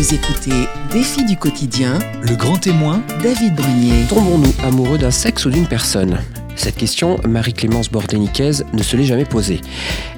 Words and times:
Vous 0.00 0.14
écoutez 0.14 0.66
Défi 0.90 1.26
du 1.26 1.36
quotidien, 1.36 1.98
Le 2.22 2.34
grand 2.34 2.56
témoin, 2.56 3.02
David 3.22 3.54
Brunier. 3.54 4.06
Tombons-nous 4.08 4.54
amoureux 4.64 4.96
d'un 4.96 5.10
sexe 5.10 5.44
ou 5.44 5.50
d'une 5.50 5.66
personne? 5.66 6.20
Cette 6.56 6.76
question, 6.76 7.18
Marie-Clémence 7.28 7.90
Bordéniquez 7.90 8.62
ne 8.72 8.82
se 8.82 8.96
l'est 8.96 9.04
jamais 9.04 9.26
posée. 9.26 9.60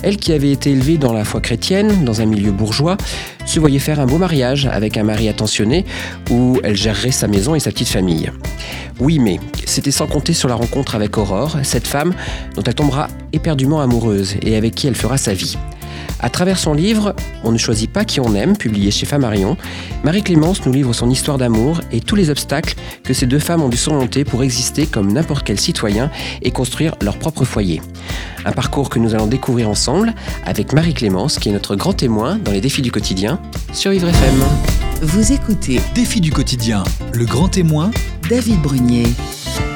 Elle 0.04 0.18
qui 0.18 0.32
avait 0.32 0.52
été 0.52 0.70
élevée 0.70 0.98
dans 0.98 1.12
la 1.12 1.24
foi 1.24 1.40
chrétienne, 1.40 2.04
dans 2.04 2.20
un 2.20 2.26
milieu 2.26 2.52
bourgeois, 2.52 2.96
se 3.44 3.58
voyait 3.58 3.80
faire 3.80 3.98
un 3.98 4.06
beau 4.06 4.18
mariage 4.18 4.66
avec 4.66 4.96
un 4.96 5.02
mari 5.02 5.28
attentionné 5.28 5.84
où 6.30 6.60
elle 6.62 6.76
gérerait 6.76 7.10
sa 7.10 7.26
maison 7.26 7.56
et 7.56 7.60
sa 7.60 7.72
petite 7.72 7.88
famille. 7.88 8.30
Oui, 9.00 9.18
mais 9.18 9.40
c'était 9.66 9.90
sans 9.90 10.06
compter 10.06 10.32
sur 10.32 10.48
la 10.48 10.54
rencontre 10.54 10.94
avec 10.94 11.18
Aurore, 11.18 11.56
cette 11.64 11.88
femme 11.88 12.14
dont 12.54 12.62
elle 12.62 12.76
tombera 12.76 13.08
éperdument 13.32 13.80
amoureuse 13.80 14.36
et 14.42 14.54
avec 14.54 14.76
qui 14.76 14.86
elle 14.86 14.94
fera 14.94 15.18
sa 15.18 15.34
vie. 15.34 15.56
À 16.20 16.30
travers 16.30 16.58
son 16.58 16.74
livre 16.74 17.14
On 17.44 17.52
ne 17.52 17.58
choisit 17.58 17.90
pas 17.90 18.04
qui 18.04 18.20
on 18.20 18.34
aime, 18.34 18.56
publié 18.56 18.90
chez 18.90 19.06
Flammarion, 19.06 19.56
Marie-Clémence 20.04 20.64
nous 20.66 20.72
livre 20.72 20.92
son 20.92 21.10
histoire 21.10 21.38
d'amour 21.38 21.80
et 21.90 22.00
tous 22.00 22.16
les 22.16 22.30
obstacles 22.30 22.74
que 23.02 23.14
ces 23.14 23.26
deux 23.26 23.38
femmes 23.38 23.62
ont 23.62 23.68
dû 23.68 23.76
surmonter 23.76 24.24
pour 24.24 24.42
exister 24.42 24.86
comme 24.86 25.12
n'importe 25.12 25.44
quel 25.44 25.58
citoyen 25.58 26.10
et 26.42 26.50
construire 26.50 26.94
leur 27.02 27.18
propre 27.18 27.44
foyer. 27.44 27.80
Un 28.44 28.52
parcours 28.52 28.88
que 28.88 28.98
nous 28.98 29.14
allons 29.14 29.26
découvrir 29.26 29.68
ensemble 29.68 30.14
avec 30.44 30.72
Marie-Clémence, 30.72 31.38
qui 31.38 31.48
est 31.48 31.52
notre 31.52 31.76
grand 31.76 31.92
témoin 31.92 32.38
dans 32.38 32.52
les 32.52 32.60
défis 32.60 32.82
du 32.82 32.90
quotidien 32.90 33.40
sur 33.72 33.90
Vivre 33.90 34.08
FM. 34.08 34.42
Vous 35.02 35.32
écoutez 35.32 35.80
défi 35.94 36.20
du 36.20 36.30
quotidien, 36.30 36.84
le 37.12 37.24
grand 37.24 37.48
témoin, 37.48 37.90
David 38.28 38.60
Brunier. 38.62 39.06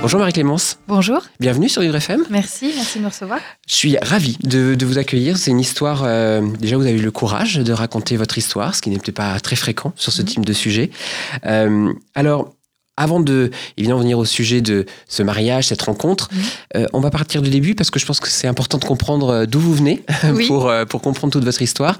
Bonjour 0.00 0.20
Marie-Clémence, 0.20 0.78
Bonjour, 0.88 1.20
bienvenue 1.40 1.68
sur 1.68 1.82
Vivre 1.82 1.96
FM. 1.96 2.24
merci, 2.30 2.70
merci 2.76 2.98
de 2.98 3.04
me 3.04 3.08
recevoir. 3.08 3.40
Je 3.68 3.74
suis 3.74 3.96
ravi 4.02 4.36
de, 4.42 4.74
de 4.74 4.86
vous 4.86 4.98
accueillir. 4.98 5.36
C'est 5.38 5.50
une 5.50 5.60
histoire. 5.60 6.02
euh, 6.04 6.40
déjà, 6.60 6.76
vous 6.76 6.82
avez 6.86 6.98
eu 6.98 7.02
le 7.02 7.10
courage 7.10 7.56
de 7.56 7.72
raconter 7.72 8.16
votre 8.16 8.38
histoire, 8.38 8.74
ce 8.74 8.82
qui 8.82 8.90
n'est 8.90 8.98
peut-être 8.98 9.16
pas 9.16 9.38
très 9.40 9.56
fréquent 9.56 9.92
sur 9.96 10.12
ce 10.12 10.22
Mhm. 10.22 10.28
type 10.28 10.44
de 10.46 10.52
sujet. 10.52 10.90
Euh, 11.46 11.92
alors. 12.14 12.52
Avant 12.98 13.20
de 13.20 13.50
évidemment 13.76 14.00
venir 14.00 14.18
au 14.18 14.24
sujet 14.24 14.62
de 14.62 14.86
ce 15.06 15.22
mariage, 15.22 15.66
cette 15.66 15.82
rencontre, 15.82 16.30
Mhm. 16.32 16.40
euh, 16.78 16.86
on 16.94 17.00
va 17.00 17.10
partir 17.10 17.42
du 17.42 17.50
début 17.50 17.74
parce 17.74 17.90
que 17.90 17.98
je 17.98 18.06
pense 18.06 18.20
que 18.20 18.28
c'est 18.28 18.46
important 18.46 18.78
de 18.78 18.86
comprendre 18.86 19.44
d'où 19.44 19.60
vous 19.60 19.74
venez 19.74 20.02
Oui. 20.32 20.46
pour, 20.46 20.70
euh, 20.70 20.86
pour 20.86 21.02
comprendre 21.02 21.30
toute 21.30 21.44
votre 21.44 21.60
histoire. 21.60 21.98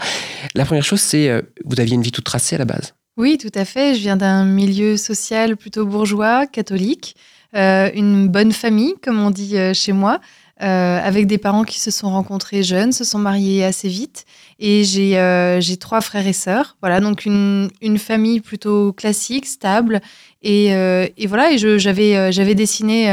La 0.55 0.65
première 0.65 0.85
chose, 0.85 1.01
c'est 1.01 1.29
euh, 1.29 1.43
vous 1.67 1.79
aviez 1.81 1.97
une 1.97 2.01
vie 2.03 2.13
toute 2.13 2.25
tracée 2.25 2.55
à 2.55 2.59
la 2.61 2.65
base. 2.65 2.95
Oui, 3.17 3.39
tout 3.39 3.51
à 3.55 3.65
fait. 3.65 3.95
Je 3.95 4.01
viens 4.01 4.17
d'un 4.17 4.45
milieu 4.45 4.97
social 4.97 5.57
plutôt 5.57 5.87
bourgeois, 5.87 6.47
catholique, 6.47 7.17
euh, 7.55 7.91
une 7.95 8.29
bonne 8.29 8.53
famille, 8.53 8.95
comme 9.03 9.19
on 9.21 9.31
dit 9.31 9.57
euh, 9.57 9.73
chez 9.73 9.93
moi, 9.93 10.21
euh, 10.63 11.01
avec 11.03 11.27
des 11.27 11.39
parents 11.39 11.65
qui 11.65 11.81
se 11.81 11.91
sont 11.91 12.11
rencontrés 12.11 12.63
jeunes, 12.63 12.93
se 12.93 13.05
sont 13.05 13.19
mariés 13.19 13.65
assez 13.65 13.89
vite. 13.89 14.25
Et 14.59 14.85
j'ai 14.85 15.77
trois 15.79 16.01
frères 16.03 16.27
et 16.27 16.33
sœurs. 16.35 16.77
Voilà, 16.83 17.01
donc 17.01 17.25
une, 17.25 17.71
une 17.81 17.99
famille 17.99 18.41
plutôt 18.41 18.93
classique, 18.93 19.47
stable. 19.47 20.01
Et, 20.43 20.67
et 20.69 21.27
voilà, 21.27 21.53
et 21.53 21.59
j'avais 21.59 22.55
dessiné 22.55 23.07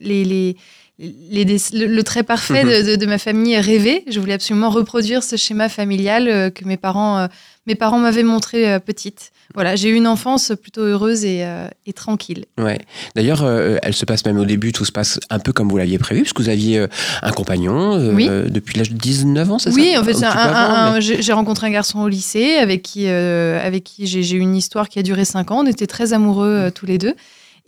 les, 0.00 0.24
les, 0.24 0.56
les 0.98 1.44
le, 1.44 1.86
le 1.86 2.02
trait 2.04 2.22
parfait 2.22 2.62
de, 2.84 2.90
de- 2.92 2.96
de 2.96 3.06
ma 3.06 3.18
famille 3.18 3.58
rêvée. 3.58 4.04
Je 4.08 4.18
voulais 4.20 4.34
absolument 4.34 4.70
reproduire 4.70 5.22
ce 5.24 5.36
schéma 5.36 5.68
familial 5.68 6.28
euh, 6.28 6.50
que 6.50 6.64
mes 6.64 6.76
parents, 6.76 7.18
euh, 7.18 7.26
mes 7.66 7.74
parents 7.74 7.98
m'avaient 7.98 8.22
montré 8.22 8.70
euh, 8.70 8.78
petite. 8.78 9.32
Voilà, 9.54 9.76
j'ai 9.76 9.88
eu 9.88 9.94
une 9.94 10.06
enfance 10.06 10.52
plutôt 10.60 10.82
heureuse 10.82 11.24
et, 11.24 11.44
euh, 11.44 11.68
et 11.86 11.92
tranquille. 11.92 12.44
Ouais. 12.58 12.78
D'ailleurs, 13.14 13.42
euh, 13.44 13.76
elle 13.82 13.94
se 13.94 14.04
passe 14.04 14.24
même 14.24 14.38
au 14.38 14.44
début, 14.44 14.72
tout 14.72 14.84
se 14.84 14.92
passe 14.92 15.18
un 15.30 15.38
peu 15.38 15.52
comme 15.52 15.68
vous 15.68 15.76
l'aviez 15.78 15.98
prévu, 15.98 16.22
puisque 16.22 16.40
vous 16.40 16.48
aviez 16.48 16.84
un 17.22 17.30
compagnon 17.32 17.96
Oui. 18.14 18.28
depuis 18.28 18.76
l'âge 18.78 18.90
de 18.90 18.96
19 18.96 19.50
ans, 19.52 19.58
c'est 19.58 19.70
ça 19.70 19.76
Oui, 19.76 19.96
en 19.96 20.04
fait, 20.04 20.14
mais- 20.20 21.00
j'ai 21.00 21.32
rencontré 21.32 21.68
un 21.68 21.70
garçon 21.70 22.00
au 22.00 22.08
lycée 22.08 22.56
avec 22.56 22.82
qui, 22.82 23.06
avec 23.08 23.84
qui 23.84 24.06
j'ai 24.06 24.36
eu 24.36 24.40
une 24.40 24.56
histoire 24.56 24.88
qui 24.88 24.98
a 24.98 25.02
duré 25.02 25.24
cinq 25.24 25.50
ans. 25.50 25.60
On 25.60 25.66
était 25.66 25.86
très 25.86 26.12
amoureux 26.12 26.70
tous 26.74 26.86
les 26.86 26.98
deux. 26.98 27.14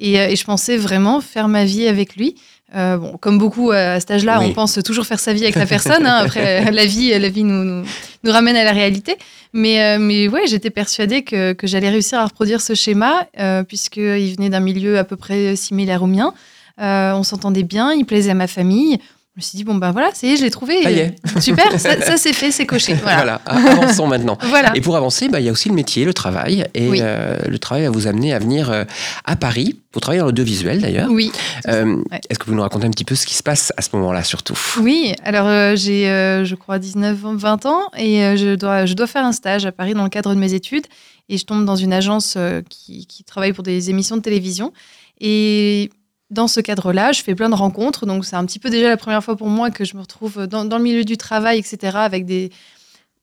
Et, 0.01 0.15
et 0.15 0.37
je 0.37 0.45
pensais 0.45 0.77
vraiment 0.77 1.21
faire 1.21 1.49
ma 1.49 1.65
vie 1.65 1.87
avec 1.89 2.17
lui. 2.17 2.37
Euh, 2.75 2.99
bon, 2.99 3.17
comme 3.17 3.39
beaucoup 3.39 3.71
euh, 3.73 3.97
à 3.97 4.01
cet 4.01 4.11
âge-là, 4.11 4.41
Oui. 4.41 4.47
on 4.51 4.53
pense 4.53 4.79
toujours 4.85 5.07
faire 5.07 5.19
sa 5.21 5.33
vie 5.33 5.43
avec 5.45 5.55
la 5.57 5.65
personne. 5.75 6.05
hein. 6.05 6.23
Après, 6.25 6.71
la 6.71 6.85
vie, 6.87 7.19
la 7.19 7.29
vie 7.31 7.43
nous, 7.45 7.65
nous, 7.65 7.85
nous 8.25 8.33
ramène 8.33 8.57
à 8.57 8.65
la 8.65 8.73
réalité. 8.73 9.17
Mais, 9.55 9.83
euh, 9.83 9.99
mais 9.99 10.29
ouais, 10.29 10.47
j'étais 10.47 10.69
persuadée 10.71 11.23
que, 11.23 11.55
que 11.55 11.67
j'allais 11.67 11.89
réussir 11.89 12.19
à 12.19 12.25
reproduire 12.27 12.61
ce 12.61 12.75
schéma, 12.75 13.27
euh, 13.39 13.63
puisqu'il 13.63 14.35
venait 14.37 14.51
d'un 14.51 14.61
milieu 14.61 14.99
à 14.99 15.05
peu 15.05 15.17
près 15.17 15.57
similaire 15.57 16.03
au 16.03 16.07
mien. 16.07 16.35
Euh, 16.81 17.13
on 17.15 17.23
s'entendait 17.23 17.63
bien, 17.65 17.93
il 17.93 18.05
plaisait 18.05 18.31
à 18.31 18.35
ma 18.35 18.47
famille. 18.47 18.99
Je 19.39 19.41
me 19.41 19.47
suis 19.47 19.57
dit, 19.57 19.63
bon, 19.63 19.77
ben 19.77 19.93
voilà, 19.93 20.11
ça 20.15 20.27
y 20.27 20.33
est, 20.33 20.37
je 20.37 20.43
l'ai 20.43 20.51
trouvé. 20.51 20.83
Ça 20.83 20.91
y 20.91 20.99
est. 20.99 21.15
Super, 21.41 21.79
ça, 21.79 22.01
ça, 22.03 22.17
c'est 22.17 22.33
fait, 22.33 22.51
c'est 22.51 22.67
coché. 22.67 22.95
Voilà. 23.05 23.41
Voilà, 23.49 23.71
avançons 23.71 24.09
maintenant. 24.09 24.37
Voilà. 24.49 24.73
Et 24.75 24.81
pour 24.81 24.97
avancer, 24.97 25.29
bah, 25.29 25.39
il 25.39 25.47
y 25.47 25.49
a 25.49 25.53
aussi 25.53 25.69
le 25.69 25.77
métier, 25.77 26.05
le 26.05 26.13
travail. 26.13 26.67
Et 26.75 26.89
Oui. 26.89 26.99
euh, 27.01 27.37
le 27.49 27.57
travail 27.61 27.85
va 27.85 27.91
vous 27.91 28.09
amener 28.09 28.35
à 28.35 28.41
venir 28.41 28.69
euh, 28.73 28.83
à 29.25 29.37
Paris 29.37 29.77
pour 29.93 30.03
travailler 30.03 30.19
dans 30.19 30.27
l'audiovisuel 30.27 30.81
d'ailleurs. 30.81 31.09
Oui. 31.09 31.31
Euh, 31.69 32.03
Ouais. 32.11 32.21
Est-ce 32.29 32.41
que 32.41 32.47
vous 32.47 32.55
nous 32.57 32.63
racontez 32.63 32.87
un 32.87 32.91
petit 32.91 33.05
peu 33.05 33.15
ce 33.15 33.27
qui 33.27 33.37
se 33.37 33.45
passe 33.45 33.73
à 33.77 33.83
ce 33.83 33.91
moment-là 33.93 34.25
surtout? 34.25 34.59
Oui, 34.81 35.15
alors 35.23 35.77
j'ai, 35.77 36.07
je 36.45 36.55
crois, 36.57 36.81
19, 36.81 37.25
ans, 37.25 37.37
20 37.37 37.67
ans 37.67 37.83
et 37.97 38.37
je, 38.37 38.57
dois, 38.57 38.87
je 38.87 38.95
dois 38.95 39.07
faire 39.07 39.25
un 39.25 39.31
stage 39.33 39.67
à 39.67 39.71
Paris 39.71 39.95
dans 39.95 40.03
le 40.03 40.11
cadre 40.11 40.35
de 40.35 40.41
mes 40.41 40.53
études. 40.55 40.87
Et 41.29 41.39
je 41.39 41.45
tombe 41.45 41.65
dans 41.65 41.77
une 41.77 41.93
agence 41.93 42.37
qui, 42.69 43.07
qui 43.07 43.23
travaille 43.23 43.53
pour 43.53 43.63
des 43.63 43.89
émissions 43.89 44.17
de 44.17 44.23
télévision. 44.23 44.73
Et 45.21 45.91
dans 46.31 46.49
ce 46.49 46.61
cadre-là, 46.61 47.13
je 47.13 47.23
fais 47.23 47.35
plein 47.35 47.49
de 47.49 47.55
rencontres. 47.55 48.07
Donc 48.07 48.25
c'est 48.25 48.37
un 48.37 48.45
petit 48.45 48.59
peu 48.59 48.71
déjà 48.71 48.89
la 48.89 48.97
première 48.97 49.25
fois 49.25 49.37
pour 49.37 49.49
moi 49.49 49.71
que 49.71 49.85
je 49.85 49.97
me 49.97 50.01
retrouve 50.01 50.47
dans, 50.47 50.65
dans 50.65 50.79
le 50.79 50.85
milieu 50.85 51.05
du 51.05 51.17
travail, 51.17 51.59
etc., 51.59 51.97
avec 51.97 52.27
des, 52.27 52.51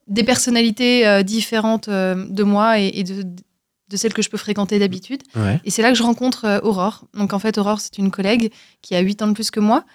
des 0.08 0.24
personnalités 0.24 1.08
euh, 1.08 1.24
différentes 1.24 1.88
euh, 1.88 2.26
de 2.30 2.44
moi 2.44 2.80
et, 2.80 2.92
et 2.96 3.04
de, 3.04 3.24
de 3.24 3.98
celles 3.98 4.14
que 4.14 4.22
je 4.22 4.30
peux 4.30 4.38
fréquenter 4.38 4.80
d'habitude. 4.80 5.22
Ouais. 5.36 5.60
Et 5.66 5.72
c'est 5.72 5.82
là 5.82 5.92
que 5.92 5.98
je 5.98 6.04
rencontre 6.04 6.46
euh, 6.46 6.60
Aurore. 6.64 7.06
Donc 7.14 7.34
en 7.34 7.40
fait, 7.40 7.58
Aurore, 7.58 7.80
c'est 7.80 7.98
une 8.00 8.12
collègue 8.12 8.52
qui 8.82 8.96
a 8.96 9.00
8 9.00 9.22
ans 9.22 9.28
de 9.28 9.34
plus 9.34 9.52
que 9.52 9.60
moi, 9.60 9.86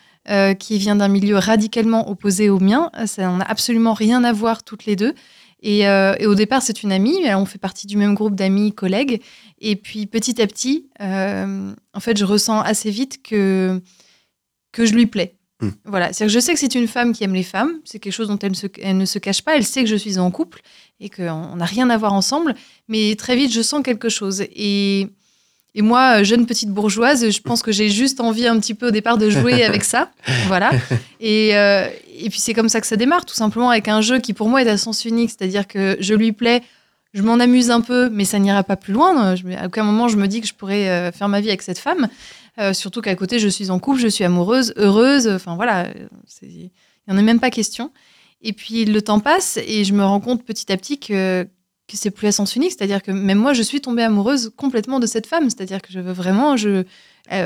qui 0.59 0.79
vient 0.79 0.95
d'un 0.97 1.09
milieu 1.09 1.39
radicalement 1.39 2.09
opposé 2.09 2.51
au 2.51 2.61
mien. 2.61 2.91
Ça 3.07 3.27
n'a 3.33 3.45
absolument 3.45 3.95
rien 3.95 4.23
à 4.23 4.33
voir 4.33 4.63
toutes 4.63 4.85
les 4.85 4.95
deux. 4.95 5.15
Et, 5.63 5.87
euh, 5.87 6.15
et 6.19 6.27
au 6.27 6.35
départ, 6.35 6.63
c'est 6.63 6.83
une 6.83 6.93
amie. 6.93 7.19
On 7.35 7.45
fait 7.45 7.59
partie 7.59 7.87
du 7.87 7.97
même 7.97 8.15
groupe 8.15 8.35
d'amis, 8.35 8.73
collègues. 8.73 9.23
Et 9.61 9.77
puis 9.77 10.07
petit 10.07 10.41
à 10.41 10.47
petit, 10.47 10.89
euh, 11.01 11.73
en 11.95 12.01
fait, 12.01 12.17
je 12.17 12.25
ressens 12.25 12.61
assez 12.61 12.91
vite 12.91 13.23
que, 13.23 13.81
que 14.73 14.87
je 14.87 14.95
lui 14.95 15.07
plais. 15.07 15.35
Hmm. 15.61 15.71
Voilà, 15.85 16.07
c'est-à-dire 16.13 16.35
que 16.35 16.41
je 16.41 16.45
sais 16.45 16.55
que 16.55 16.59
c'est 16.61 16.75
une 16.75 16.89
femme 16.89 17.13
qui 17.13 17.23
aime 17.25 17.35
les 17.35 17.43
femmes, 17.43 17.73
c'est 17.85 17.99
quelque 17.99 18.15
chose 18.15 18.29
dont 18.29 18.39
elle, 18.39 18.53
ne 18.53 18.57
se- 18.57 18.67
elle 18.81 18.97
ne 18.97 19.05
se 19.05 19.19
cache 19.19 19.43
pas, 19.43 19.57
elle 19.57 19.65
sait 19.65 19.83
que 19.85 19.91
je 19.91 19.97
suis 19.97 20.19
en 20.19 20.31
couple 20.31 20.63
et 21.01 21.11
qu'on 21.11 21.57
n'a 21.57 21.65
rien 21.67 21.91
à 21.91 21.99
voir 21.99 22.15
ensemble, 22.15 22.55
mais 22.89 23.15
très 23.17 23.37
vite 23.37 23.53
je 23.53 23.61
sens 23.61 23.83
quelque 23.83 24.09
chose. 24.09 24.41
Et, 24.55 25.09
et 25.75 25.83
moi, 25.83 26.23
jeune 26.23 26.47
petite 26.47 26.71
bourgeoise, 26.71 27.29
je 27.31 27.41
pense 27.43 27.63
que 27.63 27.73
j'ai 27.73 27.91
juste 27.91 28.21
envie 28.21 28.47
un 28.47 28.59
petit 28.59 28.73
peu 28.73 28.89
au 28.89 28.91
départ 28.91 29.19
de 29.19 29.29
jouer 29.29 29.63
avec 29.65 29.85
ça. 29.85 30.11
Voilà. 30.47 30.71
Et, 31.21 31.55
euh, 31.55 31.87
et 32.17 32.31
puis 32.31 32.39
c'est 32.41 32.55
comme 32.55 32.71
ça 32.71 32.81
que 32.81 32.87
ça 32.87 32.97
démarre, 32.97 33.27
tout 33.27 33.35
simplement 33.35 33.69
avec 33.69 33.89
un 33.89 34.01
jeu 34.01 34.19
qui 34.19 34.33
pour 34.33 34.49
moi 34.49 34.63
est 34.63 34.69
à 34.69 34.79
sens 34.79 35.05
unique, 35.05 35.29
c'est-à-dire 35.29 35.69
que 35.69 35.99
je 36.01 36.15
lui 36.15 36.33
plais, 36.33 36.63
je 37.13 37.23
m'en 37.23 37.35
amuse 37.35 37.71
un 37.71 37.81
peu, 37.81 38.09
mais 38.09 38.25
ça 38.25 38.39
n'ira 38.39 38.63
pas 38.63 38.77
plus 38.77 38.93
loin. 38.93 39.35
À 39.57 39.67
aucun 39.67 39.83
moment 39.83 40.09
je 40.09 40.17
me 40.17 40.27
dis 40.29 40.41
que 40.41 40.47
je 40.47 40.55
pourrais 40.55 40.89
euh, 40.89 41.13
faire 41.13 41.29
ma 41.29 41.41
vie 41.41 41.49
avec 41.49 41.63
cette 41.63 41.79
femme. 41.79 42.09
Euh, 42.59 42.73
surtout 42.73 43.01
qu'à 43.01 43.15
côté, 43.15 43.39
je 43.39 43.49
suis 43.49 43.71
en 43.71 43.79
couple, 43.79 44.01
je 44.01 44.09
suis 44.09 44.25
amoureuse, 44.25 44.73
heureuse. 44.77 45.29
Enfin 45.29 45.57
voilà, 45.57 45.87
euh, 45.87 45.93
il 46.43 46.71
n'y 47.09 47.15
en 47.15 47.17
a 47.17 47.23
même 47.23 47.41
pas 47.41 47.51
question. 47.51 47.91
Et 48.43 48.53
puis 48.53 48.85
le 48.85 49.03
temps 49.03 49.21
passe 49.21 49.59
et 49.67 49.85
je 49.85 49.93
me 49.93 50.05
rends 50.05 50.21
compte 50.21 50.45
petit 50.45 50.71
à 50.73 50.77
petit 50.77 50.99
que, 50.99 51.43
que 51.89 51.97
c'est 51.97 52.11
plus 52.11 52.29
à 52.29 52.33
sens 52.33 52.55
unique. 52.55 52.73
C'est-à-dire 52.77 53.03
que 53.03 53.11
même 53.11 53.39
moi, 53.39 53.55
je 53.55 53.63
suis 53.63 53.81
tombée 53.81 54.03
amoureuse 54.03 54.53
complètement 54.57 55.01
de 55.01 55.07
cette 55.07 55.27
femme. 55.27 55.51
C'est-à-dire 55.51 55.83
que 55.83 55.93
je 55.93 56.01
veux 56.01 56.13
vraiment, 56.13 56.57
je, 56.57 56.85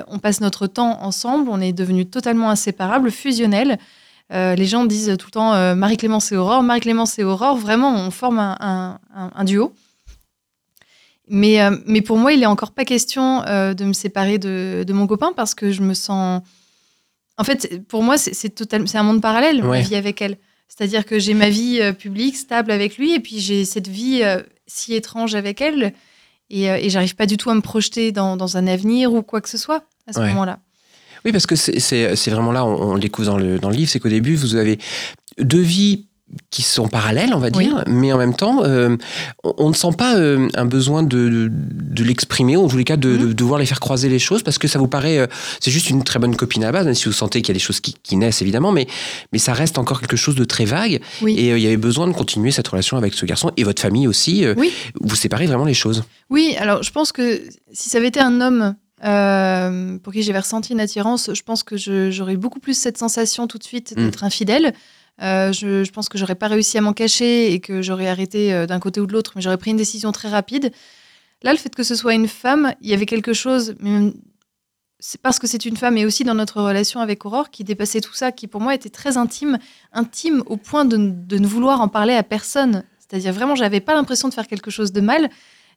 on 0.08 0.18
passe 0.18 0.40
notre 0.40 0.66
temps 0.66 1.02
ensemble, 1.02 1.48
on 1.50 1.60
est 1.60 1.72
devenus 1.72 2.10
totalement 2.10 2.50
inséparables, 2.50 3.10
fusionnels. 3.10 3.78
Euh, 4.32 4.54
les 4.54 4.66
gens 4.66 4.84
disent 4.86 5.14
tout 5.18 5.26
le 5.26 5.30
temps 5.32 5.52
euh, 5.54 5.74
Marie-Clémence 5.74 6.32
et 6.32 6.36
Aurore, 6.36 6.62
Marie-Clémence 6.62 7.18
et 7.18 7.24
Aurore, 7.24 7.56
vraiment, 7.56 7.94
on 7.94 8.10
forme 8.10 8.38
un, 8.38 8.56
un- 8.60 8.98
un- 9.14 9.30
un 9.34 9.44
duo. 9.44 9.74
Mais, 11.28 11.60
euh, 11.62 11.76
mais 11.86 12.02
pour 12.02 12.18
moi, 12.18 12.32
il 12.32 12.40
n'est 12.40 12.46
encore 12.46 12.72
pas 12.72 12.84
question 12.84 13.40
de 13.40 13.84
me 13.84 13.92
séparer 13.92 14.38
de, 14.38 14.84
de 14.86 14.92
mon 14.92 15.06
copain 15.06 15.32
parce 15.34 15.54
que 15.54 15.72
je 15.72 15.80
me 15.82 15.94
sens. 15.94 16.42
En 17.38 17.44
fait, 17.44 17.82
pour 17.88 18.02
moi, 18.02 18.16
c'est 18.18 18.94
un 18.96 19.02
monde 19.02 19.20
parallèle, 19.22 19.64
Ouais. 19.64 19.78
ma 19.78 19.80
vie 19.80 19.96
avec 19.96 20.20
elle. 20.22 20.38
C'est-à-dire 20.68 21.04
que 21.06 21.18
j'ai 21.18 21.34
ma 21.34 21.48
vie 21.50 21.80
publique, 21.98 22.36
stable 22.36 22.70
avec 22.70 22.96
lui, 22.98 23.12
et 23.14 23.20
puis 23.20 23.38
j'ai 23.40 23.64
cette 23.64 23.88
vie 23.88 24.22
si 24.66 24.94
étrange 24.94 25.34
avec 25.34 25.60
elle, 25.60 25.92
et, 26.50 26.64
et 26.64 26.90
j'arrive 26.90 27.16
pas 27.16 27.26
du 27.26 27.36
tout 27.36 27.50
à 27.50 27.54
me 27.54 27.60
projeter 27.60 28.12
dans, 28.12 28.36
dans 28.36 28.56
un 28.56 28.66
avenir 28.66 29.12
ou 29.12 29.22
quoi 29.22 29.40
que 29.40 29.48
ce 29.48 29.58
soit 29.58 29.84
à 30.06 30.12
ce 30.12 30.20
Ouais. 30.20 30.28
moment-là. 30.28 30.58
Oui, 31.24 31.32
parce 31.32 31.46
que 31.46 31.56
c'est- 31.56 32.30
vraiment 32.30 32.52
là, 32.52 32.64
on, 32.64 32.90
on 32.90 32.94
le 32.94 33.00
découvre 33.00 33.28
dans 33.28 33.38
le, 33.38 33.58
dans 33.58 33.70
le 33.70 33.76
livre, 33.76 33.90
c'est 33.90 34.00
qu'au 34.00 34.08
début, 34.08 34.34
vous 34.36 34.56
avez 34.56 34.78
deux 35.38 35.60
vies 35.60 36.06
qui 36.50 36.62
sont 36.62 36.88
parallèles, 36.88 37.32
on 37.34 37.38
va 37.38 37.50
dire, 37.50 37.84
mais 37.86 38.12
en 38.12 38.18
même 38.18 38.34
temps, 38.34 38.64
euh, 38.64 38.96
on, 39.44 39.54
on 39.58 39.68
ne 39.68 39.74
sent 39.74 39.92
pas 39.96 40.16
euh, 40.16 40.48
un 40.54 40.64
besoin 40.64 41.02
de, 41.04 41.28
de, 41.28 41.50
de 41.52 42.02
l'exprimer, 42.02 42.56
ou 42.56 42.64
en 42.64 42.68
tous 42.68 42.76
les 42.78 42.82
cas 42.84 42.96
de, 42.96 43.16
de 43.16 43.32
devoir 43.32 43.60
les 43.60 43.66
faire 43.66 43.78
croiser 43.78 44.08
les 44.08 44.18
choses, 44.18 44.42
parce 44.42 44.58
que 44.58 44.66
ça 44.66 44.78
vous 44.80 44.88
paraît, 44.88 45.18
euh, 45.18 45.26
c'est 45.60 45.70
juste 45.70 45.90
une 45.90 46.02
très 46.02 46.18
bonne 46.18 46.34
copine 46.34 46.64
à 46.64 46.72
base, 46.72 46.86
même 46.86 46.94
si 46.94 47.04
vous 47.04 47.12
sentez 47.12 47.40
qu'il 47.40 47.50
y 47.50 47.52
a 47.52 47.58
des 47.58 47.60
choses 47.64 47.78
qui, 47.78 47.94
qui 48.02 48.16
naissent 48.16 48.42
évidemment, 48.42 48.72
mais, 48.72 48.88
mais 49.32 49.38
ça 49.38 49.52
reste 49.52 49.78
encore 49.78 50.00
quelque 50.00 50.16
chose 50.16 50.34
de 50.34 50.44
très 50.44 50.64
vague, 50.64 51.00
Oui. 51.22 51.34
et 51.38 51.50
il 51.50 51.58
y 51.60 51.66
avait 51.66 51.76
besoin 51.76 52.08
de 52.08 52.12
continuer 52.12 52.50
cette 52.50 52.66
relation 52.68 52.96
avec 52.96 53.14
ce 53.14 53.26
garçon, 53.26 53.52
et 53.56 53.62
votre 53.62 53.80
famille 53.80 54.08
aussi, 54.08 54.44
Oui. 54.56 54.72
vous 55.00 55.14
séparez 55.16 55.46
vraiment 55.46 55.66
les 55.66 55.74
choses. 55.74 56.02
Oui, 56.30 56.56
alors 56.58 56.82
je 56.82 56.90
pense 56.90 57.12
que 57.12 57.40
si 57.72 57.90
ça 57.90 57.98
avait 57.98 58.08
été 58.08 58.18
un 58.20 58.40
homme 58.40 58.74
euh, 59.02 59.98
pour 59.98 60.12
qui 60.12 60.22
j'avais 60.22 60.38
ressenti 60.38 60.72
une 60.72 60.80
attirance, 60.80 61.30
je 61.34 61.42
pense 61.42 61.62
que 61.62 61.76
j'aurais 61.76 62.36
beaucoup 62.36 62.60
plus 62.60 62.78
cette 62.78 62.96
sensation 62.98 63.46
tout 63.46 63.58
de 63.58 63.64
suite 63.64 63.92
Mm. 63.96 64.04
d'être 64.04 64.24
infidèle. 64.24 64.72
Euh, 65.22 65.52
je, 65.52 65.84
je 65.84 65.90
pense 65.92 66.08
que 66.08 66.18
j'aurais 66.18 66.34
pas 66.34 66.48
réussi 66.48 66.76
à 66.78 66.80
m'en 66.80 66.92
cacher 66.92 67.52
et 67.52 67.60
que 67.60 67.82
j'aurais 67.82 68.08
arrêté 68.08 68.52
euh, 68.52 68.66
d'un 68.66 68.80
côté 68.80 69.00
ou 69.00 69.06
de 69.06 69.12
l'autre, 69.12 69.32
mais 69.36 69.42
j'aurais 69.42 69.58
pris 69.58 69.70
une 69.70 69.76
décision 69.76 70.10
très 70.12 70.28
rapide. 70.28 70.72
Là, 71.42 71.52
le 71.52 71.58
fait 71.58 71.74
que 71.74 71.82
ce 71.82 71.94
soit 71.94 72.14
une 72.14 72.28
femme, 72.28 72.74
il 72.80 72.88
y 72.88 72.94
avait 72.94 73.06
quelque 73.06 73.32
chose, 73.32 73.76
c'est 74.98 75.20
parce 75.20 75.38
que 75.38 75.46
c'est 75.46 75.66
une 75.66 75.76
femme 75.76 75.98
et 75.98 76.06
aussi 76.06 76.24
dans 76.24 76.34
notre 76.34 76.62
relation 76.62 77.00
avec 77.00 77.26
Aurore 77.26 77.50
qui 77.50 77.62
dépassait 77.64 78.00
tout 78.00 78.14
ça, 78.14 78.32
qui 78.32 78.46
pour 78.46 78.60
moi 78.60 78.74
était 78.74 78.88
très 78.88 79.18
intime, 79.18 79.58
intime 79.92 80.42
au 80.46 80.56
point 80.56 80.84
de, 80.86 80.96
de 80.96 81.38
ne 81.38 81.46
vouloir 81.46 81.80
en 81.82 81.88
parler 81.88 82.14
à 82.14 82.22
personne. 82.22 82.84
C'est-à-dire 82.98 83.32
vraiment, 83.34 83.54
j'avais 83.54 83.80
pas 83.80 83.94
l'impression 83.94 84.28
de 84.28 84.34
faire 84.34 84.46
quelque 84.46 84.70
chose 84.70 84.90
de 84.92 85.00
mal. 85.02 85.28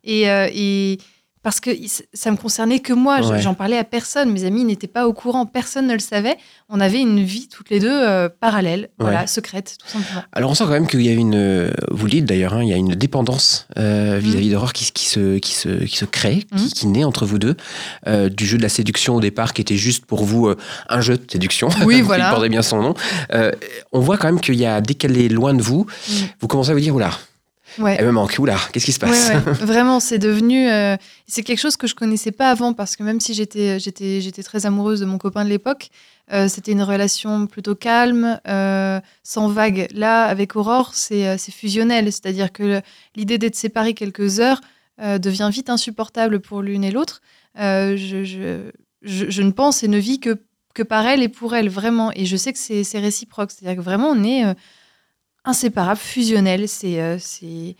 Et, 0.05 0.29
euh, 0.29 0.47
et 0.53 0.99
parce 1.47 1.61
que 1.61 1.69
ça 2.13 2.29
me 2.29 2.35
concernait 2.35 2.81
que 2.81 2.91
moi, 2.91 3.21
Ouais. 3.25 3.39
j'en 3.41 3.53
parlais 3.53 3.77
à 3.77 3.85
personne. 3.85 4.29
Mes 4.33 4.43
amis 4.43 4.65
n'étaient 4.65 4.85
pas 4.89 5.07
au 5.07 5.13
courant, 5.13 5.45
personne 5.45 5.87
ne 5.87 5.93
le 5.93 5.99
savait. 5.99 6.35
On 6.67 6.81
avait 6.81 6.99
une 6.99 7.23
vie 7.23 7.47
toutes 7.47 7.69
les 7.69 7.79
deux 7.79 7.87
euh, 7.89 8.27
parallèle, 8.27 8.89
voilà, 8.99 9.27
secrète, 9.27 9.77
tout 9.79 9.87
simplement. 9.97 10.23
Alors 10.33 10.51
on 10.51 10.55
sent 10.55 10.65
quand 10.65 10.71
même 10.71 10.87
qu'il 10.87 11.01
y 11.03 11.07
a 11.07 11.13
une, 11.13 11.35
euh, 11.35 11.71
vous 11.89 12.03
le 12.03 12.11
dites 12.11 12.25
d'ailleurs, 12.25 12.53
hein, 12.53 12.63
il 12.63 12.67
y 12.67 12.73
a 12.73 12.75
une 12.75 12.95
dépendance 12.95 13.65
euh, 13.77 14.19
vis-à-vis 14.21 14.49
d'Aurore 14.49 14.73
qui, 14.73 14.91
qui, 14.91 15.05
se, 15.05 15.37
qui, 15.37 15.53
se, 15.53 15.69
qui 15.85 15.95
se 15.95 16.03
crée, 16.03 16.43
qui, 16.57 16.65
Mm. 16.65 16.69
qui 16.75 16.87
naît 16.87 17.03
entre 17.05 17.25
vous 17.25 17.39
deux, 17.39 17.55
euh, 18.07 18.27
du 18.27 18.45
jeu 18.45 18.57
de 18.57 18.63
la 18.63 18.67
séduction 18.69 19.15
au 19.15 19.21
départ, 19.21 19.53
qui 19.53 19.61
était 19.61 19.77
juste 19.77 20.05
pour 20.05 20.25
vous 20.25 20.47
euh, 20.47 20.57
un 20.89 20.99
jeu 20.99 21.15
de 21.17 21.31
séduction, 21.31 21.69
Oui, 21.85 22.01
qui 22.01 22.07
portait 22.29 22.49
bien 22.49 22.61
son 22.61 22.81
nom. 22.81 22.93
Euh, 23.33 23.53
on 23.93 24.01
voit 24.01 24.17
quand 24.17 24.27
même 24.27 24.41
qu'il 24.41 24.55
y 24.55 24.65
a, 24.65 24.81
dès 24.81 24.95
qu'elle 24.95 25.17
est 25.17 25.29
loin 25.29 25.53
de 25.53 25.61
vous, 25.61 25.85
Mm. 26.09 26.13
vous 26.41 26.47
commencez 26.49 26.71
à 26.71 26.73
vous 26.73 26.81
dire, 26.81 26.93
oula, 26.93 27.11
Ouais. 27.79 27.95
elle 27.99 28.05
me 28.05 28.11
manque, 28.11 28.35
oula, 28.39 28.57
qu'est-ce 28.71 28.85
qui 28.85 28.91
se 28.91 28.99
passe? 28.99 29.29
Ouais, 29.29 29.35
ouais. 29.35 29.53
Vraiment, 29.65 29.99
c'est 29.99 30.17
devenu. 30.19 30.69
euh, 30.69 30.95
c'est 31.27 31.43
quelque 31.43 31.59
chose 31.59 31.77
que 31.77 31.87
je 31.87 31.95
connaissais 31.95 32.31
pas 32.31 32.49
avant 32.49 32.73
parce 32.73 32.95
que 32.95 33.03
même 33.03 33.19
si 33.19 33.33
j'étais, 33.33 33.79
j'étais, 33.79 34.21
j'étais 34.21 34.43
très 34.43 34.65
amoureuse 34.65 34.99
de 34.99 35.05
mon 35.05 35.17
copain 35.17 35.43
de 35.45 35.49
l'époque, 35.49 35.89
euh, 36.33 36.47
c'était 36.47 36.71
une 36.71 36.81
relation 36.83 37.47
plutôt 37.47 37.75
calme, 37.75 38.39
euh, 38.47 38.99
sans 39.23 39.47
vague. 39.47 39.87
Là, 39.93 40.25
avec 40.25 40.55
Aurore, 40.55 40.91
c'est, 40.93 41.37
c'est 41.37 41.51
fusionnel, 41.53 42.05
c'est-à-dire 42.05 42.51
que 42.51 42.81
l'idée 43.15 43.37
d'être 43.37 43.55
séparés 43.55 43.93
quelques 43.93 44.39
heures 44.39 44.61
devient 44.99 45.49
vite 45.51 45.69
insupportable 45.69 46.39
pour 46.39 46.61
l'une 46.63 46.83
et 46.83 46.91
l'autre. 46.91 47.21
Je, 47.55 47.95
je, 48.23 48.71
je, 49.03 49.29
je 49.29 49.41
ne 49.43 49.51
pense 49.51 49.83
et 49.83 49.87
ne 49.87 49.97
vis 49.99 50.19
que 50.19 50.37
que 50.73 50.83
par 50.83 51.07
elle 51.07 51.23
et 51.23 51.27
pour 51.27 51.55
elle 51.55 51.69
vraiment. 51.69 52.11
Et 52.15 52.25
je 52.27 52.37
sais 52.37 52.53
que 52.53 52.59
c'est, 52.59 52.83
c'est 52.83 52.99
réciproque, 52.99 53.49
c'est-à-dire 53.51 53.77
que 53.77 53.83
vraiment 53.83 54.09
on 54.09 54.23
est 54.23 54.45
euh, 54.45 54.53
inséparables, 55.47 55.99
fusionnels. 55.99 56.67
C'est, 56.67 56.99
euh, 57.01 57.17
c'est 57.19 57.75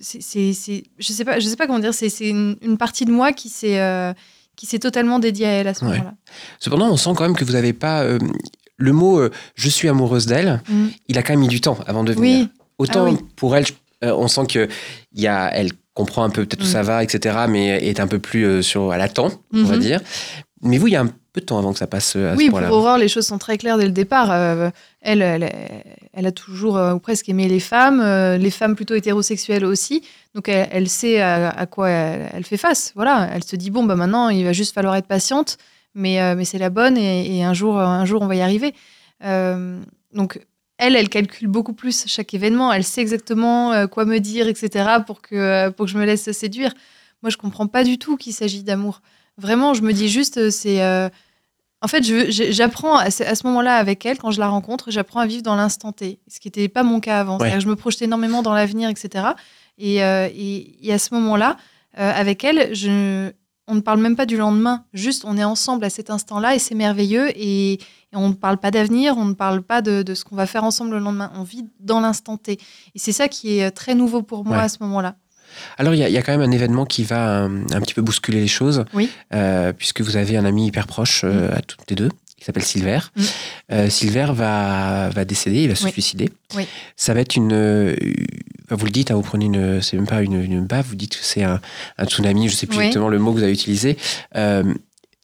c'est, 0.00 0.22
c'est, 0.22 0.52
c'est- 0.54 0.84
je 0.98 1.12
sais 1.12 1.24
pas, 1.24 1.38
je 1.38 1.46
sais 1.46 1.56
pas 1.56 1.66
comment 1.66 1.78
dire. 1.78 1.92
C'est, 1.94 2.08
c'est 2.08 2.28
une, 2.28 2.56
une 2.62 2.78
partie 2.78 3.04
de 3.04 3.10
moi 3.12 3.32
qui 3.32 3.48
s'est, 3.50 3.78
euh, 3.78 4.12
qui 4.56 4.64
s'est 4.66 4.78
totalement 4.78 5.18
dédiée 5.18 5.46
à 5.46 5.50
elle 5.50 5.68
à 5.68 5.74
ce 5.74 5.84
Ouais. 5.84 5.90
moment-là. 5.92 6.14
Cependant, 6.58 6.88
on 6.90 6.96
sent 6.96 7.10
quand 7.16 7.24
même 7.24 7.36
que 7.36 7.44
vous 7.44 7.52
n'avez 7.52 7.72
pas... 7.74 8.02
euh, 8.02 8.18
le 8.78 8.92
mot 8.92 9.20
je 9.54 9.68
suis 9.70 9.88
amoureuse 9.88 10.26
d'elle, 10.26 10.60
Mm. 10.68 10.86
il 11.08 11.18
a 11.18 11.22
quand 11.22 11.32
même 11.32 11.40
mis 11.40 11.48
du 11.48 11.60
temps 11.62 11.78
avant 11.86 12.04
de 12.04 12.12
venir. 12.12 12.40
Oui, 12.44 12.48
Autant 12.78 13.06
Ah 13.06 13.10
oui. 13.10 13.16
pour 13.36 13.56
elle, 13.56 13.66
je- 13.66 13.72
on 14.10 14.28
sent 14.28 14.46
que 14.46 14.68
il 15.14 15.22
y 15.22 15.26
a, 15.26 15.48
elle 15.54 15.72
comprend 15.94 16.24
un 16.24 16.30
peu 16.30 16.44
peut-être 16.44 16.62
où 16.62 16.66
Mm. 16.66 16.72
ça 16.72 16.82
va, 16.82 17.02
etc. 17.02 17.36
Mais 17.48 17.68
est 17.86 18.00
un 18.00 18.06
peu 18.06 18.18
plus 18.18 18.62
sur, 18.62 18.92
elle 18.92 19.00
attend, 19.00 19.30
on 19.54 19.64
va 19.64 19.76
Mhm. 19.76 19.80
dire. 19.82 20.00
Mais 20.62 20.76
vous, 20.78 20.88
il 20.88 20.92
y 20.92 20.96
a 20.96 21.02
un 21.02 21.10
peu 21.36 21.42
de 21.42 21.46
temps 21.46 21.58
avant 21.58 21.74
que 21.74 21.78
ça 21.78 21.86
passe 21.86 22.16
euh, 22.16 22.32
à 22.32 22.34
oui. 22.34 22.46
ce 22.46 22.50
Pour 22.50 22.60
point-là. 22.60 22.74
Aurore, 22.74 22.96
les 22.96 23.08
choses 23.08 23.26
sont 23.26 23.36
très 23.36 23.58
claires 23.58 23.76
dès 23.76 23.84
le 23.84 23.90
départ. 23.90 24.30
Euh, 24.30 24.70
elle, 25.02 25.20
elle, 25.20 25.52
elle 26.14 26.26
a 26.26 26.32
toujours 26.32 26.78
euh, 26.78 26.94
ou 26.94 26.98
presque 26.98 27.28
aimé 27.28 27.46
les 27.46 27.60
femmes, 27.60 28.00
euh, 28.00 28.38
les 28.38 28.50
femmes 28.50 28.74
plutôt 28.74 28.94
hétérosexuelles 28.94 29.66
aussi. 29.66 30.02
Donc 30.34 30.48
elle, 30.48 30.66
elle 30.72 30.88
sait 30.88 31.20
à, 31.20 31.50
à 31.50 31.66
quoi 31.66 31.90
elle, 31.90 32.44
fait 32.44 32.56
face. 32.56 32.92
Voilà, 32.94 33.28
elle 33.34 33.44
se 33.44 33.54
dit 33.54 33.70
bon 33.70 33.84
bah 33.84 33.96
maintenant 33.96 34.30
il 34.30 34.44
va 34.44 34.54
juste 34.54 34.72
falloir 34.72 34.96
être 34.96 35.06
patiente, 35.06 35.58
mais 35.94 36.34
mais 36.34 36.46
c'est 36.46 36.58
la 36.58 36.70
bonne 36.70 36.96
et, 36.96 37.36
et 37.36 37.44
un 37.44 37.52
jour 37.52 37.78
un 37.78 38.06
jour 38.06 38.22
on 38.22 38.26
va 38.26 38.34
y 38.34 38.40
arriver. 38.40 38.74
Donc 39.22 40.40
elle, 40.78 40.96
elle 40.96 41.10
calcule 41.10 41.48
beaucoup 41.48 41.74
plus 41.74 42.04
chaque 42.06 42.32
événement. 42.32 42.72
Elle 42.72 42.84
sait 42.84 43.02
exactement 43.02 43.86
quoi 43.88 44.06
me 44.06 44.20
dire, 44.20 44.48
etc. 44.48 44.88
pour 45.06 45.20
que 45.20 45.68
pour 45.68 45.84
que 45.84 45.92
je 45.92 45.98
me 45.98 46.06
laisse 46.06 46.30
séduire. 46.32 46.72
Moi, 47.22 47.30
je 47.30 47.36
comprends 47.36 47.66
pas 47.66 47.82
du 47.82 47.98
tout 47.98 48.16
qu'il 48.16 48.32
s'agit 48.32 48.62
d'amour. 48.62 49.00
Vraiment, 49.38 49.74
je 49.74 49.82
me 49.82 49.92
dis 49.92 50.08
juste, 50.08 50.50
c'est. 50.50 50.80
Euh, 51.86 51.96
En 51.98 52.28
fait, 52.28 52.52
j'apprends 52.52 52.96
à 52.96 53.10
ce, 53.10 53.46
moment-là 53.46 53.76
avec 53.76 54.04
elle, 54.04 54.18
quand 54.18 54.30
je 54.32 54.40
la 54.40 54.48
rencontre, 54.48 54.90
j'apprends 54.90 55.20
à 55.20 55.26
vivre 55.26 55.42
dans 55.42 55.54
l'instant 55.56 55.92
T, 55.92 56.18
ce 56.28 56.40
qui 56.40 56.48
n'était 56.48 56.68
pas 56.68 56.82
mon 56.82 57.00
cas 57.00 57.20
avant. 57.20 57.34
Ouais. 57.34 57.38
C'est-à-dire 57.40 57.58
que 57.58 57.64
je 57.64 57.68
me 57.68 57.76
projetais 57.76 58.04
énormément 58.06 58.42
dans 58.42 58.54
l'avenir, 58.54 58.88
etc. 58.88 59.24
Et, 59.78 60.02
euh, 60.02 60.28
et- 60.34 60.86
et 60.88 60.92
à 60.92 60.98
ce 60.98 61.14
moment-là, 61.14 61.56
euh, 61.98 62.12
avec 62.14 62.44
elle, 62.44 62.74
je, 62.74 63.30
on 63.68 63.74
ne 63.74 63.80
parle 63.80 64.00
même 64.00 64.16
pas 64.16 64.26
du 64.26 64.36
lendemain. 64.36 64.84
Juste, 64.92 65.24
on 65.26 65.36
est 65.36 65.44
ensemble 65.44 65.84
à 65.84 65.90
cet 65.90 66.10
instant-là 66.10 66.54
et 66.54 66.58
c'est 66.58 66.74
merveilleux. 66.74 67.28
Et, 67.36 67.72
et 67.74 67.78
on 68.14 68.28
ne 68.28 68.34
parle 68.34 68.58
pas 68.58 68.70
d'avenir, 68.70 69.16
on 69.18 69.24
ne 69.24 69.34
parle 69.34 69.62
pas 69.62 69.82
de, 69.82 70.02
de 70.02 70.14
ce 70.14 70.24
qu'on 70.24 70.36
va 70.36 70.46
faire 70.46 70.62
ensemble 70.64 70.92
le 70.92 70.98
lendemain. 71.00 71.30
On 71.36 71.42
vit 71.42 71.64
dans 71.80 72.00
l'instant 72.00 72.36
T. 72.36 72.52
Et 72.94 72.98
c'est 72.98 73.12
ça 73.12 73.28
qui 73.28 73.58
est 73.58 73.70
très 73.70 73.94
nouveau 73.94 74.22
pour 74.22 74.44
moi 74.44 74.56
Ouais. 74.58 74.62
à 74.64 74.68
ce 74.68 74.78
moment-là. 74.82 75.16
Alors, 75.78 75.94
il 75.94 75.98
y, 75.98 76.02
a- 76.04 76.08
il 76.08 76.12
y 76.12 76.18
a 76.18 76.22
quand 76.22 76.32
même 76.36 76.48
un 76.48 76.52
événement 76.52 76.84
qui 76.86 77.04
va 77.04 77.42
un, 77.44 77.62
un 77.72 77.80
petit 77.80 77.94
peu 77.94 78.02
bousculer 78.02 78.40
les 78.40 78.48
choses, 78.48 78.84
Oui. 78.94 79.10
euh, 79.34 79.72
puisque 79.72 80.00
vous 80.00 80.16
avez 80.16 80.36
un 80.36 80.44
ami 80.44 80.66
hyper 80.66 80.86
proche 80.86 81.22
euh, 81.24 81.50
à 81.56 81.60
toutes 81.62 81.88
les 81.90 81.96
deux, 81.96 82.08
qui 82.38 82.44
s'appelle 82.44 82.62
Silver. 82.64 82.98
Mm. 83.16 83.22
Euh, 83.72 83.90
Silver 83.90 84.26
va, 84.32 85.08
va 85.10 85.24
décéder, 85.24 85.62
il 85.64 85.68
va 85.68 85.74
se 85.74 85.84
Oui. 85.84 85.92
suicider. 85.92 86.30
Oui. 86.54 86.66
Ça 86.96 87.14
va 87.14 87.20
être 87.20 87.36
une. 87.36 87.52
euh, 87.52 87.96
vous 88.70 88.84
le 88.84 88.90
dites, 88.90 89.10
hein, 89.10 89.14
vous 89.14 89.22
prenez 89.22 89.46
une. 89.46 89.80
C'est 89.80 89.96
même 89.96 90.06
pas 90.06 90.22
une, 90.22 90.42
une 90.42 90.64
baffe, 90.66 90.86
vous 90.88 90.96
dites 90.96 91.16
que 91.16 91.22
c'est 91.24 91.44
un, 91.44 91.60
un 91.98 92.04
tsunami, 92.04 92.48
je 92.48 92.54
sais 92.56 92.66
plus 92.66 92.76
exactement 92.78 93.08
le 93.08 93.18
mot 93.18 93.32
que 93.32 93.38
vous 93.38 93.42
avez 93.44 93.52
utilisé. 93.52 93.96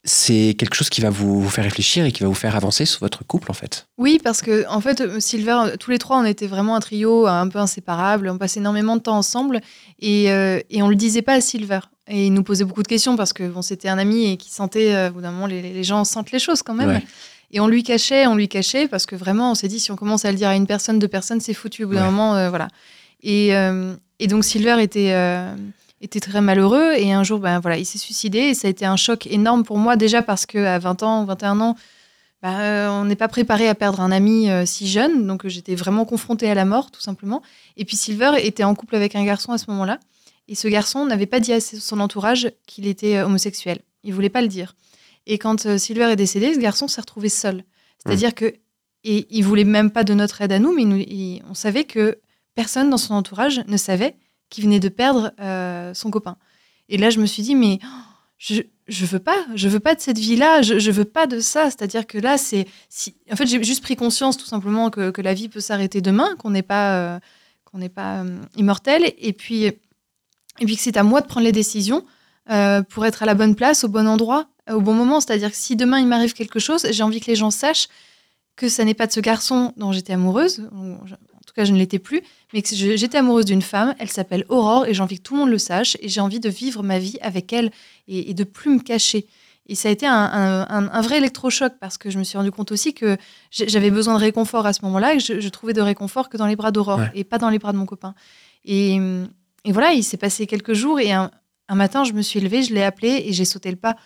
C'est 0.04 0.56
quelque 0.58 0.74
chose 0.74 0.90
qui 0.90 1.00
va 1.00 1.10
vous, 1.10 1.48
faire 1.48 1.62
réfléchir 1.62 2.04
et 2.04 2.10
qui 2.10 2.22
va 2.24 2.28
vous 2.28 2.34
faire 2.34 2.56
avancer 2.56 2.84
sur 2.86 2.98
votre 3.00 3.24
couple, 3.24 3.50
en 3.52 3.54
fait. 3.54 3.86
Oui, 3.98 4.18
parce 4.22 4.42
que 4.42 4.66
en 4.68 4.80
fait, 4.80 5.00
euh, 5.00 5.20
Silver, 5.20 5.58
euh, 5.66 5.76
tous 5.78 5.92
les 5.92 5.98
trois, 5.98 6.18
on 6.18 6.24
était 6.24 6.48
vraiment 6.48 6.74
un 6.74 6.80
trio 6.80 7.26
euh, 7.26 7.30
un 7.30 7.46
peu 7.46 7.60
inséparable. 7.60 8.28
On 8.28 8.36
passait 8.36 8.58
énormément 8.58 8.96
de 8.96 9.02
temps 9.02 9.16
ensemble 9.16 9.60
et, 10.00 10.32
euh, 10.32 10.58
et 10.70 10.82
on 10.82 10.88
le 10.88 10.96
disait 10.96 11.22
pas 11.22 11.34
à 11.34 11.40
Silver. 11.40 11.78
Et 12.08 12.26
il 12.26 12.34
nous 12.34 12.42
posait 12.42 12.64
beaucoup 12.64 12.82
de 12.82 12.88
questions 12.88 13.16
parce 13.16 13.32
que 13.32 13.46
bon, 13.48 13.62
c'était 13.62 13.88
un 13.88 13.96
ami 13.98 14.32
et 14.32 14.36
qui 14.36 14.50
sentait, 14.50 14.92
euh, 14.92 15.10
au 15.10 15.12
bout 15.12 15.20
d'un 15.20 15.30
moment, 15.30 15.46
les, 15.46 15.62
les 15.62 15.84
gens 15.84 16.02
sentent 16.04 16.32
les 16.32 16.40
choses 16.40 16.64
quand 16.64 16.74
même. 16.74 16.88
Ouais. 16.88 17.02
Et 17.52 17.60
on 17.60 17.68
lui 17.68 17.84
cachait, 17.84 18.26
on 18.26 18.34
lui 18.34 18.48
cachait 18.48 18.88
parce 18.88 19.06
que 19.06 19.14
vraiment, 19.14 19.52
on 19.52 19.54
s'est 19.54 19.68
dit 19.68 19.78
si 19.78 19.92
on 19.92 19.96
commence 19.96 20.24
à 20.24 20.32
le 20.32 20.36
dire 20.36 20.48
à 20.48 20.56
une 20.56 20.66
personne, 20.66 20.98
deux 20.98 21.06
personnes, 21.06 21.40
c'est 21.40 21.54
foutu. 21.54 21.84
Au 21.84 21.88
bout 21.88 21.94
d'un 21.94 22.00
Ouais. 22.06 22.10
moment, 22.10 22.34
euh, 22.34 22.48
voilà. 22.48 22.66
Et, 23.22 23.50
et 24.18 24.26
donc 24.26 24.42
Silver 24.44 24.82
était 24.82 25.12
était 26.02 26.20
très 26.20 26.40
malheureux 26.40 26.92
et 26.96 27.12
un 27.12 27.22
jour, 27.22 27.38
ben 27.38 27.60
voilà, 27.60 27.78
il 27.78 27.86
s'est 27.86 27.98
suicidé 27.98 28.38
et 28.38 28.54
ça 28.54 28.66
a 28.68 28.70
été 28.70 28.84
un 28.84 28.96
choc 28.96 29.26
énorme 29.26 29.62
pour 29.64 29.78
moi 29.78 29.96
déjà 29.96 30.20
parce 30.22 30.44
que 30.46 30.58
à 30.58 30.78
20 30.78 31.02
ans, 31.02 31.24
21 31.24 31.60
ans. 31.60 31.76
Bah, 32.42 32.58
euh, 32.60 32.88
on 32.90 33.04
n'est 33.04 33.14
pas 33.14 33.28
préparé 33.28 33.68
à 33.68 33.74
perdre 33.76 34.00
un 34.00 34.10
ami 34.10 34.50
euh, 34.50 34.66
si 34.66 34.88
jeune, 34.88 35.28
donc 35.28 35.46
j'étais 35.46 35.76
vraiment 35.76 36.04
confrontée 36.04 36.50
à 36.50 36.54
la 36.54 36.64
mort, 36.64 36.90
tout 36.90 37.00
simplement. 37.00 37.40
Et 37.76 37.84
puis 37.84 37.96
Silver 37.96 38.32
était 38.44 38.64
en 38.64 38.74
couple 38.74 38.96
avec 38.96 39.14
un 39.14 39.24
garçon 39.24 39.52
à 39.52 39.58
ce 39.58 39.70
moment-là, 39.70 40.00
et 40.48 40.56
ce 40.56 40.66
garçon 40.66 41.06
n'avait 41.06 41.26
pas 41.26 41.38
dit 41.38 41.52
à 41.52 41.60
son 41.60 42.00
entourage 42.00 42.50
qu'il 42.66 42.88
était 42.88 43.18
euh, 43.18 43.26
homosexuel. 43.26 43.78
Il 44.02 44.12
voulait 44.12 44.28
pas 44.28 44.42
le 44.42 44.48
dire. 44.48 44.74
Et 45.28 45.38
quand 45.38 45.78
Silver 45.78 46.10
est 46.10 46.16
décédé, 46.16 46.52
ce 46.52 46.58
garçon 46.58 46.88
s'est 46.88 47.00
retrouvé 47.00 47.28
seul. 47.28 47.62
C'est-à-dire 48.04 48.34
que 48.34 48.52
et 49.04 49.26
il 49.30 49.44
voulait 49.44 49.62
même 49.62 49.92
pas 49.92 50.02
de 50.02 50.12
notre 50.14 50.40
aide 50.42 50.50
à 50.52 50.58
nous, 50.58 50.72
mais 50.74 50.84
nous- 50.84 50.96
il- 50.96 51.42
on 51.48 51.54
savait 51.54 51.84
que 51.84 52.18
personne 52.56 52.90
dans 52.90 52.96
son 52.98 53.14
entourage 53.14 53.60
ne 53.68 53.76
savait 53.76 54.16
qu'il 54.52 54.64
venait 54.64 54.80
de 54.80 54.88
perdre 54.88 55.32
euh, 55.40 55.94
son 55.94 56.10
copain. 56.10 56.36
Et 56.88 56.98
là, 56.98 57.10
je 57.10 57.18
me 57.18 57.26
suis 57.26 57.42
dit, 57.42 57.54
mais 57.54 57.78
oh, 57.82 57.88
je, 58.38 58.62
je 58.86 59.06
veux 59.06 59.18
pas, 59.18 59.44
je 59.54 59.66
veux 59.68 59.80
pas 59.80 59.94
de 59.94 60.00
cette 60.00 60.18
vie-là, 60.18 60.60
je, 60.62 60.78
je 60.78 60.90
veux 60.90 61.06
pas 61.06 61.26
de 61.26 61.40
ça. 61.40 61.64
C'est-à-dire 61.70 62.06
que 62.06 62.18
là, 62.18 62.36
c'est, 62.36 62.66
si, 62.88 63.16
en 63.30 63.36
fait, 63.36 63.46
j'ai 63.46 63.62
juste 63.64 63.82
pris 63.82 63.96
conscience 63.96 64.36
tout 64.36 64.46
simplement 64.46 64.90
que, 64.90 65.10
que 65.10 65.22
la 65.22 65.34
vie 65.34 65.48
peut 65.48 65.60
s'arrêter 65.60 66.02
demain, 66.02 66.36
qu'on 66.36 66.50
n'est 66.50 66.62
pas, 66.62 66.96
euh, 66.96 67.18
qu'on 67.64 67.78
n'est 67.78 67.88
pas 67.88 68.22
euh, 68.22 68.38
immortel, 68.56 69.12
et 69.18 69.32
puis, 69.32 69.64
et 69.64 69.80
puis 70.66 70.76
que 70.76 70.82
c'est 70.82 70.98
à 70.98 71.02
moi 71.02 71.22
de 71.22 71.26
prendre 71.26 71.46
les 71.46 71.52
décisions 71.52 72.04
pour 72.90 73.06
être 73.06 73.22
à 73.22 73.26
la 73.26 73.34
bonne 73.34 73.54
place, 73.54 73.84
au 73.84 73.88
bon 73.88 74.06
endroit, 74.06 74.48
au 74.68 74.80
bon 74.80 74.92
moment. 74.92 75.20
C'est-à-dire 75.20 75.50
que 75.50 75.56
si 75.56 75.76
demain 75.76 76.00
il 76.00 76.06
m'arrive 76.06 76.34
quelque 76.34 76.58
chose, 76.58 76.86
j'ai 76.90 77.02
envie 77.02 77.20
que 77.20 77.30
les 77.30 77.36
gens 77.36 77.52
sachent 77.52 77.88
que 78.56 78.68
ça 78.68 78.84
n'est 78.84 78.94
pas 78.94 79.06
de 79.06 79.12
ce 79.12 79.20
garçon 79.20 79.72
dont 79.76 79.92
j'étais 79.92 80.12
amoureuse, 80.12 80.68
tout 81.52 81.60
cas 81.60 81.64
je 81.64 81.72
ne 81.72 81.78
l'étais 81.78 81.98
plus, 81.98 82.22
mais 82.52 82.62
que 82.62 82.74
j'étais 82.74 83.18
amoureuse 83.18 83.44
d'une 83.44 83.62
femme, 83.62 83.94
elle 83.98 84.08
s'appelle 84.10 84.44
Aurore, 84.48 84.86
et 84.86 84.94
j'ai 84.94 85.02
envie 85.02 85.18
que 85.18 85.22
tout 85.22 85.34
le 85.34 85.40
monde 85.40 85.50
le 85.50 85.58
sache, 85.58 85.96
et 86.00 86.08
j'ai 86.08 86.20
envie 86.20 86.40
de 86.40 86.48
vivre 86.48 86.82
ma 86.82 86.98
vie 86.98 87.18
avec 87.20 87.52
elle 87.52 87.70
et, 88.08 88.30
et 88.30 88.34
de 88.34 88.44
plus 88.44 88.70
me 88.70 88.80
cacher. 88.80 89.26
Et 89.66 89.74
ça 89.76 89.88
a 89.88 89.92
été 89.92 90.06
un, 90.06 90.12
un- 90.14 90.62
un- 90.68 90.88
un 90.90 91.00
vrai 91.02 91.18
électrochoc 91.18 91.74
parce 91.80 91.96
que 91.96 92.10
je 92.10 92.18
me 92.18 92.24
suis 92.24 92.36
rendu 92.36 92.50
compte 92.50 92.72
aussi 92.72 92.94
que 92.94 93.16
j'avais 93.50 93.90
besoin 93.92 94.14
de 94.14 94.18
réconfort 94.20 94.66
à 94.66 94.72
ce 94.72 94.84
moment-là 94.84 95.14
et 95.14 95.18
que 95.18 95.22
je, 95.22 95.40
je 95.40 95.48
trouvais 95.50 95.72
de 95.72 95.80
réconfort 95.80 96.28
que 96.28 96.36
dans 96.36 96.46
les 96.48 96.56
bras 96.56 96.72
d'Aurore 96.72 96.98
Ouais. 96.98 97.10
et 97.14 97.22
pas 97.24 97.38
dans 97.38 97.48
les 97.48 97.60
bras 97.60 97.72
de 97.72 97.78
mon 97.78 97.86
copain. 97.86 98.14
Et, 98.64 98.96
et 99.64 99.70
voilà, 99.72 99.92
il 99.92 100.02
s'est 100.02 100.16
passé 100.16 100.46
quelques 100.48 100.72
jours 100.74 100.98
et 100.98 101.12
un, 101.12 101.30
matin, 101.70 102.02
je 102.04 102.12
me 102.12 102.22
suis 102.22 102.40
levée, 102.40 102.62
je 102.64 102.74
l'ai 102.74 102.82
appelé 102.82 103.22
et 103.26 103.32
j'ai 103.32 103.44
sauté 103.44 103.70
le 103.70 103.76
pas. 103.76 103.96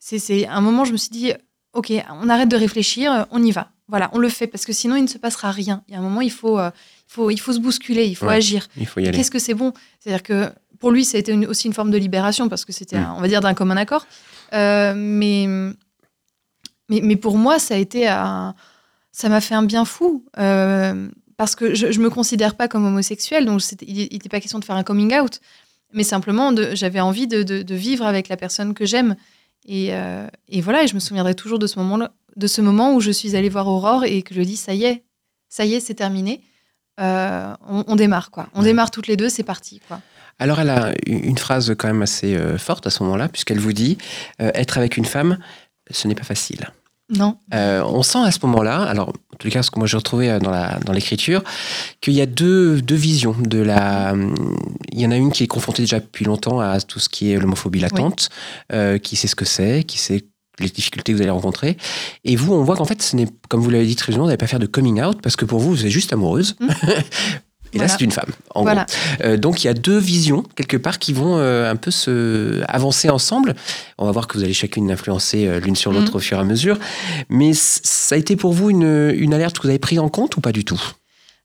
C'est- 0.00 0.18
C'est 0.18 0.46
un 0.48 0.60
moment, 0.60 0.84
je 0.84 0.92
me 0.92 0.96
suis 0.96 1.10
dit, 1.10 1.32
ok, 1.72 1.92
on 2.20 2.28
arrête 2.28 2.48
de 2.48 2.56
réfléchir, 2.56 3.26
on 3.30 3.42
y 3.42 3.52
va. 3.52 3.70
Voilà, 3.88 4.10
on 4.12 4.18
le 4.18 4.28
fait 4.28 4.46
parce 4.48 4.64
que 4.64 4.72
sinon 4.72 4.96
il 4.96 5.02
ne 5.02 5.06
se 5.08 5.18
passera 5.18 5.50
rien. 5.52 5.82
Il 5.88 5.92
y 5.92 5.96
a 5.96 6.00
un 6.00 6.02
moment, 6.02 6.20
il 6.20 6.30
faut, 6.32 6.58
euh, 6.58 6.70
il 7.08 7.12
faut, 7.12 7.30
il 7.30 7.38
faut 7.38 7.52
se 7.52 7.60
bousculer, 7.60 8.04
il 8.06 8.16
faut 8.16 8.26
Ouais. 8.26 8.34
agir. 8.36 8.66
Il 8.76 8.86
faut 8.86 8.98
y 9.00 9.06
aller. 9.06 9.16
Qu'est-ce 9.16 9.30
que 9.30 9.38
c'est 9.38 9.54
bon? 9.54 9.72
C'est-à-dire 10.00 10.22
que 10.24 10.50
pour 10.80 10.90
lui, 10.90 11.04
ça 11.04 11.16
a 11.16 11.20
été 11.20 11.32
une- 11.32 11.46
aussi 11.46 11.66
une 11.68 11.72
forme 11.72 11.90
de 11.90 11.96
libération 11.98 12.48
parce 12.48 12.64
que 12.64 12.72
c'était, 12.72 12.98
Mm. 12.98 13.14
on 13.16 13.20
va 13.20 13.28
dire, 13.28 13.40
d'un 13.40 13.54
commun 13.54 13.76
accord. 13.76 14.06
Euh, 14.52 14.92
mais, 14.96 15.46
mais, 16.88 17.00
mais 17.02 17.16
pour 17.16 17.36
moi, 17.38 17.58
ça 17.58 17.74
a 17.74 17.78
été 17.78 18.06
un- 18.08 18.54
ça 19.12 19.28
m'a 19.28 19.40
fait 19.40 19.54
un 19.54 19.62
bien 19.62 19.84
fou 19.84 20.24
euh, 20.38 21.08
parce 21.36 21.54
que 21.54 21.74
je, 21.74 21.90
je 21.92 22.00
me 22.00 22.10
considère 22.10 22.54
pas 22.54 22.68
comme 22.68 22.84
homosexuelle, 22.84 23.46
donc 23.46 23.60
il 23.82 24.08
n'était 24.12 24.28
pas 24.28 24.40
question 24.40 24.58
de 24.58 24.64
faire 24.64 24.76
un 24.76 24.82
coming 24.84 25.14
out, 25.18 25.40
mais 25.92 26.02
simplement 26.02 26.52
j'avais 26.74 27.00
envie 27.00 27.26
de, 27.26 27.42
de- 27.42 27.62
de 27.62 27.74
vivre 27.74 28.04
avec 28.04 28.28
la 28.28 28.36
personne 28.36 28.74
que 28.74 28.84
j'aime. 28.84 29.16
Et, 29.68 29.88
euh, 29.94 30.26
et 30.48 30.60
voilà, 30.60 30.84
et 30.84 30.86
je 30.86 30.94
me 30.94 31.00
souviendrai 31.00 31.34
toujours 31.34 31.58
de 31.58 31.66
ce 31.66 31.78
moment, 31.78 32.08
de 32.36 32.46
ce 32.46 32.60
moment 32.60 32.94
où 32.94 33.00
je 33.00 33.10
suis 33.10 33.34
allée 33.36 33.48
voir 33.48 33.66
Aurore 33.66 34.04
et 34.04 34.22
que 34.22 34.34
je 34.34 34.42
dis 34.42 34.56
ça 34.56 34.74
y 34.74 34.84
est, 34.84 35.04
ça 35.48 35.64
y 35.64 35.74
est, 35.74 35.80
c'est 35.80 35.94
terminé. 35.94 36.42
Euh, 37.00 37.52
on, 37.68 37.84
on 37.88 37.96
démarre 37.96 38.30
quoi. 38.30 38.48
On 38.54 38.60
Ouais. 38.60 38.66
démarre 38.66 38.90
toutes 38.90 39.06
les 39.06 39.16
deux, 39.16 39.28
c'est 39.28 39.42
parti 39.42 39.80
quoi. 39.88 40.00
Alors 40.38 40.60
elle 40.60 40.70
a 40.70 40.92
une 41.06 41.38
phrase 41.38 41.74
quand 41.78 41.88
même 41.88 42.02
assez 42.02 42.34
euh, 42.36 42.58
forte 42.58 42.86
à 42.86 42.90
ce 42.90 43.02
moment-là, 43.04 43.28
puisqu'elle 43.28 43.58
vous 43.58 43.72
dit 43.72 43.96
euh, 44.42 44.50
être 44.54 44.76
avec 44.78 44.96
une 44.98 45.04
femme, 45.06 45.38
ce 45.90 46.08
n'est 46.08 46.14
pas 46.14 46.24
facile. 46.24 46.70
Non. 47.08 47.38
On 47.52 48.02
sent 48.02 48.18
à 48.18 48.32
ce 48.32 48.38
moment-là, 48.42 48.82
alors 48.82 49.10
en 49.10 49.36
tout 49.38 49.48
cas 49.48 49.62
ce 49.62 49.70
que 49.70 49.78
moi 49.78 49.86
j'ai 49.86 49.96
retrouvé 49.96 50.40
dans 50.40 50.50
la 50.50 50.80
dans 50.80 50.92
l'écriture, 50.92 51.44
qu'il 52.00 52.14
y 52.14 52.20
a 52.20 52.26
deux, 52.26 52.82
deux 52.82 52.96
visions 52.96 53.36
de 53.38 53.60
la. 53.60 54.12
Il 54.90 55.00
y 55.00 55.06
en 55.06 55.12
a 55.12 55.16
une 55.16 55.30
qui 55.30 55.44
est 55.44 55.46
confrontée 55.46 55.82
déjà 55.82 56.00
depuis 56.00 56.24
longtemps 56.24 56.58
à 56.58 56.80
tout 56.80 56.98
ce 56.98 57.08
qui 57.08 57.30
est 57.30 57.38
l'homophobie 57.38 57.78
latente, 57.78 58.28
qui 59.04 59.14
sait 59.14 59.28
ce 59.28 59.36
que 59.36 59.44
c'est, 59.44 59.84
qui 59.84 59.98
sait 59.98 60.24
les 60.60 60.68
difficultés 60.68 61.12
que 61.12 61.16
vous 61.16 61.22
allez 61.22 61.30
rencontrer. 61.30 61.76
Et 62.24 62.36
vous, 62.36 62.52
on 62.54 62.62
voit 62.64 62.76
qu'en 62.76 62.84
fait, 62.84 63.02
ce 63.02 63.16
n'est, 63.16 63.28
comme 63.48 63.60
vous 63.60 63.70
l'avez 63.70 63.86
dit 63.86 63.96
très 63.96 64.06
justement, 64.12 64.24
vous 64.24 64.28
n'allez 64.30 64.38
pas 64.38 64.46
faire 64.46 64.58
de 64.60 64.66
coming 64.66 65.02
out 65.02 65.20
parce 65.22 65.36
que 65.36 65.44
pour 65.44 65.60
vous, 65.60 65.70
vous 65.70 65.84
êtes 65.84 65.90
juste 65.92 66.12
amoureuse. 66.12 66.56
Mm. 66.60 66.68
Et 67.72 67.78
là, 67.78 67.88
c'est 67.88 68.00
une 68.00 68.12
femme. 68.12 68.30
En 68.54 68.62
Voilà. 68.62 68.86
gros. 69.18 69.26
Euh, 69.26 69.36
donc, 69.36 69.62
il 69.62 69.66
y 69.66 69.70
a 69.70 69.74
deux 69.74 69.98
visions, 69.98 70.44
quelque 70.54 70.78
part, 70.78 70.98
qui 70.98 71.12
vont 71.12 71.36
euh, 71.36 71.70
un 71.70 71.76
peu 71.76 71.90
se 71.90 72.62
avancer 72.68 73.10
ensemble. 73.10 73.54
On 73.98 74.06
va 74.06 74.12
voir 74.12 74.28
que 74.28 74.38
vous 74.38 74.44
allez 74.44 74.54
chacune 74.54 74.90
influencer 74.90 75.46
euh, 75.46 75.60
l'une 75.60 75.76
sur 75.76 75.92
l'autre 75.92 76.12
Mhm. 76.12 76.16
au 76.16 76.20
fur 76.20 76.38
et 76.38 76.40
à 76.40 76.44
mesure. 76.44 76.78
Mais 77.28 77.52
ça 77.54 78.14
a 78.14 78.18
été 78.18 78.36
pour 78.36 78.52
vous 78.54 78.70
une, 78.70 79.12
une 79.14 79.34
alerte 79.34 79.56
que 79.58 79.64
vous 79.64 79.68
avez 79.70 79.78
pris 79.80 79.98
en 79.98 80.08
compte 80.08 80.36
ou 80.36 80.40
pas 80.40 80.52
du 80.52 80.64
tout? 80.64 80.80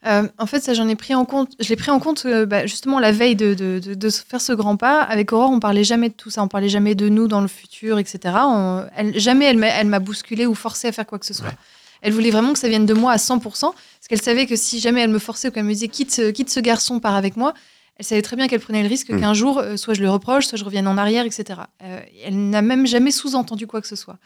Euh, 0.07 0.27
en 0.39 0.45
fait, 0.47 0.61
ça, 0.61 0.73
j'en 0.73 0.87
ai 0.87 0.95
pris 0.95 1.13
en 1.13 1.25
compte. 1.25 1.51
Je 1.59 1.69
l'ai 1.69 1.75
pris 1.75 1.91
en 1.91 1.99
compte 1.99 2.23
euh, 2.25 2.45
bah, 2.47 2.65
justement 2.65 2.99
la 2.99 3.11
veille 3.11 3.35
de, 3.35 3.53
de, 3.53 3.79
de- 3.79 3.93
de 3.93 4.09
se 4.09 4.23
faire 4.23 4.41
ce 4.41 4.51
grand 4.53 4.75
pas. 4.75 5.01
Avec 5.01 5.31
Aurore, 5.31 5.51
on 5.51 5.59
parlait 5.59 5.83
jamais 5.83 6.09
de 6.09 6.13
tout 6.15 6.29
ça. 6.31 6.41
On 6.41 6.47
parlait 6.47 6.69
jamais 6.69 6.95
de 6.95 7.07
nous 7.07 7.27
dans 7.27 7.41
le 7.41 7.47
futur, 7.47 7.99
etc. 7.99 8.19
On- 8.47 8.83
elle- 8.95 9.19
jamais 9.19 9.45
elle 9.45 9.87
m'a, 9.87 9.99
bousculé 9.99 10.45
ou 10.47 10.55
forcé 10.55 10.87
à 10.87 10.91
faire 10.91 11.05
quoi 11.05 11.19
que 11.19 11.25
ce 11.27 11.33
soit. 11.35 11.47
Ouais. 11.47 11.53
Elle 12.01 12.13
voulait 12.13 12.31
vraiment 12.31 12.51
que 12.53 12.57
ça 12.57 12.67
vienne 12.67 12.87
de 12.87 12.95
moi 12.95 13.11
à 13.11 13.17
100%, 13.17 13.73
parce 13.73 14.07
qu'elle 14.09 14.21
savait 14.23 14.47
que 14.47 14.55
si 14.55 14.79
jamais 14.79 15.01
elle 15.01 15.11
me 15.11 15.19
forçait 15.19 15.49
ou 15.49 15.51
qu'elle 15.51 15.65
me 15.65 15.73
disait 15.73 15.87
quitte, 15.87 16.11
ce- 16.11 16.31
quitte 16.31 16.49
ce 16.49 16.59
garçon, 16.59 16.99
pars 16.99 17.13
avec 17.15 17.37
moi, 17.37 17.53
elle 17.97 18.05
savait 18.05 18.23
très 18.23 18.35
bien 18.35 18.47
qu'elle 18.47 18.59
prenait 18.59 18.81
le 18.81 18.89
risque 18.89 19.11
Mm. 19.11 19.19
qu'un 19.19 19.33
jour, 19.35 19.59
euh, 19.59 19.77
soit 19.77 19.93
je 19.93 20.01
le 20.01 20.09
reproche, 20.09 20.47
soit 20.47 20.57
je 20.57 20.63
revienne 20.63 20.87
en 20.87 20.97
arrière, 20.97 21.25
etc. 21.25 21.59
Elle 22.25 22.49
n'a 22.49 22.63
même 22.63 22.87
jamais 22.87 23.11
sous-entendu 23.11 23.67
quoi 23.67 23.81
que 23.81 23.87
ce 23.87 23.95
soit. 23.95 24.17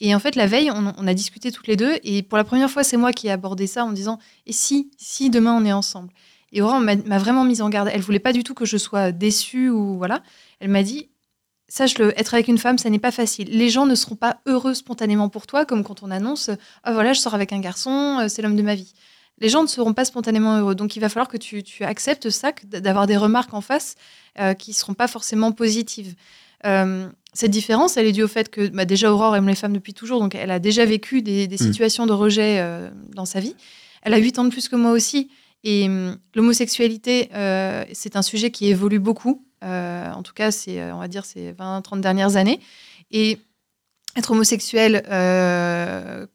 Et 0.00 0.14
en 0.14 0.20
fait, 0.20 0.36
la 0.36 0.46
veille, 0.46 0.70
on, 0.70 1.06
a 1.06 1.14
discuté 1.14 1.50
toutes 1.50 1.66
les 1.66 1.76
deux, 1.76 1.98
et 2.04 2.22
pour 2.22 2.38
la 2.38 2.44
première 2.44 2.70
fois, 2.70 2.84
c'est 2.84 2.96
moi 2.96 3.12
qui 3.12 3.26
ai 3.26 3.30
abordé 3.30 3.66
ça 3.66 3.84
en 3.84 3.92
disant 3.92 4.18
et 4.46 4.52
si, 4.52 4.90
si 4.96 5.28
demain 5.30 5.54
on 5.54 5.64
est 5.64 5.72
ensemble? 5.72 6.12
Et 6.52 6.62
Aurore 6.62 6.80
m'a 6.80 7.18
vraiment 7.18 7.44
mise 7.44 7.60
en 7.60 7.68
garde. 7.68 7.90
Elle 7.92 8.00
voulait 8.00 8.18
pas 8.18 8.32
du 8.32 8.42
tout 8.42 8.54
que 8.54 8.64
je 8.64 8.78
sois 8.78 9.12
déçue 9.12 9.68
ou 9.68 9.98
voilà. 9.98 10.22
Elle 10.60 10.70
m'a 10.70 10.82
dit 10.82 11.10
sache-le, 11.68 12.18
être 12.18 12.34
avec 12.34 12.48
une 12.48 12.58
femme, 12.58 12.78
ça 12.78 12.90
n'est 12.90 12.98
pas 12.98 13.10
facile. 13.10 13.48
Les 13.50 13.68
gens 13.68 13.86
ne 13.86 13.94
seront 13.94 14.16
pas 14.16 14.40
heureux 14.46 14.74
spontanément 14.74 15.28
pour 15.28 15.46
toi, 15.46 15.64
comme 15.64 15.84
quand 15.84 16.02
on 16.02 16.10
annonce 16.10 16.50
ah 16.82 16.92
voilà, 16.92 17.12
je 17.12 17.20
sors 17.20 17.34
avec 17.34 17.52
un 17.52 17.60
garçon, 17.60 18.20
euh, 18.20 18.28
c'est 18.28 18.42
l'homme 18.42 18.56
de 18.56 18.62
ma 18.62 18.74
vie. 18.74 18.94
Les 19.40 19.48
gens 19.48 19.62
ne 19.62 19.68
seront 19.68 19.92
pas 19.92 20.04
spontanément 20.04 20.58
heureux. 20.58 20.74
Donc 20.74 20.96
il 20.96 21.00
va 21.00 21.08
falloir 21.08 21.28
que 21.28 21.36
tu, 21.36 21.62
acceptes 21.84 22.30
ça, 22.30 22.52
d'avoir 22.64 23.06
des 23.06 23.16
remarques 23.16 23.54
en 23.54 23.60
face 23.60 23.94
euh, 24.40 24.54
qui 24.54 24.72
seront 24.72 24.94
pas 24.94 25.06
forcément 25.06 25.52
positives. 25.52 26.14
Euh, 26.66 27.08
cette 27.38 27.52
différence, 27.52 27.96
elle 27.96 28.06
est 28.06 28.12
due 28.12 28.24
au 28.24 28.28
fait 28.28 28.50
que 28.50 28.66
bah, 28.66 28.84
déjà 28.84 29.12
Aurore 29.12 29.36
aime 29.36 29.46
les 29.46 29.54
femmes 29.54 29.72
depuis 29.72 29.94
toujours, 29.94 30.18
donc 30.18 30.34
elle 30.34 30.50
a 30.50 30.58
déjà 30.58 30.84
vécu 30.84 31.22
des, 31.22 31.46
des 31.46 31.54
Mm. 31.54 31.58
situations 31.58 32.04
de 32.06 32.12
rejet 32.12 32.56
euh, 32.58 32.90
dans 33.14 33.26
sa 33.26 33.38
vie. 33.38 33.54
Elle 34.02 34.12
a 34.12 34.16
8 34.16 34.40
ans 34.40 34.44
de 34.44 34.50
plus 34.50 34.68
que 34.68 34.74
moi 34.74 34.90
aussi. 34.90 35.30
Et 35.62 35.84
hum, 35.86 36.16
l'homosexualité, 36.34 37.30
euh, 37.34 37.84
c'est 37.92 38.16
un 38.16 38.22
sujet 38.22 38.50
qui 38.50 38.66
évolue 38.68 38.98
beaucoup. 38.98 39.44
Euh, 39.62 40.10
en 40.12 40.24
tout 40.24 40.32
cas, 40.32 40.50
c'est, 40.50 40.82
on 40.92 40.98
va 40.98 41.06
dire, 41.06 41.24
ces 41.24 41.52
20-30 41.52 42.00
dernières 42.00 42.34
années. 42.34 42.58
Et 43.12 43.38
être 44.16 44.32
homosexuel, 44.32 45.04
euh, 45.08 46.26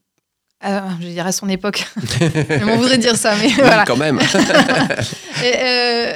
je 0.64 1.08
dire 1.08 1.28
à 1.28 1.34
son 1.34 1.50
époque, 1.50 1.86
je 1.98 2.64
m'en 2.64 2.78
voudrais 2.78 2.98
dire 2.98 3.18
ça, 3.18 3.36
mais 3.42 3.50
voilà. 3.50 3.84
Quand 3.86 3.98
même. 3.98 4.20
Et, 5.44 5.54
euh, 5.58 6.14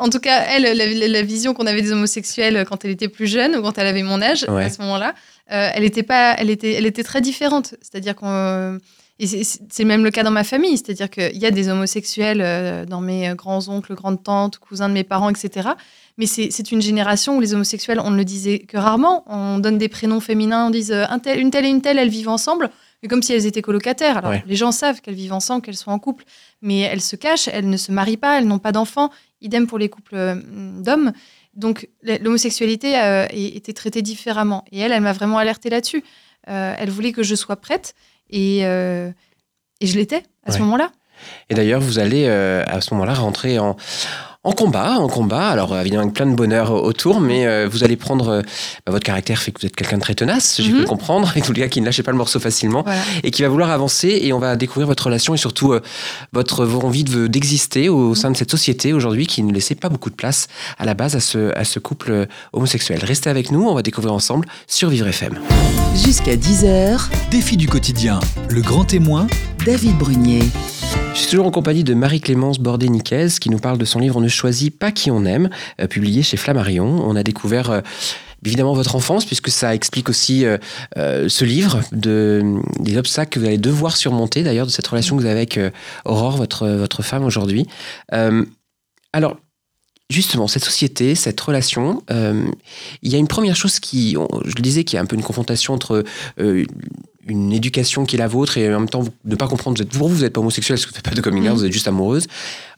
en 0.00 0.08
tout 0.10 0.18
cas, 0.20 0.44
elle, 0.48 0.62
la, 0.76 1.08
la- 1.08 1.22
vision 1.22 1.54
qu'on 1.54 1.66
avait 1.66 1.82
des 1.82 1.92
homosexuels 1.92 2.64
quand 2.68 2.84
elle 2.84 2.90
était 2.90 3.08
plus 3.08 3.26
jeune 3.26 3.54
ou 3.56 3.62
quand 3.62 3.78
elle 3.78 3.86
avait 3.86 4.02
mon 4.02 4.20
âge 4.22 4.44
Ouais. 4.48 4.64
à 4.64 4.70
ce 4.70 4.80
moment-là, 4.82 5.14
euh, 5.52 5.70
elle 5.74 5.84
était 5.84 6.02
pas, 6.02 6.34
elle 6.38 6.50
était, 6.50 6.72
elle 6.72 6.86
était 6.86 7.04
très 7.04 7.20
différente. 7.20 7.74
C'est-à-dire 7.82 8.14
qu'on 8.16 8.28
euh, 8.28 8.78
et 9.22 9.26
c'est- 9.26 9.84
même 9.84 10.02
le 10.02 10.10
cas 10.10 10.22
dans 10.22 10.30
ma 10.30 10.44
famille, 10.44 10.78
c'est-à-dire 10.78 11.10
qu'il 11.10 11.36
y 11.36 11.44
a 11.44 11.50
des 11.50 11.68
homosexuels 11.68 12.40
euh, 12.42 12.86
dans 12.86 13.02
mes 13.02 13.28
euh, 13.28 13.34
grands-oncles, 13.34 13.94
grandes-tantes, 13.94 14.56
cousins 14.58 14.88
de 14.88 14.94
mes 14.94 15.04
parents, 15.04 15.28
etc. 15.28 15.68
Mais 16.16 16.26
c'est 16.26 16.72
une 16.72 16.80
génération 16.82 17.36
où 17.36 17.40
les 17.40 17.52
homosexuels, 17.54 18.00
on 18.02 18.10
ne 18.10 18.16
le 18.16 18.24
disait 18.24 18.60
que 18.60 18.76
rarement. 18.78 19.24
On 19.26 19.58
donne 19.58 19.76
des 19.78 19.88
prénoms 19.88 20.20
féminins, 20.20 20.66
on 20.66 20.70
dit 20.70 20.86
euh, 20.90 21.04
un 21.08 21.18
tel- 21.18 21.38
une 21.38 21.50
telle 21.50 21.66
et 21.66 21.68
une 21.68 21.82
telle, 21.82 21.98
elles 21.98 22.08
vivent 22.08 22.28
ensemble, 22.30 22.70
mais 23.02 23.08
comme 23.08 23.22
si 23.22 23.32
elles 23.32 23.46
étaient 23.46 23.62
colocataires. 23.62 24.18
Alors 24.18 24.30
Ouais. 24.32 24.42
les 24.46 24.56
gens 24.56 24.72
savent 24.72 25.00
qu'elles 25.00 25.14
vivent 25.14 25.32
ensemble, 25.32 25.62
qu'elles 25.62 25.76
sont 25.76 25.90
en 25.90 25.98
couple, 25.98 26.24
mais 26.62 26.80
elles 26.80 27.00
se 27.00 27.16
cachent, 27.16 27.48
elles 27.48 27.68
ne 27.68 27.76
se 27.76 27.92
marient 27.92 28.16
pas, 28.16 28.38
elles 28.38 28.46
n'ont 28.46 28.58
pas 28.58 28.72
d'enfants. 28.72 29.10
Idem 29.40 29.66
pour 29.66 29.78
les 29.78 29.88
couples 29.88 30.14
euh, 30.16 30.34
d'hommes. 30.82 31.12
Donc 31.54 31.88
l'homosexualité 32.02 32.98
euh, 32.98 33.26
était 33.32 33.72
traitée 33.72 34.02
différemment. 34.02 34.64
Et 34.70 34.80
elle, 34.80 34.92
elle 34.92 35.00
m'a 35.02 35.12
vraiment 35.12 35.38
alertée 35.38 35.70
là-dessus. 35.70 36.04
Euh, 36.48 36.74
elle 36.78 36.90
voulait 36.90 37.12
que 37.12 37.22
je 37.22 37.34
sois 37.34 37.56
prête 37.56 37.94
et, 38.30 38.60
euh, 38.66 39.10
et 39.80 39.86
je 39.86 39.96
l'étais 39.98 40.22
à 40.44 40.52
ce 40.52 40.58
moment-là. 40.60 40.90
Et 41.50 41.54
d'ailleurs, 41.54 41.80
vous 41.80 41.98
allez 41.98 42.26
à 42.28 42.80
ce 42.80 42.94
moment-là 42.94 43.14
rentrer 43.14 43.58
en, 43.58 43.76
en 44.42 44.52
combat, 44.52 44.92
en 44.98 45.08
combat. 45.08 45.48
Alors 45.48 45.74
euh, 45.74 45.80
évidemment 45.82 46.02
avec 46.04 46.14
plein 46.14 46.24
de 46.26 46.34
bonheur 46.34 46.72
autour, 46.72 47.20
mais 47.20 47.46
euh, 47.46 47.68
vous 47.70 47.84
allez 47.84 47.96
prendre 47.96 48.28
euh, 48.28 48.42
bah, 48.86 48.92
votre 48.92 49.04
caractère 49.04 49.38
fait 49.38 49.52
que 49.52 49.60
vous 49.60 49.66
êtes 49.66 49.76
quelqu'un 49.76 49.98
de 49.98 50.02
très 50.02 50.14
tenace, 50.14 50.56
j'ai 50.62 50.68
pu 50.70 50.74
Mhm. 50.76 50.80
le 50.80 50.86
comprendre, 50.86 51.36
et 51.36 51.42
tous 51.42 51.52
les 51.52 51.60
gars 51.60 51.68
qui 51.68 51.80
ne 51.82 51.86
lâchez 51.86 52.02
pas 52.02 52.10
le 52.10 52.16
morceau 52.16 52.40
facilement, 52.40 52.82
Voilà. 52.82 53.00
et 53.22 53.30
qui 53.30 53.42
va 53.42 53.48
vouloir 53.48 53.70
avancer. 53.70 54.18
Et 54.22 54.32
on 54.32 54.38
va 54.38 54.56
découvrir 54.56 54.86
votre 54.86 55.04
relation 55.04 55.34
et 55.34 55.36
surtout 55.36 55.72
euh, 55.74 55.80
votre 56.32 56.66
envie 56.82 57.04
de- 57.04 57.26
d'exister 57.26 57.90
au 57.90 58.14
sein 58.14 58.30
de 58.30 58.36
cette 58.36 58.50
société 58.50 58.94
aujourd'hui 58.94 59.26
qui 59.26 59.42
ne 59.42 59.52
laissait 59.52 59.74
pas 59.74 59.90
beaucoup 59.90 60.08
de 60.10 60.14
place 60.14 60.46
à 60.78 60.86
la 60.86 60.94
base 60.94 61.16
à 61.16 61.20
ce, 61.20 61.52
à 61.56 61.64
ce 61.64 61.78
couple 61.78 62.26
homosexuel. 62.54 63.00
Restez 63.04 63.28
avec 63.28 63.50
nous, 63.50 63.68
on 63.68 63.74
va 63.74 63.82
découvrir 63.82 64.14
ensemble 64.14 64.46
sur 64.66 64.88
Vivre 64.88 65.06
FM. 65.08 65.38
Jusqu'à 65.94 66.36
10h, 66.36 67.08
Défi 67.30 67.58
du 67.58 67.68
quotidien, 67.68 68.20
le 68.48 68.62
grand 68.62 68.84
témoin, 68.84 69.26
David 69.66 69.98
Brunier. 69.98 70.42
Je 71.14 71.18
suis 71.18 71.30
toujours 71.30 71.46
en 71.46 71.50
compagnie 71.50 71.84
de 71.84 71.92
Marie-Clémence 71.94 72.60
Bordet-Niquez 72.60 73.28
qui 73.40 73.50
nous 73.50 73.58
parle 73.58 73.78
de 73.78 73.84
son 73.84 73.98
livre 73.98 74.16
On 74.16 74.20
ne 74.20 74.28
choisit 74.28 74.76
pas 74.76 74.92
qui 74.92 75.10
on 75.10 75.24
aime, 75.24 75.50
euh, 75.80 75.86
publié 75.86 76.22
chez 76.22 76.36
Flammarion. 76.36 76.86
On 76.86 77.16
a 77.16 77.22
découvert 77.22 77.70
euh, 77.70 77.80
évidemment 78.44 78.72
votre 78.72 78.94
enfance 78.94 79.24
puisque 79.24 79.50
ça 79.50 79.74
explique 79.74 80.08
aussi 80.08 80.44
euh, 80.46 80.58
ce 81.28 81.44
livre 81.44 81.80
de, 81.92 82.60
des 82.78 82.96
obstacles 82.96 83.30
que 83.30 83.40
vous 83.40 83.46
allez 83.46 83.58
devoir 83.58 83.96
surmonter 83.96 84.42
d'ailleurs 84.42 84.66
de 84.66 84.70
cette 84.70 84.86
relation 84.86 85.16
que 85.16 85.22
vous 85.22 85.26
avez 85.26 85.36
avec 85.36 85.60
Aurore, 86.04 86.36
votre, 86.36 86.68
votre 86.68 87.02
femme 87.02 87.24
aujourd'hui. 87.24 87.66
Alors, 89.12 89.36
justement, 90.08 90.48
cette 90.48 90.64
société, 90.64 91.14
cette 91.14 91.40
relation, 91.40 92.02
il 92.08 93.12
y 93.12 93.14
a 93.14 93.18
une 93.18 93.28
première 93.28 93.56
chose 93.56 93.78
qui, 93.78 94.12
je 94.12 94.54
le 94.56 94.62
disais, 94.62 94.84
qui 94.84 94.96
a 94.96 95.00
un 95.00 95.06
peu 95.06 95.16
une 95.16 95.22
confrontation 95.22 95.74
entre 95.74 96.04
une 97.26 97.52
éducation 97.52 98.04
qui 98.04 98.16
est 98.16 98.18
la 98.18 98.28
vôtre 98.28 98.58
et 98.58 98.74
en 98.74 98.80
même 98.80 98.88
temps 98.88 99.04
ne 99.24 99.34
pas 99.34 99.46
comprendre, 99.46 99.76
vous 99.76 99.82
êtes, 99.82 99.90
pour 99.90 100.08
vous, 100.08 100.16
vous 100.16 100.22
n'êtes 100.22 100.32
pas 100.32 100.40
homosexuel 100.40 100.76
parce 100.76 100.86
que 100.86 100.90
vous 100.90 100.96
faites 100.96 101.04
pas 101.04 101.14
de 101.14 101.20
coming 101.20 101.48
out, 101.48 101.58
vous 101.58 101.64
êtes 101.64 101.72
juste 101.72 101.88
amoureuse. 101.88 102.26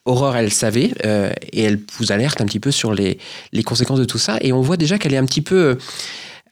Aurore, 0.05 0.37
elle 0.37 0.53
savait 0.53 0.93
euh, 1.05 1.33
et 1.53 1.63
elle 1.63 1.79
vous 1.99 2.11
alerte 2.11 2.41
un 2.41 2.47
petit 2.47 2.59
peu 2.59 2.73
sur 2.73 2.93
les, 2.93 3.19
les 3.53 3.63
conséquences 3.63 4.01
de 4.01 4.05
tout 4.05 4.19
ça 4.19 4.39
et 4.41 4.53
on 4.53 4.61
voit 4.61 4.77
déjà 4.77 4.99
qu'elle 4.99 5.15
est 5.15 5.19
un 5.19 5.27
petit 5.27 5.43
peu 5.43 5.57
euh, 5.57 5.75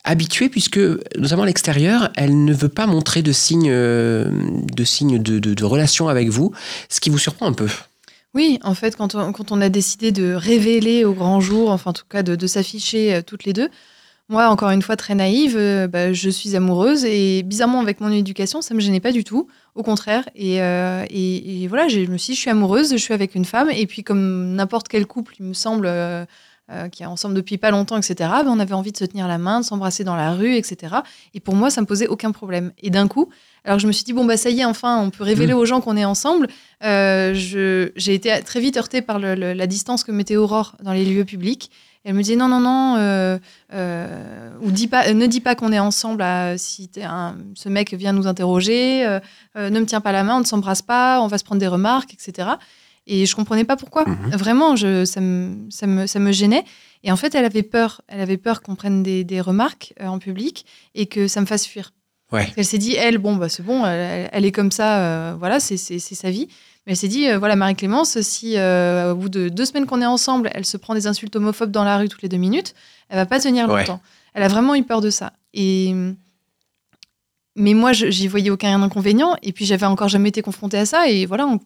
habituée 0.05 0.49
puisque, 0.49 0.79
notamment 1.19 1.43
à 1.43 1.47
l'extérieur, 1.47 2.11
elle 2.17 2.45
ne 2.45 2.55
veut 2.55 2.69
pas 2.69 2.87
montrer 2.87 3.23
de 3.23 3.33
signes 3.33 3.71
euh, 3.71 4.31
de, 4.73 4.85
signes 4.85 5.21
de, 5.21 5.41
de, 5.41 5.55
de 5.55 5.65
relation 5.65 6.09
avec 6.09 6.29
vous, 6.29 6.53
ce 6.89 7.01
qui 7.01 7.11
vous 7.11 7.19
surprend 7.19 7.47
un 7.47 7.53
peu. 7.53 7.69
Oui, 8.33 8.61
en 8.63 8.75
fait, 8.75 8.95
quand 8.95 9.17
on, 9.17 9.33
quand 9.33 9.51
on 9.51 9.61
a 9.61 9.69
décidé 9.69 10.13
de 10.13 10.33
révéler 10.33 11.05
au 11.05 11.13
grand 11.13 11.41
jour, 11.41 11.71
enfin 11.71 11.91
en 11.91 11.95
tout 11.95 12.05
cas 12.09 12.23
de, 12.23 12.37
de 12.37 12.47
s'afficher 12.47 13.21
toutes 13.27 13.45
les 13.45 13.53
deux, 13.53 13.69
moi, 14.31 14.49
encore 14.49 14.71
une 14.71 14.81
fois, 14.81 14.97
très 14.97 15.15
naïve, 15.15 15.57
euh, 15.59 15.87
bah, 15.89 16.13
je 16.13 16.31
suis 16.31 16.57
amoureuse 16.57 17.05
et 17.05 17.43
bizarrement, 17.43 17.81
avec 17.81 18.01
mon 18.01 18.11
éducation, 18.13 18.63
ça 18.63 18.73
me 18.75 18.81
gênait 18.81 19.01
pas 19.01 19.13
du 19.13 19.25
tout. 19.25 19.49
Au 19.75 19.83
contraire. 19.83 20.29
Et, 20.35 20.63
euh, 20.63 21.05
et, 21.11 21.63
et 21.65 21.69
voilà, 21.69 21.89
je 21.89 22.01
me 22.01 22.17
suis 22.17 22.33
dit, 22.33 22.37
je 22.37 22.41
suis 22.41 22.51
amoureuse, 22.51 22.93
je 22.93 22.97
suis 22.97 23.13
avec 23.15 23.35
une 23.35 23.45
femme. 23.45 23.69
Et 23.71 23.87
puis, 23.87 24.03
comme 24.05 24.55
n'importe 24.55 24.89
quel 24.89 25.07
couple, 25.07 25.35
il 25.41 25.47
me 25.47 25.53
semble, 25.53 25.87
euh, 25.87 26.25
qui 26.93 27.03
est 27.03 27.07
ensemble 27.07 27.35
depuis 27.35 27.59
pas 27.59 27.71
longtemps, 27.73 27.97
etc., 27.99 28.15
bah, 28.21 28.45
on 28.47 28.61
avait 28.61 28.75
envie 28.75 28.93
de 28.93 28.97
se 28.97 29.05
tenir 29.05 29.27
la 29.27 29.39
main, 29.39 29.61
de 29.61 29.65
s'embrasser 29.65 30.05
dans 30.05 30.15
la 30.17 30.33
rue, 30.33 30.55
etc. 30.55 30.95
Et 31.35 31.41
pour 31.41 31.55
moi, 31.57 31.69
ça 31.71 31.81
me 31.81 31.87
posait 31.87 32.07
aucun 32.07 32.31
problème. 32.31 32.71
Et 32.81 32.91
d'un 32.91 33.09
coup, 33.09 33.29
alors 33.65 33.79
je 33.81 33.87
me 33.89 33.93
suis 33.93 34.05
dit, 34.05 34.13
bon, 34.13 34.25
bah 34.25 34.37
ça 34.37 34.51
y 34.51 34.61
est, 34.61 34.65
enfin, 34.65 35.01
on 35.03 35.11
peut 35.11 35.25
révéler 35.25 35.53
aux 35.53 35.65
gens 35.67 35.81
qu'on 35.81 35.97
est 35.97 36.05
ensemble. 36.05 36.47
J'ai 37.35 38.15
été 38.15 38.41
très 38.45 38.61
vite 38.61 38.77
heurtée 38.77 39.03
par 39.03 39.19
le- 39.19 39.35
le- 39.35 39.53
la 39.53 39.67
distance 39.67 40.05
que 40.05 40.13
mettait 40.13 40.37
Aurore 40.37 40.77
dans 40.83 40.93
les 40.93 41.05
lieux 41.05 41.25
publics. 41.25 41.71
Elle 42.05 42.15
me 42.15 42.23
disait 42.23 42.37
non, 42.37 42.49
non, 42.49 42.61
non, 42.61 42.97
euh, 42.99 43.39
euh, 43.75 44.51
ou 44.63 44.71
dis 44.71 44.89
pas, 44.89 45.13
ne 45.13 45.27
dis 45.27 45.41
pas 45.41 45.55
qu'on 45.55 45.73
est 45.73 45.79
ensemble 45.79 46.23
à- 46.23 46.57
si 46.59 46.89
un- 47.03 47.37
ce 47.55 47.69
mec 47.69 47.93
vient 47.95 48.13
nous 48.13 48.27
interroger, 48.27 49.07
euh, 49.07 49.21
ne 49.57 49.81
me 49.81 49.85
tiens 49.87 50.01
pas 50.01 50.13
la 50.13 50.23
main, 50.25 50.37
on 50.37 50.41
ne 50.41 50.45
s'embrasse 50.45 50.83
pas, 50.83 51.21
on 51.21 51.27
va 51.27 51.39
se 51.39 51.45
prendre 51.45 51.61
des 51.61 51.69
remarques, 51.69 52.15
etc. 52.15 52.49
Et 53.07 53.27
je 53.27 53.35
comprenais 53.37 53.65
pas 53.65 53.77
pourquoi. 53.77 54.05
Mhm. 54.07 54.31
Vraiment, 54.37 54.77
je, 54.77 55.05
ça, 55.05 55.21
me, 55.21 55.71
ça, 55.71 55.87
me, 55.87 56.07
ça 56.07 56.19
me 56.19 56.33
gênait. 56.33 56.65
Et 57.03 57.11
en 57.11 57.17
fait, 57.17 57.35
elle 57.35 57.45
avait 57.45 57.63
peur. 57.63 58.03
Elle 58.09 58.21
avait 58.21 58.37
peur 58.37 58.63
qu'on 58.63 58.77
prenne 58.77 59.03
des, 59.03 59.25
des 59.25 59.41
remarques 59.41 59.95
en 60.01 60.19
public 60.19 60.65
et 60.95 61.07
que 61.07 61.27
ça 61.29 61.41
me 61.41 61.47
fasse 61.47 61.67
fuir. 61.67 61.93
Ouais. 62.31 62.49
Elle 62.57 62.65
s'est 62.65 62.79
dit, 62.79 62.95
elle, 62.95 63.19
bon, 63.19 63.35
bah, 63.37 63.49
c'est 63.49 63.65
bon, 63.65 63.85
elle, 63.85 64.29
elle 64.33 64.45
est 64.45 64.53
comme 64.53 64.71
ça, 64.71 65.35
voilà, 65.39 65.59
c'est 65.59 65.77
sa 65.77 66.31
vie. 66.31 66.47
Mais 66.87 66.93
elle 66.93 66.97
s'est 66.97 67.09
dit, 67.09 67.29
euh, 67.29 67.39
voilà, 67.39 67.57
Marie-Clémence, 67.57 68.21
si 68.23 68.57
euh, 68.57 69.13
au 69.13 69.17
bout 69.17 69.29
de 69.29 69.49
deux 69.49 69.65
semaines 69.67 69.87
qu'on 69.87 70.01
est 70.01 70.07
ensemble, 70.07 70.51
elle 70.55 70.65
se 70.65 70.77
prend 70.77 70.95
des 70.95 71.07
insultes 71.07 71.37
homophobes 71.37 71.71
dans 71.71 71.85
la 71.85 71.99
rue 71.99 72.09
toutes 72.09 72.23
les 72.23 72.29
deux 72.29 72.39
minutes, 72.39 72.75
elle 73.09 73.17
va 73.17 73.27
pas 73.27 73.39
tenir 73.41 73.69
Ouais. 73.69 73.81
longtemps. 73.81 74.01
Elle 74.35 74.43
a 74.43 74.49
vraiment 74.49 74.75
eu 74.75 74.83
peur 74.83 75.01
de 75.01 75.11
ça. 75.11 75.33
Et 75.53 75.95
mais 77.57 77.75
moi, 77.75 77.93
j'y 77.93 78.29
voyais 78.29 78.51
aucun 78.51 78.81
inconvénient. 78.83 79.37
Et 79.43 79.53
puis, 79.53 79.67
j'avais 79.67 79.87
encore 79.87 80.09
jamais 80.09 80.29
été 80.31 80.41
confrontée 80.41 80.79
à 80.79 80.87
ça. 80.87 81.09
Et 81.09 81.27
voilà, 81.27 81.47
on- 81.47 81.61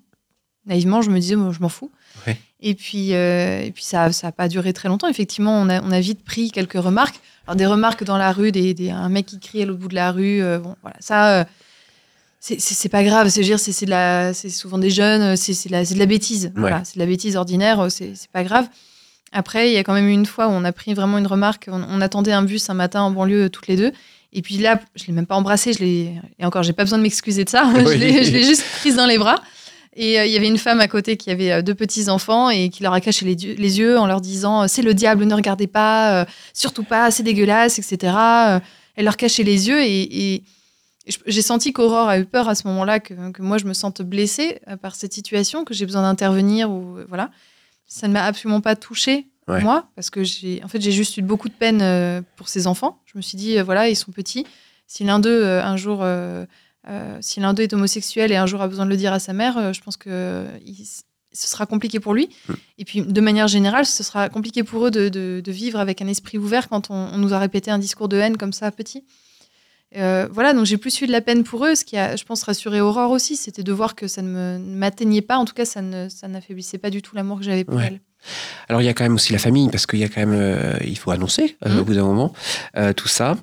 naïvement, 0.66 1.02
je 1.02 1.10
me 1.10 1.18
disais, 1.20 1.36
moi, 1.36 1.52
je 1.52 1.60
m'en 1.60 1.68
fous. 1.68 1.90
Ouais. 2.26 2.38
Et 2.60 2.74
puis, 2.74 3.12
euh, 3.14 3.60
et 3.62 3.70
puis 3.70 3.84
ça 3.84 4.08
n'a 4.22 4.32
pas 4.32 4.48
duré 4.48 4.72
très 4.72 4.88
longtemps. 4.88 5.08
Effectivement, 5.08 5.52
on 5.60 5.68
a, 5.68 5.82
on 5.82 5.90
a 5.92 6.00
vite 6.00 6.24
pris 6.24 6.50
quelques 6.50 6.72
remarques. 6.82 7.20
Alors, 7.46 7.56
des 7.56 7.66
remarques 7.66 8.02
dans 8.04 8.16
la 8.16 8.32
rue, 8.32 8.50
des, 8.50 8.72
des- 8.72 8.90
un 8.90 9.10
mec 9.10 9.26
qui 9.26 9.38
crie 9.38 9.62
à 9.62 9.66
l'autre 9.66 9.80
bout 9.80 9.88
de 9.88 9.94
la 9.94 10.10
rue. 10.10 10.42
euh, 10.42 10.58
bon, 10.58 10.74
voilà, 10.80 10.96
ça, 11.00 11.40
euh, 11.40 11.44
c'est- 12.58 12.88
pas 12.88 13.02
grave. 13.02 13.28
C'est 13.28 13.42
c'est 13.56 13.86
de 13.86 13.90
la- 13.90 14.34
c'est 14.34 14.50
souvent 14.50 14.78
des 14.78 14.90
jeunes, 14.90 15.22
euh, 15.22 15.36
c'est 15.36 15.52
de, 15.68 15.94
de 15.94 15.98
la 15.98 16.06
bêtise. 16.06 16.52
Voilà, 16.56 16.82
c'est 16.84 16.94
de 16.96 17.00
la 17.00 17.06
bêtise 17.06 17.36
ordinaire, 17.36 17.80
euh, 17.80 17.88
c'est 17.88 18.12
c'est 18.14 18.30
pas 18.30 18.44
grave. 18.44 18.68
Après, 19.32 19.70
il 19.70 19.74
y 19.74 19.78
a 19.78 19.82
quand 19.82 19.94
même 19.94 20.06
eu 20.08 20.12
une 20.12 20.26
fois 20.26 20.46
où 20.48 20.50
on 20.50 20.64
a 20.64 20.72
pris 20.72 20.94
vraiment 20.94 21.18
une 21.18 21.26
remarque. 21.26 21.68
On, 21.70 21.82
on 21.88 22.00
attendait 22.00 22.32
un 22.32 22.42
bus 22.42 22.70
un 22.70 22.74
matin 22.74 23.02
en 23.02 23.10
banlieue, 23.10 23.44
euh, 23.44 23.48
toutes 23.48 23.66
les 23.66 23.76
deux. 23.76 23.92
Et 24.32 24.42
puis 24.42 24.58
là, 24.58 24.80
je 24.94 25.06
l'ai 25.06 25.12
même 25.12 25.26
pas 25.26 25.34
embrassée. 25.36 25.72
Je 25.72 25.78
l'ai 25.80 26.12
et 26.38 26.44
encore, 26.44 26.62
j'ai 26.62 26.72
pas 26.72 26.84
besoin 26.84 26.98
de 26.98 27.02
m'excuser 27.02 27.44
de 27.44 27.50
ça. 27.50 27.64
je 27.74 27.80
Oui. 27.84 27.98
l'ai 27.98 28.24
je 28.24 28.30
l'ai 28.32 28.44
juste 28.44 28.64
prise 28.80 28.96
dans 28.96 29.06
les 29.06 29.18
bras. 29.18 29.36
Et 29.96 30.18
euh, 30.20 30.26
il 30.26 30.32
y 30.32 30.36
avait 30.36 30.48
une 30.48 30.58
femme 30.58 30.80
à 30.80 30.88
côté 30.88 31.16
qui 31.16 31.30
avait 31.30 31.50
euh, 31.52 31.62
deux 31.62 31.74
petits 31.74 32.08
enfants 32.10 32.50
et 32.50 32.68
qui 32.68 32.82
leur 32.82 32.92
a 32.92 33.00
caché 33.00 33.24
les, 33.24 33.36
les 33.36 33.78
yeux 33.78 33.96
en 33.98 34.06
leur 34.06 34.20
disant 34.20 34.66
c'est 34.68 34.82
le 34.82 34.92
diable, 34.92 35.24
ne 35.24 35.34
regardez 35.34 35.66
pas, 35.68 36.22
euh, 36.22 36.24
surtout 36.52 36.82
pas, 36.84 37.10
c'est 37.12 37.22
dégueulasse, 37.22 37.78
etc. 37.78 38.12
Elle 38.96 39.04
leur 39.04 39.16
cachait 39.16 39.44
les 39.44 39.68
yeux 39.68 39.80
et, 39.82 40.42
j'ai 41.26 41.42
senti 41.42 41.72
qu'Aurore 41.72 42.08
a 42.08 42.18
eu 42.18 42.24
peur 42.24 42.48
à 42.48 42.54
ce 42.54 42.66
moment-là 42.68 42.98
que, 43.00 43.14
que 43.32 43.42
moi 43.42 43.58
je 43.58 43.64
me 43.66 43.74
sente 43.74 44.00
blessée 44.02 44.60
euh, 44.68 44.76
par 44.76 44.94
cette 44.94 45.12
situation, 45.12 45.64
que 45.64 45.74
j'ai 45.74 45.84
besoin 45.86 46.02
d'intervenir 46.02 46.70
ou 46.70 46.96
euh, 46.98 47.04
voilà. 47.08 47.30
Ça 47.86 48.08
ne 48.08 48.12
m'a 48.12 48.24
absolument 48.24 48.60
pas 48.60 48.76
touchée 48.76 49.26
Ouais. 49.46 49.60
moi 49.62 49.90
parce 49.94 50.08
que 50.08 50.24
j'ai 50.24 50.62
en 50.64 50.68
fait 50.68 50.80
j'ai 50.80 50.90
juste 50.90 51.18
eu 51.18 51.22
beaucoup 51.22 51.50
de 51.50 51.54
peine 51.54 51.82
euh, 51.82 52.22
pour 52.36 52.48
ces 52.48 52.66
enfants. 52.66 52.98
Je 53.04 53.18
me 53.18 53.20
suis 53.22 53.36
dit 53.36 53.58
voilà 53.60 53.90
ils 53.90 53.96
sont 53.96 54.10
petits. 54.10 54.46
Si 54.86 55.04
l'un 55.04 55.18
d'eux 55.18 55.44
un 55.60 55.76
jour 55.76 55.98
euh, 56.02 56.46
euh, 56.88 57.18
si 57.20 57.40
l'un 57.40 57.52
d'eux 57.52 57.62
est 57.64 57.74
homosexuel 57.74 58.32
et 58.32 58.36
un 58.36 58.46
jour 58.46 58.62
a 58.62 58.68
besoin 58.68 58.86
de 58.86 58.90
le 58.90 58.96
dire 58.96 59.12
à 59.12 59.18
sa 59.18 59.34
mère, 59.34 59.74
je 59.74 59.80
pense 59.82 59.98
que 59.98 60.46
il- 60.64 60.86
ce 61.36 61.48
sera 61.48 61.66
compliqué 61.66 61.98
pour 62.00 62.14
lui. 62.14 62.28
Mm. 62.48 62.52
Et 62.78 62.84
puis, 62.84 63.02
de 63.02 63.20
manière 63.20 63.48
générale, 63.48 63.84
ce 63.86 64.04
sera 64.04 64.28
compliqué 64.28 64.62
pour 64.62 64.86
eux 64.86 64.90
de, 64.92 65.08
de- 65.08 65.42
de 65.44 65.52
vivre 65.52 65.80
avec 65.80 66.00
un 66.00 66.06
esprit 66.06 66.38
ouvert 66.38 66.68
quand 66.68 66.90
on, 66.90 66.94
on 67.12 67.18
nous 67.18 67.34
a 67.34 67.38
répété 67.40 67.72
un 67.72 67.78
discours 67.78 68.08
de 68.08 68.16
haine 68.16 68.36
comme 68.36 68.52
ça 68.52 68.70
petit. 68.70 69.04
Euh, 69.96 70.26
voilà, 70.30 70.52
donc 70.54 70.66
j'ai 70.66 70.76
plus 70.76 71.00
eu 71.00 71.06
de 71.06 71.12
la 71.12 71.20
peine 71.20 71.44
pour 71.44 71.64
eux, 71.66 71.74
ce 71.74 71.84
qui 71.84 71.96
a, 71.96 72.16
je 72.16 72.24
pense, 72.24 72.42
rassuré 72.42 72.80
Aurore 72.80 73.10
aussi, 73.10 73.36
c'était 73.36 73.62
de 73.62 73.72
voir 73.72 73.94
que 73.94 74.08
ça 74.08 74.22
ne 74.22 74.58
m'atteignait 74.58 75.22
pas, 75.22 75.36
en 75.36 75.44
tout 75.44 75.54
cas, 75.54 75.64
ça 75.64 75.82
ne- 75.82 76.08
ça 76.08 76.26
n'affaiblissait 76.28 76.78
pas 76.78 76.90
du 76.90 77.00
tout 77.02 77.14
l'amour 77.14 77.38
que 77.38 77.44
j'avais 77.44 77.64
pour 77.64 77.76
Ouais. 77.76 77.84
elle. 77.88 78.00
Alors 78.68 78.80
il 78.80 78.86
y 78.86 78.88
a 78.88 78.94
quand 78.94 79.04
même 79.04 79.14
aussi 79.14 79.32
la 79.32 79.38
famille, 79.38 79.68
parce 79.68 79.86
qu'il 79.86 79.98
y 79.98 80.04
a 80.04 80.08
quand 80.08 80.20
même, 80.20 80.32
euh, 80.34 80.72
il 80.84 80.96
faut 80.98 81.10
annoncer 81.10 81.56
euh, 81.66 81.70
Mhm. 81.74 81.78
au 81.80 81.84
bout 81.84 81.94
d'un 81.94 82.04
moment 82.04 82.32
tout 82.96 83.08
ça. 83.08 83.36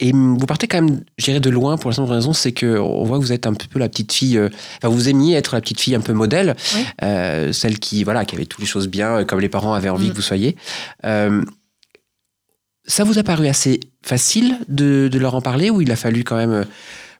Et 0.00 0.12
vous 0.12 0.36
partez 0.46 0.68
quand 0.68 0.82
même, 0.82 1.00
je 1.16 1.24
dirais, 1.24 1.40
de 1.40 1.48
loin 1.48 1.78
pour 1.78 1.88
la 1.90 1.96
simple 1.96 2.12
raison, 2.12 2.34
c'est 2.34 2.52
que 2.52 2.78
on 2.78 3.04
voit 3.04 3.16
que 3.18 3.22
vous 3.22 3.32
êtes 3.32 3.46
un 3.46 3.54
peu 3.54 3.78
la 3.78 3.88
petite 3.88 4.12
fille. 4.12 4.36
euh, 4.36 4.50
Enfin, 4.82 4.88
vous 4.94 5.08
aimiez 5.08 5.34
être 5.34 5.54
la 5.54 5.62
petite 5.62 5.80
fille 5.80 5.94
un 5.94 6.00
peu 6.02 6.12
modèle, 6.12 6.56
Oui. 6.74 6.84
euh, 7.02 7.52
celle 7.54 7.78
qui, 7.78 8.04
voilà, 8.04 8.26
qui 8.26 8.34
avait 8.36 8.44
toutes 8.44 8.60
les 8.60 8.66
choses 8.66 8.86
bien, 8.86 9.24
comme 9.24 9.40
les 9.40 9.48
parents 9.48 9.72
avaient 9.72 9.88
envie 9.88 10.04
Mhm. 10.06 10.10
que 10.10 10.16
vous 10.16 10.22
soyez. 10.22 10.56
Euh, 11.06 11.42
ça 12.88 13.04
vous 13.04 13.18
a 13.18 13.22
paru 13.22 13.46
assez 13.46 13.80
facile 14.02 14.58
de, 14.68 15.08
leur 15.14 15.34
en 15.34 15.40
parler, 15.40 15.70
ou 15.70 15.80
il 15.80 15.92
a 15.92 15.96
fallu 15.96 16.24
quand 16.24 16.36
même 16.36 16.52
euh, 16.52 16.64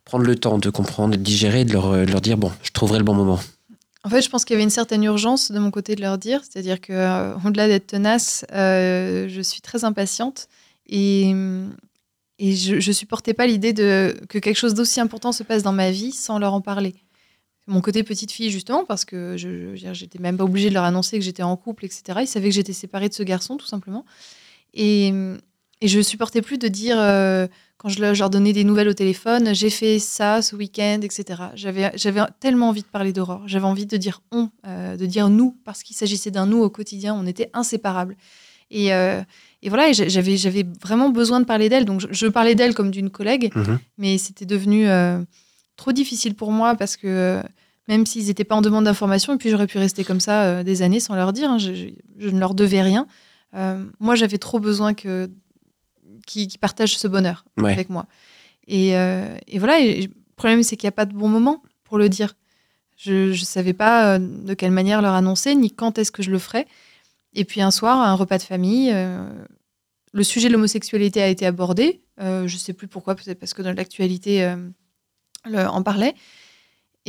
prendre 0.04 0.24
le 0.24 0.34
temps 0.34 0.58
de 0.58 0.70
comprendre, 0.70 1.16
de 1.16 1.22
digérer, 1.22 1.64
de 1.64 1.72
leur, 1.72 1.92
euh, 1.92 2.04
de 2.04 2.10
leur 2.10 2.22
dire 2.22 2.36
bon, 2.36 2.50
je 2.62 2.70
trouverai 2.72 2.98
le 2.98 3.04
bon 3.04 3.14
moment? 3.14 3.38
En 4.02 4.08
fait, 4.08 4.22
je 4.22 4.30
pense 4.30 4.44
qu'il 4.44 4.54
y 4.54 4.56
avait 4.56 4.64
une 4.64 4.70
certaine 4.70 5.04
urgence 5.04 5.52
de 5.52 5.58
mon 5.58 5.70
côté 5.70 5.94
de 5.94 6.00
leur 6.00 6.16
dire, 6.16 6.40
c'est-à-dire 6.42 6.80
que 6.80 6.92
euh, 6.92 7.34
au-delà 7.44 7.68
d'être 7.68 7.88
tenace, 7.88 8.44
je 8.50 9.40
suis 9.42 9.60
très 9.60 9.84
impatiente 9.84 10.48
et, 10.86 11.34
et 12.38 12.56
je, 12.56 12.80
je 12.80 12.92
supportais 12.92 13.34
pas 13.34 13.46
l'idée 13.46 13.74
de 13.74 14.16
que 14.28 14.38
quelque 14.38 14.56
chose 14.56 14.72
d'aussi 14.72 15.00
important 15.00 15.32
se 15.32 15.42
passe 15.42 15.62
dans 15.62 15.72
ma 15.72 15.90
vie 15.90 16.12
sans 16.12 16.38
leur 16.38 16.54
en 16.54 16.62
parler. 16.62 16.94
Mon 17.66 17.82
côté 17.82 18.02
petite 18.02 18.32
fille 18.32 18.50
justement 18.50 18.86
parce 18.86 19.04
que 19.04 19.36
je, 19.36 19.74
j'étais 19.74 20.18
même 20.18 20.38
pas 20.38 20.44
obligée 20.44 20.70
de 20.70 20.74
leur 20.74 20.84
annoncer 20.84 21.18
que 21.18 21.24
j'étais 21.24 21.42
en 21.42 21.56
couple, 21.56 21.84
etc. 21.84 22.20
Ils 22.22 22.26
savaient 22.26 22.48
que 22.48 22.54
j'étais 22.54 22.72
séparée 22.72 23.10
de 23.10 23.14
ce 23.14 23.24
garçon 23.24 23.58
tout 23.58 23.66
simplement 23.66 24.06
et, 24.74 25.12
et 25.80 25.88
je 25.88 26.00
supportais 26.00 26.42
plus 26.42 26.58
de 26.58 26.68
dire 26.68 26.96
euh, 26.98 27.46
quand 27.76 27.88
je 27.88 28.00
leur, 28.00 28.30
donnais 28.30 28.52
des 28.52 28.64
nouvelles 28.64 28.88
au 28.88 28.92
téléphone, 28.94 29.54
j'ai 29.54 29.70
fait 29.70 29.98
ça 30.00 30.42
ce 30.42 30.56
week-end, 30.56 30.98
etc. 31.02 31.24
J'avais, 31.54 31.92
j'avais 31.94 32.20
tellement 32.40 32.70
envie 32.70 32.82
de 32.82 32.86
parler 32.88 33.12
d'Aurore. 33.12 33.42
J'avais 33.46 33.66
envie 33.66 33.86
de 33.86 33.96
dire 33.96 34.20
on, 34.32 34.50
euh, 34.66 34.96
de 34.96 35.06
dire 35.06 35.28
nous, 35.28 35.56
parce 35.64 35.82
qu'il 35.84 35.94
s'agissait 35.94 36.32
d'un 36.32 36.46
nous 36.46 36.58
au 36.60 36.70
quotidien. 36.70 37.14
On 37.14 37.26
était 37.26 37.50
inséparables. 37.54 38.16
Et, 38.72 38.92
euh, 38.92 39.20
et 39.62 39.68
voilà, 39.68 39.92
j'avais, 39.92 40.36
j'avais 40.36 40.66
vraiment 40.82 41.08
besoin 41.10 41.38
de 41.40 41.44
parler 41.44 41.68
d'elle. 41.68 41.84
Donc 41.84 42.00
je, 42.00 42.08
je 42.10 42.26
parlais 42.26 42.54
d'elle 42.56 42.74
comme 42.74 42.90
d'une 42.90 43.10
collègue, 43.10 43.52
Mhm. 43.54 43.78
mais 43.96 44.18
c'était 44.18 44.44
devenu 44.46 44.86
trop 45.76 45.92
difficile 45.92 46.34
pour 46.34 46.50
moi 46.50 46.74
parce 46.74 46.96
que 46.96 47.40
même 47.86 48.04
s'ils 48.04 48.26
n'étaient 48.26 48.44
pas 48.44 48.56
en 48.56 48.60
demande 48.60 48.84
d'information, 48.84 49.34
et 49.34 49.38
puis 49.38 49.48
j'aurais 49.50 49.68
pu 49.68 49.78
rester 49.78 50.02
comme 50.04 50.20
ça 50.20 50.62
des 50.64 50.82
années 50.82 50.98
sans 51.00 51.14
leur 51.14 51.32
dire, 51.32 51.48
hein, 51.50 51.58
je, 51.58 51.72
je- 51.72 51.86
je 52.18 52.28
ne 52.30 52.40
leur 52.40 52.54
devais 52.54 52.82
rien. 52.82 53.06
Moi, 54.00 54.14
j'avais 54.16 54.38
trop 54.38 54.58
besoin 54.60 54.92
que 54.94 55.30
qu'ils 56.28 56.58
partagent 56.58 56.96
ce 56.96 57.08
bonheur 57.08 57.44
Ouais. 57.56 57.72
avec 57.72 57.88
moi. 57.90 58.06
Et, 58.68 58.96
euh, 58.96 59.34
et 59.46 59.58
voilà, 59.58 59.80
et 59.80 60.02
le 60.02 60.12
problème, 60.36 60.62
c'est 60.62 60.76
qu'il 60.76 60.86
n'y 60.86 60.90
a 60.90 60.92
pas 60.92 61.06
de 61.06 61.14
bon 61.14 61.28
moment 61.28 61.62
pour 61.84 61.96
le 61.98 62.08
dire. 62.08 62.34
Je 62.96 63.30
ne 63.30 63.34
savais 63.34 63.72
pas 63.72 64.14
euh, 64.14 64.18
de 64.18 64.54
quelle 64.54 64.70
manière 64.72 65.00
leur 65.02 65.14
annoncer, 65.14 65.54
ni 65.54 65.70
quand 65.72 65.98
est-ce 65.98 66.12
que 66.12 66.22
je 66.22 66.30
le 66.30 66.38
ferais. 66.38 66.66
Et 67.34 67.44
puis 67.44 67.60
un 67.62 67.70
soir, 67.70 68.00
à 68.00 68.08
un 68.10 68.14
repas 68.14 68.38
de 68.38 68.42
famille, 68.42 68.90
euh, 68.92 69.26
le 70.12 70.22
sujet 70.24 70.48
de 70.48 70.52
l'homosexualité 70.52 71.22
a 71.22 71.28
été 71.28 71.46
abordé. 71.46 72.02
Euh, 72.20 72.46
je 72.48 72.54
ne 72.54 72.58
sais 72.58 72.72
plus 72.72 72.88
pourquoi, 72.88 73.14
peut-être 73.14 73.38
parce 73.38 73.54
que 73.54 73.62
dans 73.62 73.72
l'actualité, 73.72 74.54
le- 75.44 75.66
en 75.66 75.82
parlait. 75.82 76.14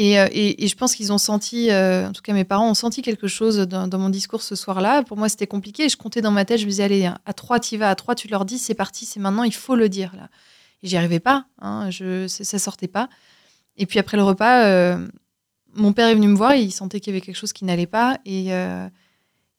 Et, 0.01 0.17
euh, 0.17 0.27
et- 0.31 0.65
je 0.65 0.75
pense 0.75 0.95
qu'ils 0.95 1.11
ont 1.11 1.17
senti, 1.17 1.69
euh, 1.69 2.07
en 2.07 2.13
tout 2.13 2.21
cas 2.21 2.31
mes 2.31 2.45
parents 2.45 2.69
ont 2.69 2.73
senti 2.73 3.01
quelque 3.01 3.27
chose 3.27 3.57
dans, 3.57 3.99
mon 3.99 4.07
discours 4.07 4.41
ce 4.41 4.55
soir-là. 4.55 5.03
Pour 5.03 5.17
moi, 5.17 5.27
c'était 5.27 5.45
compliqué. 5.45 5.89
Je 5.89 5.97
comptais 5.97 6.21
dans 6.21 6.31
ma 6.31 6.45
tête, 6.45 6.59
je 6.59 6.63
me 6.63 6.69
disais, 6.69 6.83
allez, 6.83 7.11
à 7.25 7.33
trois, 7.33 7.59
tu 7.59 7.75
vas, 7.75 7.89
à 7.89 7.95
trois, 7.95 8.15
tu 8.15 8.29
leur 8.29 8.45
dis, 8.45 8.59
c'est 8.59 8.75
parti, 8.75 9.05
c'est 9.05 9.19
maintenant, 9.19 9.43
il 9.43 9.53
faut 9.53 9.75
le 9.75 9.89
dire. 9.89 10.15
là. 10.15 10.29
Et 10.83 10.87
j'y 10.87 10.95
arrivais 10.95 11.19
pas, 11.19 11.47
hein, 11.61 11.89
je, 11.89 12.29
ça, 12.29 12.59
sortait 12.59 12.87
pas. 12.87 13.09
Et 13.75 13.85
puis 13.85 13.99
après 13.99 14.15
le 14.15 14.23
repas, 14.23 14.67
euh, 14.67 15.05
mon 15.73 15.91
père 15.91 16.07
est 16.07 16.15
venu 16.15 16.29
me 16.29 16.37
voir, 16.37 16.55
il 16.55 16.71
sentait 16.71 17.01
qu'il 17.01 17.13
y 17.13 17.17
avait 17.17 17.25
quelque 17.25 17.35
chose 17.35 17.51
qui 17.51 17.65
n'allait 17.65 17.85
pas. 17.85 18.19
Et, 18.25 18.51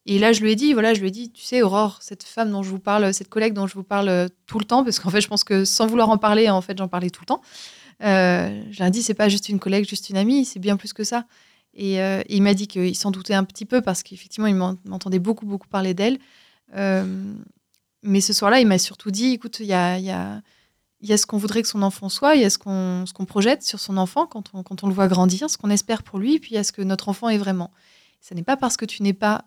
et 0.07 0.19
là, 0.19 0.33
je 0.33 0.41
lui 0.41 0.53
ai 0.53 0.57
dit, 0.57 0.73
voilà, 0.73 0.95
je 0.95 1.03
lui 1.03 1.09
ai 1.09 1.11
dit, 1.11 1.31
tu 1.31 1.43
sais, 1.43 1.61
Aurore, 1.61 1.99
cette 2.01 2.23
femme 2.23 2.51
dont 2.51 2.63
je 2.63 2.71
vous 2.71 2.79
parle, 2.79 3.13
cette 3.13 3.29
collègue 3.29 3.53
dont 3.53 3.67
je 3.67 3.75
vous 3.75 3.83
parle 3.83 4.31
tout 4.47 4.59
le 4.59 4.65
temps, 4.65 4.85
parce 4.85 5.01
qu'en 5.01 5.11
fait, 5.11 5.21
je 5.21 5.29
pense 5.29 5.45
que 5.45 5.67
sans 5.67 5.87
vouloir 5.87 6.09
en 6.09 6.17
parler, 6.17 6.49
en 6.49 6.63
fait, 6.63 6.79
j'en 6.79 6.89
parlais 6.89 7.11
tout 7.11 7.21
le 7.21 7.27
temps. 7.27 7.43
Euh, 8.03 8.63
je 8.71 8.79
lui 8.79 8.85
ai 8.87 8.91
dit, 8.91 9.03
c'est 9.03 9.15
pas 9.15 9.29
juste 9.29 9.49
une 9.49 9.59
collègue, 9.59 9.89
juste 9.89 10.11
une 10.11 10.17
amie, 10.17 10.45
c'est 10.45 10.59
bien 10.59 10.77
plus 10.77 10.93
que 10.93 11.05
ça. 11.05 11.27
Et, 11.75 12.01
euh, 12.01 12.23
il 12.29 12.43
m'a 12.43 12.55
dit 12.55 12.67
qu'il 12.67 12.97
s'en 12.97 13.11
doutait 13.11 13.35
un 13.35 13.45
petit 13.45 13.65
peu 13.65 13.81
parce 13.81 14.03
qu'effectivement, 14.03 14.49
il 14.49 14.55
m'en- 14.55 14.77
m'entendait 14.85 15.19
beaucoup, 15.19 15.47
beaucoup 15.47 15.69
parler 15.69 15.95
d'elle. 15.95 16.19
Euh, 16.77 17.35
mais 18.03 18.21
ce 18.21 18.33
soir-là, 18.33 18.61
il 18.61 18.67
m'a 18.67 18.79
surtout 18.79 19.11
dit, 19.11 19.33
écoute, 19.33 19.61
il 19.61 19.67
y 19.67 19.73
a, 19.75 20.41
ce 21.03 21.27
qu'on 21.27 21.37
voudrait 21.37 21.63
que 21.63 21.69
son 21.69 21.83
enfant 21.83 22.09
soit, 22.09 22.35
il 22.35 22.43
y 22.43 22.45
a 22.45 22.51
ce 22.51 22.59
qu'on 22.59 23.25
projette 23.27 23.63
sur 23.63 23.79
son 23.79 23.97
enfant 23.99 24.27
quand 24.27 24.53
on, 24.55 24.89
le 24.89 24.95
voit 24.95 25.09
grandir, 25.09 25.51
ce 25.51 25.59
qu'on 25.59 25.71
espère 25.71 26.03
pour 26.03 26.19
lui, 26.19 26.39
puis 26.39 26.53
il 26.53 26.55
y 26.55 26.59
a 26.59 26.65
ce 26.65 26.73
que 26.73 26.83
notre 26.83 27.09
enfant 27.09 27.29
est 27.29 27.39
vraiment. 27.39 27.71
Ce 28.23 28.35
n'est 28.35 28.43
pas 28.43 28.57
parce 28.57 28.77
que 28.77 28.85
tu 28.85 29.03
n'es 29.03 29.13
pas 29.13 29.45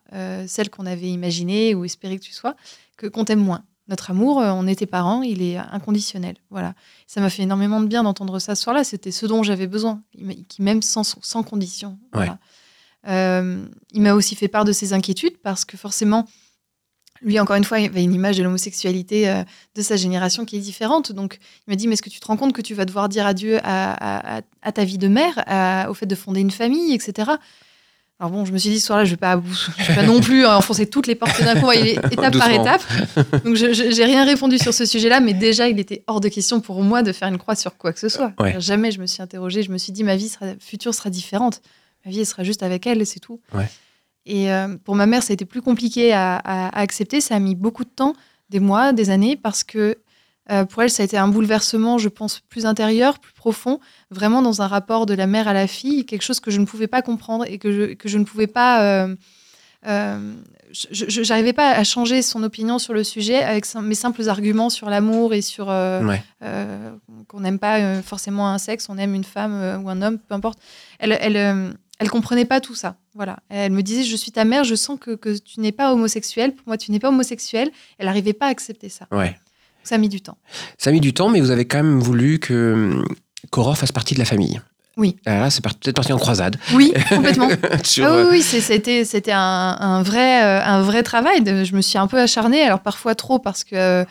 celle 0.48 0.70
qu'on 0.70 0.86
avait 0.86 1.10
imaginée 1.10 1.76
ou 1.76 1.86
espéré 1.86 2.18
que 2.18 2.24
tu 2.24 2.34
sois 2.34 2.56
que 2.98 3.08
qu'on 3.08 3.26
t'aime 3.26 3.44
moins. 3.44 3.63
Notre 3.89 4.12
amour, 4.12 4.39
euh, 4.39 4.52
on 4.52 4.65
était 4.67 4.86
parents, 4.86 5.24
il 5.24 5.41
est 5.41 5.58
inconditionnel. 5.58 6.36
Voilà. 6.50 6.74
Ça 7.08 7.19
m'a 7.22 7.30
fait 7.30 7.43
énormément 7.43 7.82
de 7.82 7.88
bien 7.88 8.04
d'entendre 8.04 8.39
ça 8.39 8.56
ce 8.56 8.63
soir-là. 8.63 8.84
C'était 8.84 9.12
ce 9.12 9.26
dont 9.26 9.43
j'avais 9.43 9.67
besoin, 9.67 10.02
qui 10.48 10.62
m'aime 10.62 10.82
sans, 10.82 11.04
sans 11.22 11.43
condition. 11.43 11.98
Voilà. 12.13 12.39
Euh, 13.08 13.65
il 13.91 14.02
m'a 14.02 14.13
aussi 14.13 14.36
fait 14.36 14.48
part 14.48 14.63
de 14.63 14.72
ses 14.72 14.93
inquiétudes 14.93 15.38
parce 15.43 15.65
que 15.65 15.76
forcément, 15.76 16.26
lui, 17.22 17.39
encore 17.39 17.56
une 17.58 17.63
fois, 17.65 17.80
il 17.80 17.86
avait 17.86 18.04
une 18.04 18.13
image 18.13 18.38
de 18.38 18.43
l'homosexualité 18.43 19.30
euh, 19.30 19.43
de 19.76 19.82
sa 19.82 19.96
génération 19.98 20.46
qui 20.46 20.56
est 20.58 20.60
différente. 20.62 21.12
Donc, 21.12 21.39
il 21.67 21.72
m'a 21.72 21.76
dit, 21.76 21.88
mais 21.88 21.93
est-ce 21.93 22.02
que 22.02 22.10
tu 22.10 22.19
te 22.19 22.26
rends 22.28 22.38
compte 22.38 22.54
que 22.54 22.62
tu 22.62 22.74
vas 22.74 22.86
devoir 22.86 23.10
dire 23.10 23.26
adieu 23.26 23.60
à, 23.63 23.93
à- 23.93 24.38
à- 24.38 24.41
à 24.62 24.72
ta 24.72 24.84
vie 24.86 24.98
de 24.98 25.08
mère, 25.10 25.34
à- 25.46 25.89
au 25.89 25.93
fait 25.93 26.06
de 26.06 26.15
fonder 26.15 26.39
une 26.41 26.52
famille, 26.52 26.93
etc. 26.93 27.32
Alors 28.19 28.32
bon, 28.32 28.45
je 28.45 28.54
me 28.54 28.58
suis 28.58 28.69
dit, 28.69 28.80
ce 28.80 28.86
soir-là, 28.88 29.06
je 29.06 29.12
vais 29.12 29.17
pas, 29.17 29.41
je 29.80 29.84
vais 29.88 29.95
pas 29.95 30.04
non 30.04 30.21
plus 30.21 30.45
euh, 30.45 30.56
enfoncer 30.56 30.86
toutes 30.86 31.08
les 31.08 31.15
portes 31.15 31.43
d'un 31.43 31.60
coup, 31.60 31.69
aller 31.69 31.91
étape 32.12 32.38
par 32.38 32.49
étape. 32.52 32.82
Donc, 33.43 33.56
je- 33.56 33.73
j'ai 33.73 34.06
rien 34.06 34.23
répondu 34.23 34.58
sur 34.58 34.73
ce 34.73 34.86
sujet-là, 34.86 35.19
mais 35.19 35.34
déjà, 35.34 35.67
il 35.67 35.80
était 35.80 36.04
hors 36.08 36.21
de 36.21 36.30
question 36.30 36.62
pour 36.62 36.82
moi 36.84 37.04
de 37.04 37.12
faire 37.12 37.28
une 37.28 37.38
croix 37.38 37.56
sur 37.56 37.76
quoi 37.76 37.91
que 37.91 37.99
ce 37.99 38.10
soit. 38.10 38.32
Ouais. 38.39 38.56
Jamais 38.62 38.91
je 38.91 39.02
me 39.02 39.08
suis 39.08 39.21
interrogée, 39.21 39.63
je 39.63 39.71
me 39.71 39.78
suis 39.78 39.91
dit, 39.91 40.04
ma 40.04 40.15
vie 40.15 40.30
sera, 40.30 40.45
future 40.60 40.93
sera 40.93 41.10
différente. 41.10 41.62
Ma 42.06 42.12
vie, 42.12 42.19
elle 42.19 42.26
sera 42.26 42.43
juste 42.43 42.63
avec 42.63 42.88
elle, 42.88 43.06
c'est 43.06 43.19
tout. 43.19 43.41
Ouais. 43.54 43.67
Et 44.26 44.52
euh, 44.54 44.78
pour 44.86 44.95
ma 44.95 45.06
mère, 45.06 45.21
ça 45.23 45.32
a 45.32 45.34
été 45.34 45.43
plus 45.45 45.62
compliqué 45.62 46.13
à, 46.13 46.36
à- 46.38 46.67
à 46.67 46.80
accepter. 46.82 47.19
Ça 47.19 47.36
a 47.36 47.39
mis 47.39 47.56
beaucoup 47.56 47.84
de 47.84 47.89
temps, 47.89 48.13
des 48.49 48.60
mois, 48.62 48.93
des 48.93 49.10
années, 49.10 49.36
parce 49.36 49.63
que 49.65 49.97
euh, 50.51 50.65
pour 50.65 50.82
elle, 50.84 50.89
ça 50.89 51.03
a 51.03 51.06
été 51.06 51.17
un 51.17 51.27
bouleversement, 51.27 51.97
je 51.97 52.10
pense, 52.10 52.41
plus 52.49 52.65
intérieur, 52.65 53.19
plus 53.19 53.34
profond, 53.34 53.79
vraiment 54.12 54.41
dans 54.41 54.62
un 54.62 54.67
rapport 54.67 55.06
de 55.06 55.13
la 55.13 55.25
mère 55.27 55.47
à 55.47 55.53
la 55.53 55.67
fille, 55.67 56.06
quelque 56.06 56.21
chose 56.23 56.39
que 56.39 56.51
je 56.51 56.60
ne 56.60 56.65
pouvais 56.65 56.88
pas 56.88 57.01
comprendre 57.01 57.45
et 57.47 57.58
que 57.58 57.71
je, 57.71 57.93
que 57.93 58.10
je 58.10 58.17
ne 58.17 58.25
pouvais 58.25 58.47
pas. 58.47 58.84
euh, 58.84 59.15
euh, 59.86 60.34
je- 60.71 61.27
n'arrivais 61.29 61.53
pas 61.53 61.69
à 61.71 61.84
changer 61.84 62.21
son 62.21 62.41
opinion 62.41 62.79
sur 62.79 62.93
le 62.93 63.03
sujet 63.03 63.43
avec 63.43 63.65
mes 63.75 63.95
simples 63.95 64.27
arguments 64.29 64.69
sur 64.69 64.89
l'amour 64.89 65.34
et 65.34 65.41
sur 65.41 65.69
euh, 65.69 66.01
Ouais. 66.03 66.23
qu'on 67.27 67.39
n'aime 67.41 67.60
pas 67.60 68.01
forcément 68.01 68.49
un 68.49 68.58
sexe, 68.58 68.88
on 68.89 68.97
aime 68.97 69.13
une 69.13 69.23
femme 69.23 69.82
ou 69.84 69.89
un 69.89 70.01
homme, 70.01 70.17
peu 70.19 70.34
importe. 70.36 70.58
Elle, 70.99 71.17
elle, 71.21 71.75
elle 71.99 72.10
comprenait 72.10 72.45
pas 72.45 72.60
tout 72.60 72.75
ça. 72.75 72.95
Voilà. 73.13 73.38
Elle 73.49 73.71
me 73.71 73.84
disait, 73.84 74.03
je 74.03 74.15
suis 74.15 74.32
ta 74.32 74.45
mère, 74.45 74.63
je 74.63 74.75
sens 74.75 74.97
que, 74.99 75.12
que 75.15 75.38
tu 75.38 75.60
n'es 75.60 75.71
pas 75.71 75.93
homosexuel. 75.93 76.53
Pour 76.56 76.67
moi, 76.67 76.77
tu 76.77 76.91
n'es 76.91 76.99
pas 76.99 77.10
homosexuel. 77.10 77.69
Elle 77.99 78.08
n'arrivait 78.08 78.34
pas 78.34 78.47
à 78.47 78.49
accepter 78.49 78.89
ça. 78.89 79.08
Ouais. 79.12 79.38
Ça 79.84 79.96
a 79.96 79.98
mis 79.98 80.10
du 80.10 80.22
temps. 80.22 80.38
Ça 80.78 80.89
a 80.89 80.93
mis 80.93 81.00
du 81.02 81.13
temps, 81.13 81.30
mais 81.30 81.41
vous 81.41 81.52
avez 81.52 81.65
quand 81.65 81.78
même 81.78 82.00
voulu 82.00 82.39
que 82.39 83.04
qu'Aurore 83.52 83.78
fasse 83.78 83.91
partie 83.91 84.13
de 84.13 84.19
la 84.19 84.26
famille. 84.26 84.62
Oui. 84.96 85.15
Alors 85.26 85.41
là, 85.41 85.50
c'est 85.50 85.62
peut-être 85.63 85.96
parti 85.96 86.13
en 86.13 86.17
croisade. 86.19 86.58
Oui, 86.74 86.93
complètement. 87.10 87.50
sur, 87.84 88.06
Ah 88.06 88.15
oui, 88.24 88.28
oui, 88.32 88.41
c'était 88.43 89.04
c'était 89.06 89.32
un, 89.32 89.39
un 89.80 90.04
vrai 90.04 90.43
euh, 90.43 90.63
un 90.63 90.82
vrai 90.84 91.02
travail. 91.04 91.41
De- 91.41 91.63
je 91.63 91.76
me 91.76 91.82
suis 91.82 91.98
un 91.98 92.08
peu 92.08 92.19
acharnée, 92.19 92.62
alors 92.62 92.80
parfois 92.82 93.15
trop 93.15 93.39
parce 93.39 93.63
que 93.63 94.06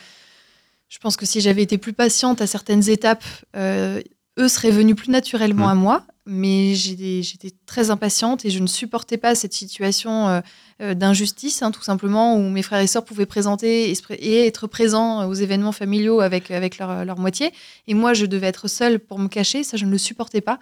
je 0.88 0.98
pense 0.98 1.16
que 1.16 1.24
si 1.24 1.40
j'avais 1.40 1.62
été 1.62 1.78
plus 1.78 1.92
patiente 1.92 2.40
à 2.42 2.46
certaines 2.46 2.88
étapes, 2.90 3.24
euh, 3.56 4.00
eux 4.38 4.48
seraient 4.48 4.70
venus 4.72 4.96
plus 4.96 5.10
naturellement 5.10 5.66
Mm. 5.68 5.70
à 5.70 5.74
moi. 5.74 6.02
Mais 6.26 6.74
j'étais 6.76 7.50
très 7.66 7.90
impatiente 7.90 8.44
et 8.44 8.50
je 8.50 8.60
ne 8.60 8.68
supportais 8.68 9.16
pas 9.16 9.34
cette 9.34 9.52
situation 9.54 10.28
euh, 10.28 10.40
d'injustice, 10.82 11.62
hein, 11.62 11.70
tout 11.70 11.82
simplement, 11.82 12.36
où 12.36 12.48
mes 12.48 12.62
frères 12.62 12.80
et 12.80 12.86
sœurs 12.86 13.04
pouvaient 13.04 13.26
présenter 13.26 13.92
et, 14.10 14.46
être 14.46 14.66
présents 14.66 15.28
aux 15.28 15.34
événements 15.34 15.72
familiaux 15.72 16.20
avec, 16.20 16.50
avec 16.50 16.78
leur, 16.78 17.04
leur 17.04 17.18
moitié. 17.18 17.52
Et 17.86 17.94
moi, 17.94 18.14
je 18.14 18.26
devais 18.26 18.48
être 18.48 18.68
seule 18.68 18.98
pour 18.98 19.18
me 19.18 19.28
cacher. 19.28 19.62
Ça, 19.62 19.76
je 19.76 19.84
ne 19.84 19.90
le 19.90 19.98
supportais 19.98 20.40
pas. 20.40 20.58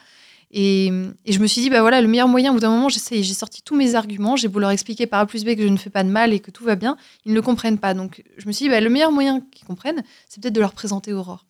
Et, 0.52 0.86
et 1.24 1.32
je 1.32 1.38
me 1.38 1.46
suis 1.46 1.62
dit, 1.62 1.70
bah 1.70 1.80
voilà, 1.80 2.00
le 2.00 2.08
meilleur 2.08 2.26
moyen, 2.26 2.50
au 2.50 2.54
bout 2.54 2.60
d'un 2.60 2.70
moment, 2.70 2.88
j'ai 2.88 3.22
sorti 3.22 3.62
tous 3.62 3.76
mes 3.76 3.94
arguments, 3.94 4.34
j'ai 4.34 4.48
beau 4.48 4.58
leur 4.58 4.70
expliquer 4.70 5.06
par 5.06 5.20
A 5.20 5.26
plus 5.26 5.44
B 5.44 5.54
que 5.54 5.62
je 5.62 5.68
ne 5.68 5.76
fais 5.76 5.90
pas 5.90 6.02
de 6.02 6.08
mal 6.08 6.32
et 6.32 6.40
que 6.40 6.50
tout 6.50 6.64
va 6.64 6.74
bien, 6.74 6.96
ils 7.24 7.30
ne 7.30 7.36
le 7.36 7.42
comprennent 7.42 7.78
pas. 7.78 7.94
Donc 7.94 8.24
je 8.36 8.46
me 8.48 8.52
suis 8.52 8.64
dit, 8.64 8.70
bah, 8.70 8.80
le 8.80 8.90
meilleur 8.90 9.12
moyen 9.12 9.40
qu'ils 9.52 9.66
comprennent, 9.66 10.02
c'est 10.28 10.42
peut-être 10.42 10.54
de 10.54 10.60
leur 10.60 10.72
présenter 10.72 11.12
Aurore. 11.12 11.46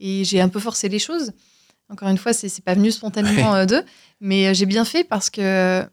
Et 0.00 0.24
j'ai 0.24 0.40
un 0.40 0.48
peu 0.48 0.60
forcé 0.60 0.88
les 0.88 0.98
choses. 0.98 1.32
Encore 1.90 2.08
une 2.08 2.18
fois, 2.18 2.32
c'est 2.32 2.64
pas 2.64 2.74
venu 2.74 2.90
spontanément 2.90 3.54
euh, 3.54 3.66
d'eux, 3.66 3.82
mais 4.20 4.48
euh, 4.48 4.54
j'ai 4.54 4.66
bien 4.66 4.84
fait 4.84 5.04
parce 5.04 5.30
que 5.30 5.40
euh, 5.40 5.84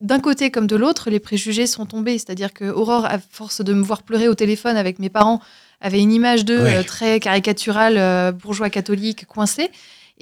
d'un 0.00 0.20
côté 0.20 0.50
comme 0.50 0.66
de 0.66 0.76
l'autre, 0.76 1.10
les 1.10 1.20
préjugés 1.20 1.66
sont 1.66 1.86
tombés. 1.86 2.18
C'est-à-dire 2.18 2.52
que 2.52 2.64
Aurore, 2.64 3.04
à 3.04 3.18
force 3.18 3.60
de 3.62 3.72
me 3.74 3.82
voir 3.82 4.02
pleurer 4.02 4.28
au 4.28 4.34
téléphone 4.34 4.76
avec 4.76 4.98
mes 4.98 5.08
parents, 5.10 5.40
avait 5.80 6.00
une 6.00 6.12
image 6.12 6.44
d'eux 6.44 6.62
Ouais. 6.62 6.76
euh, 6.76 6.82
très 6.82 7.20
caricaturale, 7.20 7.96
euh, 7.98 8.32
bourgeois 8.32 8.70
catholique, 8.70 9.26
coincé. 9.26 9.70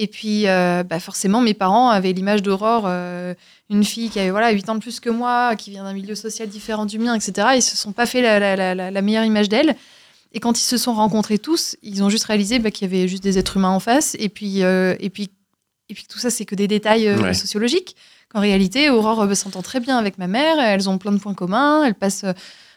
Et 0.00 0.06
puis, 0.06 0.46
euh, 0.46 0.84
bah, 0.84 1.00
forcément, 1.00 1.40
mes 1.40 1.54
parents 1.54 1.90
avaient 1.90 2.12
l'image 2.12 2.40
d'Aurore, 2.42 2.86
une 3.68 3.82
fille 3.84 4.10
qui 4.10 4.20
avait 4.20 4.30
voilà, 4.30 4.50
8 4.52 4.68
ans 4.68 4.76
de 4.76 4.80
plus 4.80 5.00
que 5.00 5.10
moi, 5.10 5.56
qui 5.56 5.70
vient 5.70 5.82
d'un 5.84 5.92
milieu 5.92 6.14
social 6.14 6.48
différent 6.48 6.86
du 6.86 6.98
mien, 7.00 7.14
etc. 7.14 7.48
Ils 7.56 7.62
se 7.62 7.76
sont 7.76 7.90
pas 7.92 8.06
fait 8.06 8.22
la, 8.22 8.38
la- 8.38 8.54
la- 8.56 8.74
la- 8.76 8.90
la 8.92 9.02
meilleure 9.02 9.24
image 9.24 9.48
d'elle. 9.48 9.74
Et 10.32 10.40
quand 10.40 10.60
ils 10.60 10.64
se 10.64 10.76
sont 10.76 10.94
rencontrés 10.94 11.38
tous, 11.38 11.76
ils 11.82 12.02
ont 12.04 12.10
juste 12.10 12.24
réalisé 12.24 12.58
bah, 12.60 12.70
qu'il 12.70 12.86
y 12.92 12.94
avait 12.94 13.08
juste 13.08 13.22
des 13.24 13.38
êtres 13.38 13.56
humains 13.56 13.70
en 13.70 13.80
face. 13.80 14.14
Et 14.20 14.28
puis, 14.28 14.60
et 14.60 15.10
puis, 15.12 15.30
et 15.88 15.94
puis 15.94 16.04
tout 16.08 16.18
ça, 16.20 16.30
c'est 16.30 16.44
que 16.44 16.54
des 16.54 16.68
détails 16.68 17.10
Ouais. 17.14 17.34
sociologiques. 17.34 17.96
Qu'en 18.32 18.40
réalité, 18.40 18.90
Aurore 18.90 19.22
euh, 19.22 19.34
s'entend 19.34 19.62
très 19.62 19.80
bien 19.80 19.96
avec 19.98 20.18
ma 20.18 20.26
mère. 20.26 20.58
Elles 20.60 20.88
ont 20.88 20.98
plein 20.98 21.12
de 21.12 21.18
points 21.18 21.34
communs. 21.34 21.84
Elle 21.84 21.94
passe. 21.94 22.24
euh, 22.24 22.32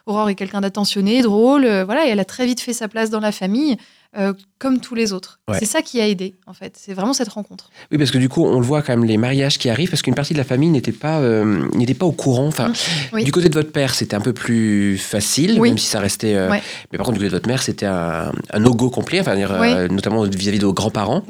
Aurore 0.08 0.30
est 0.30 0.36
quelqu'un 0.36 0.62
d'attentionné, 0.62 1.22
drôle, 1.22 1.64
euh, 1.64 1.86
voilà, 1.86 2.08
et 2.08 2.10
elle 2.10 2.20
a 2.20 2.26
très 2.26 2.48
vite 2.48 2.60
fait 2.60 2.74
sa 2.74 2.88
place 2.88 3.12
dans 3.12 3.20
la 3.20 3.32
famille, 3.32 3.78
euh, 4.18 4.34
comme 4.58 4.80
tous 4.80 4.96
les 4.96 5.14
autres. 5.14 5.40
Ouais. 5.48 5.58
C'est 5.60 5.68
ça 5.68 5.84
qui 5.84 6.02
a 6.02 6.08
aidé, 6.08 6.38
en 6.48 6.54
fait. 6.54 6.76
C'est 6.76 6.96
vraiment 6.96 7.14
cette 7.14 7.30
rencontre. 7.30 7.70
Oui, 7.92 8.00
parce 8.00 8.10
que 8.10 8.18
du 8.18 8.28
coup, 8.28 8.44
on 8.44 8.60
le 8.60 8.66
voit 8.66 8.82
quand 8.82 8.94
même 8.94 9.06
les 9.06 9.18
mariages 9.18 9.60
qui 9.60 9.70
arrivent, 9.70 9.92
parce 9.92 10.02
qu'une 10.02 10.16
partie 10.16 10.34
de 10.34 10.40
la 10.40 10.44
famille 10.44 10.70
n'était 10.72 10.92
pas, 10.92 11.20
euh, 11.20 11.68
n'était 11.76 11.94
pas 11.94 12.08
au 12.08 12.14
courant. 12.14 12.48
Enfin, 12.48 12.70
Mm, 12.70 12.74
oui. 13.14 13.24
du 13.26 13.32
côté 13.32 13.48
de 13.48 13.54
votre 13.54 13.72
père, 13.72 13.94
c'était 13.94 14.16
un 14.16 14.22
peu 14.22 14.34
plus 14.34 14.98
facile, 14.98 15.60
Oui. 15.60 15.70
même 15.70 15.78
si 15.78 15.86
ça 15.86 16.00
restait. 16.00 16.34
euh, 16.34 16.50
Ouais. 16.50 16.64
Mais 16.92 16.98
par 16.98 17.06
contre, 17.06 17.20
du 17.20 17.24
côté 17.24 17.30
de 17.30 17.36
votre 17.36 17.48
mère, 17.48 17.62
c'était 17.62 17.86
un, 17.86 18.32
un 18.52 18.60
no-go 18.60 18.90
complet, 18.90 19.20
enfin, 19.22 19.36
dire, 19.36 19.52
notamment 19.92 20.24
vis-à-vis 20.24 20.58
de 20.60 20.66
vos 20.66 20.74
grands-parents. 20.74 21.22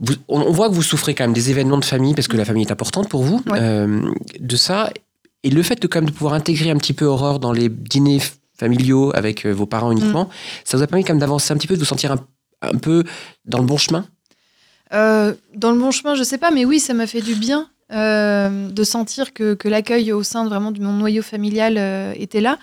Vous- 0.00 0.14
on, 0.28 0.40
on 0.42 0.52
voit 0.52 0.68
que 0.68 0.74
vous 0.74 0.82
souffrez 0.82 1.14
quand 1.14 1.24
même 1.24 1.32
des 1.32 1.50
événements 1.50 1.78
de 1.78 1.84
famille, 1.84 2.14
parce 2.14 2.28
que 2.28 2.36
la 2.36 2.44
famille 2.44 2.64
est 2.64 2.72
importante 2.72 3.08
pour 3.08 3.22
vous. 3.22 3.42
Ouais. 3.50 3.58
euh, 3.60 4.00
de 4.38 4.56
ça, 4.56 4.90
et 5.42 5.50
le 5.50 5.62
fait 5.62 5.80
de 5.80 5.86
quand 5.86 5.98
même 6.00 6.08
de 6.10 6.14
pouvoir 6.14 6.34
intégrer 6.34 6.70
un 6.70 6.76
petit 6.76 6.92
peu 6.92 7.04
Aurore 7.04 7.38
dans 7.40 7.52
les 7.52 7.68
dîners 7.68 8.20
familiaux 8.58 9.12
avec 9.14 9.46
euh, 9.46 9.52
vos 9.52 9.66
parents 9.66 9.90
uniquement, 9.92 10.24
Mm. 10.24 10.28
ça 10.64 10.76
vous 10.76 10.82
a 10.82 10.86
permis 10.86 11.04
quand 11.04 11.12
même 11.14 11.20
d'avancer 11.20 11.52
un 11.52 11.56
petit 11.56 11.66
peu, 11.68 11.74
de 11.74 11.78
vous 11.80 11.84
sentir 11.84 12.12
un, 12.12 12.18
un 12.62 12.76
peu 12.78 13.04
dans 13.44 13.58
le 13.58 13.64
bon 13.66 13.76
chemin? 13.76 14.06
Euh, 14.94 15.34
dans 15.54 15.70
le 15.72 15.78
bon 15.78 15.90
chemin, 15.90 16.14
je 16.14 16.22
sais 16.22 16.38
pas, 16.38 16.50
mais 16.50 16.64
oui, 16.64 16.80
ça 16.80 16.94
m'a 16.94 17.06
fait 17.06 17.20
du 17.20 17.34
bien 17.34 17.68
euh, 17.92 18.68
de 18.70 18.84
sentir 18.84 19.32
que, 19.32 19.54
que 19.54 19.68
l'accueil 19.68 20.12
au 20.12 20.22
sein 20.22 20.44
de 20.44 20.48
vraiment 20.48 20.72
de 20.72 20.80
mon 20.82 20.92
noyau 20.92 21.22
familial 21.22 21.76
euh, 21.78 22.12
était 22.16 22.40
là. 22.40 22.58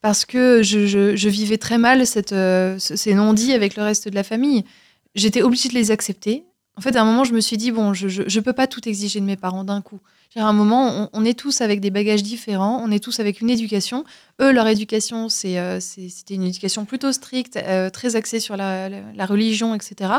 Parce 0.00 0.24
que 0.24 0.62
je, 0.62 0.86
je- 0.86 1.16
je 1.16 1.28
vivais 1.28 1.58
très 1.58 1.76
mal 1.78 2.06
cette, 2.06 2.30
ce- 2.30 2.76
ces 2.78 3.14
non-dits 3.14 3.52
avec 3.52 3.76
le 3.76 3.82
reste 3.82 4.08
de 4.08 4.14
la 4.14 4.22
famille. 4.22 4.64
J'étais 5.16 5.42
obligée 5.42 5.68
de 5.68 5.74
les 5.74 5.90
accepter. 5.90 6.44
En 6.78 6.80
fait, 6.80 6.94
à 6.94 7.02
un 7.02 7.04
moment, 7.04 7.24
je 7.24 7.34
me 7.34 7.40
suis 7.40 7.56
dit, 7.56 7.72
bon, 7.72 7.92
je 7.92 8.06
ne 8.22 8.40
peux 8.40 8.52
pas 8.52 8.68
tout 8.68 8.88
exiger 8.88 9.18
de 9.18 9.24
mes 9.24 9.34
parents 9.34 9.64
d'un 9.64 9.82
coup. 9.82 9.98
À 10.36 10.44
un 10.44 10.52
moment, 10.52 11.10
on, 11.12 11.24
est 11.24 11.36
tous 11.36 11.60
avec 11.60 11.80
des 11.80 11.90
bagages 11.90 12.22
différents, 12.22 12.80
on 12.84 12.92
est 12.92 13.02
tous 13.02 13.18
avec 13.18 13.40
une 13.40 13.50
éducation. 13.50 14.04
Eux, 14.40 14.52
leur 14.52 14.68
éducation, 14.68 15.26
euh, 15.44 15.80
c'était 15.80 16.34
une 16.34 16.44
éducation 16.44 16.84
plutôt 16.84 17.10
stricte, 17.10 17.56
euh, 17.56 17.90
très 17.90 18.14
axée 18.14 18.38
sur 18.38 18.56
la, 18.56 18.88
la- 18.88 19.26
religion, 19.26 19.74
etc. 19.74 20.12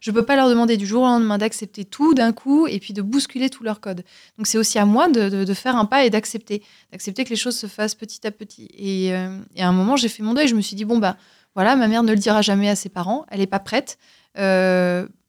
Je 0.00 0.12
peux 0.12 0.24
pas 0.24 0.36
leur 0.36 0.48
demander 0.48 0.76
du 0.76 0.86
jour 0.86 1.02
au 1.02 1.06
lendemain 1.06 1.36
d'accepter 1.36 1.84
tout 1.84 2.14
d'un 2.14 2.32
coup 2.32 2.68
et 2.68 2.78
puis 2.78 2.94
de 2.94 3.02
bousculer 3.02 3.50
tout 3.50 3.64
leur 3.64 3.80
code. 3.80 4.04
Donc 4.38 4.46
c'est 4.46 4.58
aussi 4.58 4.78
à 4.78 4.84
moi 4.84 5.08
de, 5.08 5.44
de- 5.44 5.54
faire 5.54 5.74
un 5.74 5.84
pas 5.84 6.04
et 6.04 6.10
d'accepter, 6.10 6.62
d'accepter 6.92 7.24
que 7.24 7.30
les 7.30 7.36
choses 7.36 7.56
se 7.56 7.66
fassent 7.66 7.96
petit 7.96 8.24
à 8.24 8.30
petit. 8.30 8.68
Et, 8.78 9.12
euh, 9.12 9.36
et 9.56 9.64
à 9.64 9.68
un 9.68 9.72
moment, 9.72 9.96
j'ai 9.96 10.08
fait 10.08 10.22
mon 10.22 10.34
deuil. 10.34 10.46
Je 10.46 10.54
me 10.54 10.60
suis 10.60 10.76
dit 10.76 10.84
bon 10.84 10.98
bah 10.98 11.16
voilà, 11.56 11.74
ma 11.74 11.88
mère 11.88 12.04
ne 12.04 12.12
le 12.12 12.18
dira 12.18 12.40
jamais 12.40 12.68
à 12.68 12.76
ses 12.76 12.88
parents. 12.88 13.26
Elle 13.32 13.40
est 13.40 13.48
pas 13.48 13.58
prête. 13.58 13.98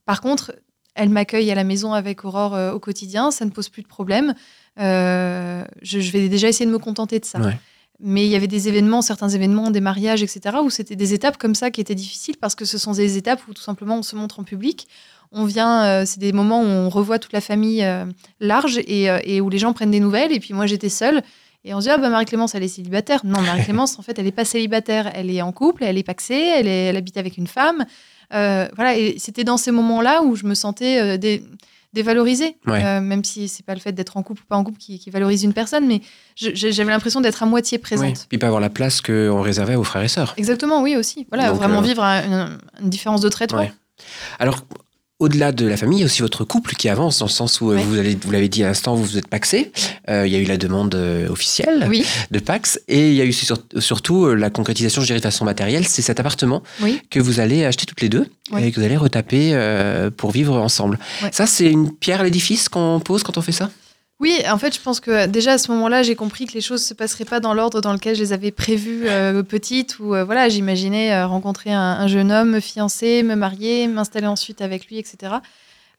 Par 0.05 0.21
contre, 0.21 0.53
elle 0.95 1.09
m'accueille 1.09 1.51
à 1.51 1.55
la 1.55 1.63
maison 1.63 1.93
avec 1.93 2.25
Aurore 2.25 2.55
euh, 2.55 2.71
au 2.71 2.79
quotidien. 2.79 3.31
Ça 3.31 3.45
ne 3.45 3.51
pose 3.51 3.69
plus 3.69 3.83
de 3.83 3.87
problème. 3.87 4.33
Euh, 4.79 5.63
je, 5.81 5.99
je 5.99 6.11
vais 6.11 6.27
déjà 6.27 6.47
essayer 6.47 6.65
de 6.65 6.71
me 6.71 6.79
contenter 6.79 7.19
de 7.19 7.25
ça. 7.25 7.39
Ouais. 7.39 7.57
Mais 7.99 8.25
il 8.25 8.29
y 8.29 8.35
avait 8.35 8.47
des 8.47 8.67
événements, 8.67 9.01
certains 9.01 9.29
événements, 9.29 9.71
des 9.71 9.79
mariages, 9.79 10.21
etc., 10.21 10.57
où 10.61 10.69
c'était 10.69 10.97
des 10.97 11.13
étapes 11.13 11.37
comme 11.37 11.55
ça 11.55 11.71
qui 11.71 11.79
étaient 11.79 11.95
difficiles 11.95 12.35
parce 12.39 12.55
que 12.55 12.65
ce 12.65 12.77
sont 12.77 12.91
des 12.91 13.17
étapes 13.17 13.41
où 13.47 13.53
tout 13.53 13.61
simplement 13.61 13.97
on 13.97 14.03
se 14.03 14.15
montre 14.15 14.39
en 14.39 14.43
public. 14.43 14.87
On 15.31 15.45
vient, 15.45 15.85
euh, 15.85 16.03
c'est 16.05 16.19
des 16.19 16.33
moments 16.33 16.61
où 16.61 16.65
on 16.65 16.89
revoit 16.89 17.19
toute 17.19 17.33
la 17.33 17.41
famille 17.41 17.83
euh, 17.83 18.05
large 18.39 18.79
et, 18.85 19.09
euh, 19.09 19.19
et 19.23 19.39
où 19.41 19.49
les 19.49 19.57
gens 19.57 19.73
prennent 19.73 19.91
des 19.91 19.99
nouvelles. 19.99 20.33
Et 20.33 20.39
puis 20.39 20.53
moi 20.53 20.65
j'étais 20.65 20.89
seule. 20.89 21.21
Et 21.63 21.73
on 21.73 21.79
se 21.79 21.85
dit, 21.85 21.91
ah 21.91 21.97
bah 21.97 22.09
Marie-Clémence, 22.09 22.53
elle 22.53 22.61
est 22.61 22.67
célibataire. 22.67 23.21
Non, 23.25 23.41
Marie-Clémence, 23.41 23.97
en 23.97 24.03
fait, 24.03 24.19
elle 24.19 24.25
n'est 24.25 24.31
pas 24.31 24.45
célibataire. 24.45 25.09
Elle 25.15 25.31
est 25.31 25.41
en 25.41 25.51
couple, 25.51 25.83
elle 25.83 25.97
est 25.97 26.03
paxée, 26.03 26.51
elle, 26.55 26.67
est, 26.67 26.85
elle 26.85 26.95
habite 26.95 27.17
avec 27.17 27.37
une 27.37 27.47
femme. 27.47 27.85
Euh, 28.33 28.67
voilà, 28.75 28.97
et 28.97 29.15
c'était 29.19 29.43
dans 29.43 29.57
ces 29.57 29.71
moments-là 29.71 30.21
où 30.23 30.35
je 30.35 30.45
me 30.45 30.55
sentais 30.55 31.01
euh, 31.01 31.17
dé- 31.17 31.43
dévalorisée. 31.93 32.57
Ouais. 32.67 32.83
Euh, 32.83 32.99
même 33.01 33.23
si 33.23 33.47
c'est 33.47 33.65
pas 33.65 33.73
le 33.73 33.79
fait 33.79 33.91
d'être 33.93 34.17
en 34.17 34.23
couple 34.23 34.41
ou 34.41 34.45
pas 34.45 34.57
en 34.57 34.63
couple 34.63 34.77
qui, 34.79 34.99
qui 34.99 35.09
valorise 35.09 35.43
une 35.43 35.53
personne, 35.53 35.87
mais 35.87 36.01
j'avais 36.35 36.91
l'impression 36.91 37.21
d'être 37.21 37.41
à 37.43 37.45
moitié 37.45 37.77
présente. 37.77 38.07
Oui. 38.07 38.25
Puis 38.29 38.37
pas 38.37 38.47
avoir 38.47 38.61
la 38.61 38.69
place 38.69 38.99
qu'on 39.01 39.41
réservait 39.41 39.75
vos 39.75 39.83
frères 39.83 40.03
et 40.03 40.07
sœurs. 40.09 40.33
Exactement, 40.37 40.81
oui, 40.81 40.95
aussi. 40.97 41.25
Voilà, 41.29 41.49
Donc, 41.49 41.57
vraiment 41.57 41.81
vivre 41.81 42.03
un- 42.03 42.23
une, 42.25 42.57
une 42.83 42.89
différence 42.89 43.21
de 43.21 43.29
traitement. 43.29 43.59
Ouais. 43.59 43.71
Alors, 44.39 44.59
au-delà 45.19 45.51
de 45.53 45.65
la 45.65 45.77
famille, 45.77 45.99
il 45.99 46.01
y 46.01 46.03
a 46.03 46.07
aussi 46.07 46.21
votre 46.21 46.43
couple 46.43 46.73
qui 46.75 46.89
avance 46.89 47.19
dans 47.19 47.25
le 47.25 47.31
sens 47.31 47.61
où 47.61 47.71
euh, 47.71 47.75
Ouais. 47.75 47.83
vous, 47.83 47.97
allez, 47.97 48.17
vous 48.21 48.31
l'avez 48.31 48.49
dit 48.49 48.63
à 48.63 48.67
l'instant, 48.67 48.95
vous 48.95 49.17
êtes 49.17 49.27
paxé. 49.27 49.71
Euh, 50.09 50.27
il 50.27 50.33
y 50.33 50.35
a 50.35 50.39
eu 50.39 50.43
la 50.45 50.57
demande 50.57 50.93
euh, 50.95 51.29
officielle 51.29 51.85
Oui, 51.89 52.05
de 52.31 52.39
Pax 52.39 52.79
et 52.89 53.09
il 53.11 53.15
y 53.15 53.21
a 53.21 53.25
eu 53.25 53.31
sur- 53.31 53.57
surtout 53.79 54.33
la 54.35 54.49
concrétisation, 54.49 55.01
je 55.01 55.07
dirais, 55.07 55.19
de 55.19 55.23
façon 55.23 55.45
matérielle. 55.45 55.87
C'est 55.87 56.01
cet 56.01 56.19
appartement 56.19 56.63
oui. 56.81 56.99
que 57.09 57.19
vous 57.21 57.39
allez 57.39 57.63
acheter 57.65 57.85
toutes 57.85 58.01
les 58.01 58.09
deux 58.09 58.25
Ouais. 58.51 58.67
et 58.67 58.71
que 58.71 58.79
vous 58.79 58.85
allez 58.85 58.97
retaper 58.97 59.51
euh, 59.53 60.11
pour 60.11 60.31
vivre 60.31 60.55
ensemble. 60.57 60.99
Ouais. 61.23 61.29
Ça, 61.31 61.47
c'est 61.47 61.65
une 61.71 61.91
pierre 61.91 62.19
à 62.19 62.23
l'édifice 62.23 62.67
qu'on 62.69 62.99
pose 63.03 63.23
quand 63.23 63.37
on 63.37 63.41
fait 63.41 63.51
ça? 63.53 63.71
Oui, 64.21 64.41
en 64.49 64.57
fait, 64.57 64.73
je 64.73 64.81
pense 64.81 65.01
que 65.01 65.25
déjà 65.27 65.53
à 65.53 65.57
ce 65.57 65.69
moment-là, 65.73 66.01
j'ai 66.01 66.15
compris 66.15 66.45
que 66.45 66.53
les 66.53 66.61
choses 66.61 66.83
se 66.83 66.93
passeraient 66.93 67.25
pas 67.25 67.41
dans 67.41 67.53
l'ordre 67.53 67.81
dans 67.81 67.91
lequel 67.91 68.15
je 68.15 68.21
les 68.21 68.31
avais 68.31 68.51
prévues 68.51 69.07
euh, 69.09 69.43
petites, 69.43 69.99
où 69.99 70.15
euh, 70.15 70.23
voilà, 70.23 70.47
j'imaginais 70.47 71.13
euh, 71.13 71.27
rencontrer 71.27 71.73
un, 71.73 71.81
un 71.81 72.07
jeune 72.07 72.31
homme, 72.31 72.51
me 72.51 72.59
fiancer, 72.61 73.23
me 73.23 73.35
marier, 73.35 73.87
m'installer 73.87 74.27
ensuite 74.27 74.61
avec 74.61 74.87
lui, 74.87 74.99
etc. 74.99 75.35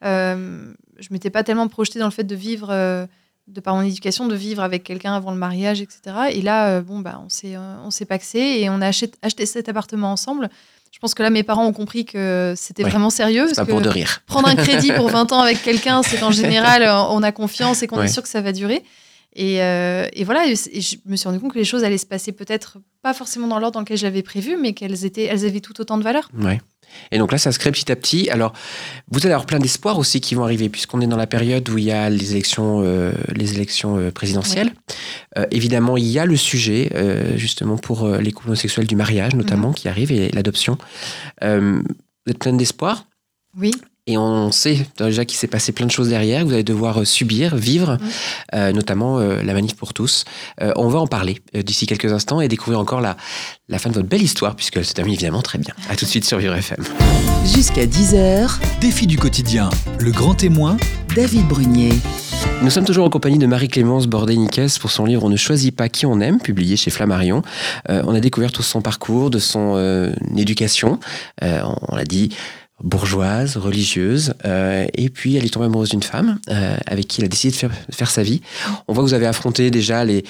Euh, 0.04 0.72
je 0.98 1.08
m'étais 1.10 1.30
pas 1.30 1.42
tellement 1.42 1.68
projetée 1.68 1.98
dans 1.98 2.06
le 2.06 2.10
fait 2.10 2.24
de 2.24 2.34
vivre, 2.34 2.68
euh, 2.70 3.06
de 3.48 3.60
par 3.60 3.74
mon 3.74 3.82
éducation, 3.82 4.26
de 4.26 4.34
vivre 4.34 4.62
avec 4.62 4.82
quelqu'un 4.82 5.14
avant 5.14 5.30
le 5.30 5.36
mariage, 5.36 5.80
etc. 5.80 6.00
Et 6.32 6.42
là, 6.42 6.70
euh, 6.70 6.80
bon, 6.80 7.00
bah, 7.00 7.20
on 7.24 7.28
s'est, 7.28 7.56
euh, 7.56 7.76
on 7.84 7.90
s'est 7.90 8.06
paxé 8.06 8.38
et 8.38 8.70
on 8.70 8.80
a 8.80 8.88
acheté 8.88 9.46
cet 9.46 9.68
appartement 9.68 10.12
ensemble. 10.12 10.48
Je 10.96 10.98
pense 10.98 11.12
que 11.12 11.22
là, 11.22 11.28
mes 11.28 11.42
parents 11.42 11.66
ont 11.66 11.74
compris 11.74 12.06
que 12.06 12.54
c'était 12.56 12.82
Ouais. 12.82 12.88
vraiment 12.88 13.10
sérieux. 13.10 13.48
C'est 13.48 13.56
pas 13.56 13.66
pour 13.66 13.82
de 13.82 13.88
rire. 13.90 14.22
prendre 14.26 14.48
un 14.48 14.56
crédit 14.56 14.92
pour 14.92 15.10
20 15.10 15.30
ans 15.30 15.40
avec 15.40 15.62
quelqu'un, 15.62 16.02
c'est 16.02 16.16
qu'en 16.18 16.30
général, 16.80 16.82
on 17.10 17.22
a 17.22 17.32
confiance 17.32 17.82
et 17.82 17.86
qu'on 17.86 17.98
Ouais. 17.98 18.06
est 18.06 18.08
sûr 18.08 18.22
que 18.22 18.30
ça 18.30 18.40
va 18.40 18.52
durer. 18.52 18.82
Et, 19.34 19.60
euh, 19.60 20.06
et 20.14 20.24
voilà, 20.24 20.46
et 20.46 20.54
je 20.56 20.96
me 21.04 21.14
suis 21.16 21.28
rendu 21.28 21.38
compte 21.38 21.52
que 21.52 21.58
les 21.58 21.66
choses 21.66 21.84
allaient 21.84 21.98
se 21.98 22.06
passer 22.06 22.32
peut-être 22.32 22.78
pas 23.02 23.12
forcément 23.12 23.46
dans 23.46 23.58
l'ordre 23.58 23.74
dans 23.74 23.80
lequel 23.80 23.98
j'avais 23.98 24.22
prévu, 24.22 24.56
mais 24.58 24.72
qu'elles 24.72 25.04
étaient, 25.04 25.24
elles 25.24 25.44
avaient 25.44 25.60
tout 25.60 25.78
autant 25.78 25.98
de 25.98 26.02
valeur. 26.02 26.30
Ouais. 26.40 26.58
Et 27.12 27.18
donc 27.18 27.32
là, 27.32 27.38
ça 27.38 27.52
se 27.52 27.58
crée 27.58 27.70
petit 27.70 27.90
à 27.90 27.96
petit. 27.96 28.30
Alors, 28.30 28.52
vous 29.10 29.20
allez 29.20 29.32
avoir 29.32 29.46
plein 29.46 29.58
d'espoirs 29.58 29.98
aussi 29.98 30.20
qui 30.20 30.34
vont 30.34 30.44
arriver, 30.44 30.68
puisqu'on 30.68 31.00
est 31.00 31.06
dans 31.06 31.16
la 31.16 31.26
période 31.26 31.68
où 31.68 31.78
il 31.78 31.84
y 31.84 31.92
a 31.92 32.10
les 32.10 32.32
élections, 32.32 32.82
euh, 32.84 33.12
les 33.34 33.54
élections 33.54 33.98
euh, 33.98 34.10
présidentielles. 34.10 34.72
Euh, 35.38 35.46
évidemment, 35.50 35.96
il 35.96 36.06
y 36.06 36.18
a 36.18 36.26
le 36.26 36.36
sujet, 36.36 36.90
euh, 36.94 37.36
justement, 37.36 37.76
pour 37.76 38.08
les 38.08 38.32
couples 38.32 38.48
homosexuels 38.48 38.86
du 38.86 38.96
mariage, 38.96 39.34
notamment, 39.34 39.72
qui 39.72 39.88
arrive, 39.88 40.12
et 40.12 40.30
l'adoption. 40.30 40.78
Vous 41.42 42.30
êtes 42.30 42.38
plein 42.38 42.52
d'espoir. 42.52 43.06
Oui, 43.56 43.72
Et 44.08 44.16
on 44.16 44.52
sait 44.52 44.86
déjà 44.98 45.24
qu'il 45.24 45.36
s'est 45.36 45.48
passé 45.48 45.72
plein 45.72 45.86
de 45.86 45.90
choses 45.90 46.10
derrière, 46.10 46.42
que 46.42 46.46
vous 46.46 46.52
allez 46.52 46.62
devoir 46.62 47.00
euh, 47.00 47.04
subir, 47.04 47.56
vivre, 47.56 47.98
euh, 48.54 48.72
notamment 48.72 49.18
euh, 49.18 49.42
la 49.42 49.52
manif 49.52 49.74
pour 49.74 49.94
tous. 49.94 50.24
Euh, 50.62 50.72
on 50.76 50.86
va 50.88 51.00
en 51.00 51.08
parler 51.08 51.40
euh, 51.56 51.62
d'ici 51.62 51.88
quelques 51.88 52.12
instants 52.12 52.40
et 52.40 52.46
découvrir 52.46 52.78
encore 52.78 53.00
la, 53.00 53.16
la 53.68 53.80
fin 53.80 53.90
de 53.90 53.94
votre 53.94 54.06
belle 54.06 54.22
histoire, 54.22 54.54
puisqu'elle 54.54 54.84
se 54.84 54.94
termine 54.94 55.14
évidemment 55.14 55.42
très 55.42 55.58
bien. 55.58 55.74
À 55.90 55.96
tout 55.96 56.04
de 56.04 56.10
suite 56.10 56.24
sur 56.24 56.38
Vivre 56.38 56.54
FM. 56.54 56.84
Jusqu'à 57.44 57.86
10h, 57.86 58.58
Défi 58.80 59.08
du 59.08 59.18
quotidien, 59.18 59.70
le 59.98 60.12
grand 60.12 60.34
témoin, 60.34 60.76
David 61.16 61.48
Brunier. 61.48 61.92
Nous 62.62 62.70
sommes 62.70 62.84
toujours 62.84 63.06
en 63.06 63.10
compagnie 63.10 63.38
de 63.38 63.46
Marie-Clémence 63.46 64.06
Bordé-Niquez 64.06 64.66
pour 64.80 64.90
son 64.90 65.04
livre 65.04 65.24
On 65.24 65.28
ne 65.28 65.36
choisit 65.36 65.74
pas 65.74 65.88
qui 65.88 66.06
on 66.06 66.20
aime, 66.20 66.40
publié 66.40 66.76
chez 66.76 66.90
Flammarion. 66.90 67.42
Euh, 67.90 68.02
on 68.06 68.14
a 68.14 68.20
découvert 68.20 68.52
tout 68.52 68.62
son 68.62 68.82
parcours, 68.82 69.30
de 69.30 69.38
son 69.38 69.74
euh, 69.76 70.12
éducation. 70.36 70.98
Euh, 71.42 71.60
on 71.88 71.96
l'a 71.96 72.04
dit 72.04 72.30
bourgeoise, 72.82 73.56
religieuse, 73.56 74.34
euh, 74.44 74.86
et 74.94 75.08
puis 75.08 75.36
elle 75.36 75.44
est 75.44 75.50
tombée 75.50 75.66
amoureuse 75.66 75.90
d'une 75.90 76.02
femme 76.02 76.38
euh, 76.50 76.76
avec 76.86 77.08
qui 77.08 77.20
elle 77.20 77.26
a 77.26 77.28
décidé 77.28 77.52
de 77.52 77.56
faire, 77.56 77.70
de 77.70 77.94
faire 77.94 78.10
sa 78.10 78.22
vie. 78.22 78.42
On 78.88 78.92
voit 78.92 79.02
que 79.02 79.08
vous 79.08 79.14
avez 79.14 79.26
affronté 79.26 79.70
déjà 79.70 80.04
les, 80.04 80.16
les 80.16 80.24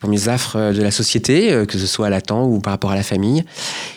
premiers 0.00 0.28
affres 0.28 0.72
de 0.72 0.82
la 0.82 0.90
société, 0.90 1.50
euh, 1.52 1.64
que 1.64 1.78
ce 1.78 1.86
soit 1.86 2.08
à 2.08 2.10
l'attente 2.10 2.48
ou 2.50 2.60
par 2.60 2.72
rapport 2.72 2.90
à 2.90 2.96
la 2.96 3.02
famille. 3.02 3.42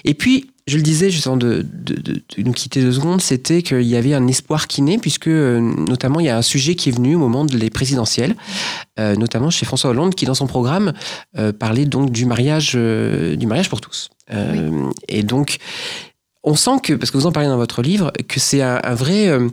Et 0.05 0.13
puis, 0.13 0.47
je 0.67 0.77
le 0.77 0.83
disais 0.83 1.09
juste 1.09 1.27
avant 1.27 1.37
de, 1.37 1.65
de- 1.73 1.95
de- 1.95 2.21
nous 2.37 2.53
quitter 2.53 2.81
deux 2.81 2.91
secondes, 2.93 3.19
c'était 3.19 3.61
qu'il 3.61 3.81
y 3.81 3.95
avait 3.95 4.13
un 4.13 4.25
espoir 4.27 4.67
qui 4.67 4.81
naît, 4.83 4.99
puisque 4.99 5.27
euh, 5.27 5.59
notamment 5.59 6.19
il 6.19 6.27
y 6.27 6.29
a 6.29 6.37
un 6.37 6.43
sujet 6.43 6.75
qui 6.75 6.89
est 6.89 6.91
venu 6.93 7.15
au 7.15 7.19
moment 7.19 7.43
des 7.43 7.69
présidentielles, 7.71 8.35
euh, 8.99 9.15
notamment 9.15 9.49
chez 9.49 9.65
François 9.65 9.89
Hollande, 9.89 10.15
qui 10.15 10.25
dans 10.25 10.35
son 10.35 10.47
programme 10.47 10.93
euh, 11.37 11.51
parlait 11.51 11.85
donc 11.85 12.11
du 12.11 12.25
mariage, 12.25 12.73
euh, 12.75 13.35
du 13.35 13.47
mariage 13.47 13.69
pour 13.69 13.81
tous. 13.81 14.09
Euh, 14.31 14.89
Et 15.09 15.23
donc, 15.23 15.57
on 16.43 16.55
sent 16.55 16.79
que, 16.83 16.93
parce 16.93 17.11
que 17.11 17.17
vous 17.17 17.27
en 17.27 17.31
parlez 17.31 17.49
dans 17.49 17.57
votre 17.57 17.81
livre, 17.81 18.11
que 18.27 18.39
c'est 18.39 18.61
un, 18.61 18.79
un 18.83 18.95
vrai, 18.95 19.27
euh, 19.27 19.47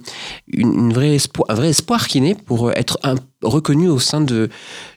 une, 0.48 0.72
une 0.74 0.92
vraie 0.92 1.14
espoir, 1.14 1.46
un 1.50 1.54
vrai 1.54 1.68
espoir 1.70 2.06
qui 2.08 2.20
naît 2.20 2.34
pour 2.34 2.72
être 2.72 2.98
un- 3.02 3.16
reconnu 3.42 3.88
au 3.88 3.98
sein 3.98 4.20
de, 4.20 4.48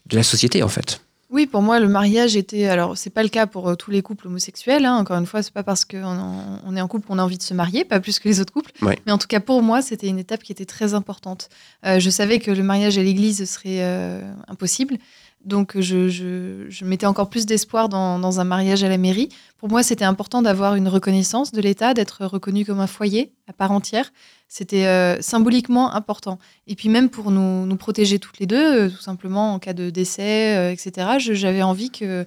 de 0.07 0.15
la 0.15 0.23
société, 0.23 0.63
en 0.63 0.67
fait. 0.69 1.01
Oui, 1.33 1.45
pour 1.45 1.61
moi, 1.61 1.79
le 1.79 1.87
mariage 1.87 2.35
était. 2.35 2.67
Alors, 2.67 2.97
c'est 2.97 3.09
pas 3.09 3.23
le 3.23 3.29
cas 3.29 3.47
pour 3.47 3.69
euh, 3.69 3.75
tous 3.75 3.89
les 3.89 4.01
couples 4.01 4.27
homosexuels. 4.27 4.85
hein. 4.85 4.97
Encore 4.97 5.17
une 5.17 5.25
fois, 5.25 5.41
c'est 5.41 5.53
pas 5.53 5.63
parce 5.63 5.85
qu'on 5.85 6.59
on 6.65 6.75
est 6.75 6.81
en 6.81 6.89
couple 6.89 7.07
qu'on 7.07 7.19
a 7.19 7.23
envie 7.23 7.37
de 7.37 7.43
se 7.43 7.53
marier, 7.53 7.85
pas 7.85 8.01
plus 8.01 8.19
que 8.19 8.27
les 8.27 8.41
autres 8.41 8.51
couples. 8.51 8.71
Ouais. 8.81 8.99
Mais 9.05 9.13
en 9.13 9.17
tout 9.17 9.27
cas, 9.27 9.39
pour 9.39 9.61
moi, 9.61 9.81
c'était 9.81 10.07
une 10.07 10.19
étape 10.19 10.43
qui 10.43 10.51
était 10.51 10.65
très 10.65 10.93
importante. 10.93 11.47
Euh, 11.85 12.01
je 12.01 12.09
savais 12.09 12.39
que 12.39 12.51
le 12.51 12.63
mariage 12.63 12.97
à 12.97 13.01
l'église 13.03 13.49
serait 13.49 13.79
euh, 13.81 14.19
impossible. 14.49 14.97
Donc, 15.45 15.79
je, 15.79 16.83
mettais 16.83 17.05
encore 17.05 17.29
plus 17.29 17.45
d'espoir 17.45 17.89
dans, 17.89 18.39
un 18.39 18.43
mariage 18.43 18.83
à 18.83 18.89
la 18.89 18.97
mairie. 18.97 19.29
Pour 19.57 19.69
moi, 19.69 19.83
c'était 19.83 20.05
important 20.05 20.41
d'avoir 20.41 20.75
une 20.75 20.87
reconnaissance 20.87 21.51
de 21.51 21.61
l'État, 21.61 21.93
d'être 21.93 22.25
reconnu 22.25 22.65
comme 22.65 22.79
un 22.79 22.87
foyer 22.87 23.31
à 23.47 23.53
part 23.53 23.71
entière. 23.71 24.11
C'était 24.47 24.85
euh, 24.85 25.21
symboliquement 25.21 25.93
important. 25.93 26.37
Et 26.67 26.75
puis 26.75 26.89
même 26.89 27.09
pour 27.09 27.31
nous, 27.31 27.75
protéger 27.77 28.19
toutes 28.19 28.39
les 28.39 28.45
deux, 28.45 28.87
euh, 28.87 28.89
tout 28.89 29.01
simplement 29.01 29.53
en 29.53 29.59
cas 29.59 29.73
de 29.73 29.89
décès, 29.89 30.57
euh, 30.57 30.71
etc., 30.71 31.07
j'avais 31.19 31.63
envie 31.63 31.89
que 31.89 32.25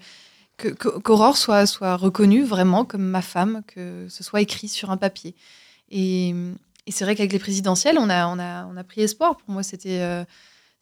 qu'Aurore 0.57 1.37
soit, 1.37 1.97
reconnue 1.97 2.45
vraiment 2.45 2.85
comme 2.85 3.05
ma 3.05 3.23
femme, 3.23 3.63
que 3.67 4.07
ce 4.09 4.23
soit 4.23 4.41
écrit 4.41 4.69
sur 4.69 4.91
un 4.91 4.97
papier. 4.97 5.35
Et, 5.91 6.35
c'est 6.89 7.05
vrai 7.05 7.17
qu'avec 7.17 7.33
les 7.33 7.39
présidentielles, 7.39 7.97
on 7.99 8.09
a, 8.11 8.85
pris 8.87 9.03
espoir. 9.03 9.37
Pour 9.37 9.51
moi, 9.51 9.63
c'était 9.63 10.25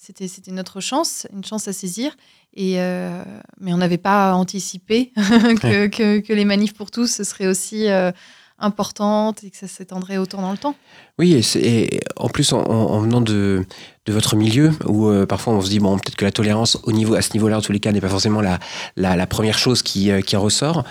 c'était 0.04 0.26
c'était 0.28 0.50
notre 0.50 0.80
chance, 0.80 1.26
une 1.32 1.44
chance 1.44 1.68
à 1.68 1.72
saisir. 1.72 2.16
Et, 2.54 2.80
euh, 2.80 3.22
mais 3.60 3.72
on 3.72 3.78
n'avait 3.78 3.98
pas 3.98 4.34
anticipé 4.34 5.12
que, 5.16 5.86
que, 5.86 6.18
que 6.18 6.32
les 6.32 6.44
manifs 6.44 6.74
pour 6.74 6.90
tous 6.90 7.06
ce 7.06 7.24
serait 7.24 7.46
aussi 7.46 7.88
euh, 7.88 8.10
importante 8.58 9.42
et 9.44 9.50
que 9.50 9.56
ça 9.56 9.68
s'étendrait 9.68 10.18
autant 10.18 10.42
dans 10.42 10.52
le 10.52 10.58
temps. 10.58 10.74
Oui, 11.18 11.32
et, 11.34 11.42
c'est- 11.42 11.60
et 11.62 12.00
en 12.16 12.28
plus, 12.28 12.52
en, 12.52 12.60
en- 12.62 12.90
en 12.94 13.00
venant 13.00 13.20
de, 13.20 13.64
de 14.06 14.12
votre 14.12 14.36
milieu, 14.36 14.70
où 14.86 15.08
euh, 15.08 15.24
parfois 15.26 15.54
on 15.54 15.60
se 15.62 15.68
dit, 15.70 15.78
bon, 15.78 15.96
peut-être 15.98 16.16
que 16.16 16.24
la 16.24 16.32
tolérance 16.32 16.78
au 16.84 16.92
niveau, 16.92 17.14
à 17.14 17.22
ce 17.22 17.32
niveau-là, 17.34 17.58
en 17.58 17.62
tous 17.62 17.72
les 17.72 17.80
cas, 17.80 17.92
n'est 17.92 18.00
pas 18.00 18.08
forcément 18.08 18.40
la, 18.40 18.58
la, 18.96 19.16
la 19.16 19.26
première 19.26 19.58
chose 19.58 19.82
qui, 19.82 20.10
euh, 20.10 20.20
qui 20.20 20.36
ressort. 20.36 20.84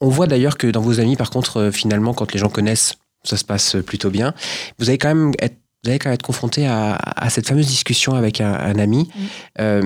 On 0.00 0.08
voit 0.10 0.26
d'ailleurs 0.26 0.58
que 0.58 0.66
dans 0.66 0.82
vos 0.82 1.00
amis, 1.00 1.16
par 1.16 1.30
contre, 1.30 1.70
finalement, 1.72 2.12
quand 2.12 2.32
les 2.32 2.38
gens 2.38 2.50
connaissent, 2.50 2.94
ça 3.24 3.36
se 3.38 3.44
passe 3.44 3.76
plutôt 3.86 4.10
bien. 4.10 4.34
Vous 4.78 4.88
allez 4.90 4.98
quand 4.98 5.08
même 5.14 5.32
être, 5.38 5.56
allez 5.88 5.98
quand 5.98 6.08
même 6.08 6.14
être 6.14 6.22
confronté 6.22 6.66
à, 6.66 6.94
à 6.94 7.30
cette 7.30 7.46
fameuse 7.48 7.66
discussion 7.66 8.14
avec 8.14 8.40
un, 8.40 8.52
un 8.52 8.78
ami. 8.78 9.04
Mm. 9.04 9.20
Euh, 9.60 9.82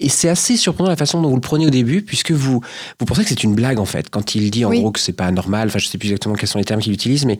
et 0.00 0.08
c'est 0.08 0.28
assez 0.28 0.56
surprenant 0.56 0.90
la 0.90 0.96
façon 0.96 1.22
dont 1.22 1.28
vous 1.28 1.36
le 1.36 1.40
prenez 1.40 1.66
au 1.66 1.70
début, 1.70 2.02
puisque 2.02 2.32
vous, 2.32 2.60
vous 2.98 3.06
pensez 3.06 3.22
que 3.22 3.28
c'est 3.28 3.44
une 3.44 3.54
blague, 3.54 3.78
en 3.78 3.84
fait, 3.84 4.10
quand 4.10 4.34
il 4.34 4.50
dit 4.50 4.64
en 4.64 4.70
Oui. 4.70 4.80
gros 4.80 4.90
que 4.90 4.98
c'est 5.00 5.12
pas 5.12 5.30
normal, 5.30 5.68
enfin, 5.68 5.78
je 5.78 5.86
sais 5.86 5.98
plus 5.98 6.08
exactement 6.08 6.34
quels 6.34 6.48
sont 6.48 6.58
les 6.58 6.64
termes 6.64 6.80
qu'il 6.80 6.92
utilise, 6.92 7.24
mais 7.26 7.38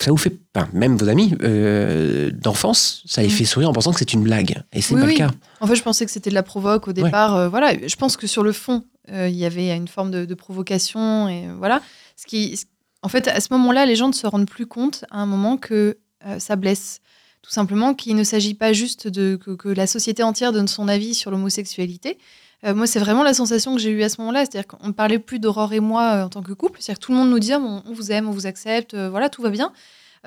ça 0.00 0.10
vous 0.10 0.16
fait, 0.16 0.32
enfin, 0.56 0.68
même 0.72 0.96
vos 0.96 1.08
amis 1.08 1.34
euh, 1.42 2.30
d'enfance, 2.32 3.02
ça 3.06 3.20
les 3.22 3.28
Mm. 3.28 3.32
fait 3.32 3.44
sourire 3.44 3.68
en 3.70 3.72
pensant 3.72 3.92
que 3.92 3.98
c'est 3.98 4.12
une 4.14 4.22
blague. 4.22 4.62
Et 4.72 4.80
c'est 4.80 4.94
Oui, 4.94 5.00
pas 5.00 5.06
oui. 5.06 5.12
le 5.12 5.18
cas. 5.18 5.30
En 5.60 5.66
fait, 5.66 5.76
je 5.76 5.82
pensais 5.82 6.04
que 6.06 6.10
c'était 6.10 6.30
de 6.30 6.34
la 6.34 6.42
provoque 6.42 6.88
au 6.88 6.92
départ. 6.92 7.36
euh, 7.36 7.48
voilà, 7.48 7.74
je 7.86 7.96
pense 7.96 8.16
que 8.16 8.26
sur 8.26 8.42
le 8.42 8.52
fond, 8.52 8.84
euh, 9.10 9.28
il 9.28 9.36
y 9.36 9.44
avait 9.44 9.76
une 9.76 9.88
forme 9.88 10.10
de, 10.10 10.24
de 10.24 10.34
provocation 10.34 11.28
et 11.28 11.46
euh, 11.48 11.54
voilà. 11.58 11.82
Ce 12.16 12.26
qui, 12.26 12.56
ce- 12.56 12.64
en 13.02 13.08
fait, 13.08 13.28
à 13.28 13.40
ce 13.40 13.48
moment-là, 13.52 13.84
les 13.84 13.94
gens 13.96 14.08
ne 14.08 14.12
se 14.14 14.26
rendent 14.26 14.48
plus 14.48 14.66
compte 14.66 15.04
à 15.10 15.18
un 15.20 15.26
moment 15.26 15.56
que 15.56 15.74
euh, 15.74 15.94
ça 16.38 16.56
blesse. 16.56 17.00
Tout 17.42 17.50
simplement 17.50 17.94
qu'il 17.94 18.14
ne 18.14 18.22
s'agit 18.22 18.54
pas 18.54 18.72
juste 18.72 19.08
de 19.08 19.36
que, 19.36 19.68
la 19.68 19.88
société 19.88 20.22
entière 20.22 20.52
donne 20.52 20.68
son 20.68 20.86
avis 20.86 21.14
sur 21.14 21.30
l'homosexualité. 21.32 22.18
Euh, 22.64 22.72
moi, 22.72 22.86
c'est 22.86 23.00
vraiment 23.00 23.24
la 23.24 23.34
sensation 23.34 23.74
que 23.74 23.80
j'ai 23.80 23.90
eue 23.90 24.04
à 24.04 24.08
ce 24.08 24.20
moment-là. 24.20 24.44
C'est-à-dire 24.44 24.68
qu'on 24.68 24.86
ne 24.86 24.92
parlait 24.92 25.18
plus 25.18 25.40
d'Aurore 25.40 25.72
et 25.72 25.80
moi 25.80 26.02
euh, 26.14 26.24
en 26.24 26.28
tant 26.28 26.42
que 26.42 26.52
couple. 26.52 26.80
C'est-à-dire 26.80 27.00
que 27.00 27.04
tout 27.06 27.12
le 27.12 27.18
monde 27.18 27.30
nous 27.30 27.40
disait 27.40 27.56
on, 27.56 27.82
vous 27.92 28.12
aime, 28.12 28.28
on 28.28 28.30
vous 28.30 28.46
accepte, 28.46 28.94
euh, 28.94 29.10
voilà, 29.10 29.28
tout 29.28 29.42
va 29.42 29.50
bien. 29.50 29.72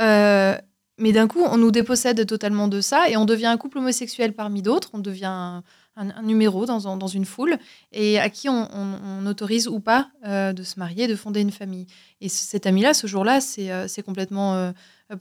Euh, 0.01 0.57
mais 0.97 1.13
d'un 1.13 1.27
coup, 1.27 1.41
on 1.41 1.57
nous 1.57 1.71
dépossède 1.71 2.25
totalement 2.25 2.67
de 2.67 2.81
ça 2.81 3.09
et 3.09 3.15
on 3.15 3.25
devient 3.25 3.47
un 3.47 3.57
couple 3.57 3.77
homosexuel 3.77 4.33
parmi 4.33 4.61
d'autres. 4.61 4.89
On 4.91 4.99
devient 4.99 5.61
un, 5.95 6.21
numéro 6.21 6.65
dans, 6.65 6.87
un- 6.89 6.97
dans 6.97 7.07
une 7.07 7.25
foule 7.25 7.57
et 7.93 8.19
à 8.19 8.29
qui 8.29 8.49
on, 8.49 9.25
autorise 9.25 9.67
ou 9.67 9.79
pas 9.79 10.09
euh, 10.25 10.51
de 10.53 10.63
se 10.63 10.79
marier, 10.79 11.07
de 11.07 11.15
fonder 11.15 11.41
une 11.41 11.51
famille. 11.51 11.87
Et 12.19 12.29
cet 12.29 12.65
ami-là, 12.65 12.93
ce 12.93 13.07
jour-là, 13.07 13.39
c'est 13.39 13.71
euh, 13.71 13.87
complètement 14.05 14.55
euh, 14.55 14.71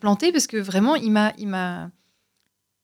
planté 0.01 0.33
parce 0.33 0.47
que 0.47 0.57
vraiment, 0.57 0.95
il 0.97 1.11
m'a. 1.11 1.33
Il 1.39 1.49
m'a 1.49 1.91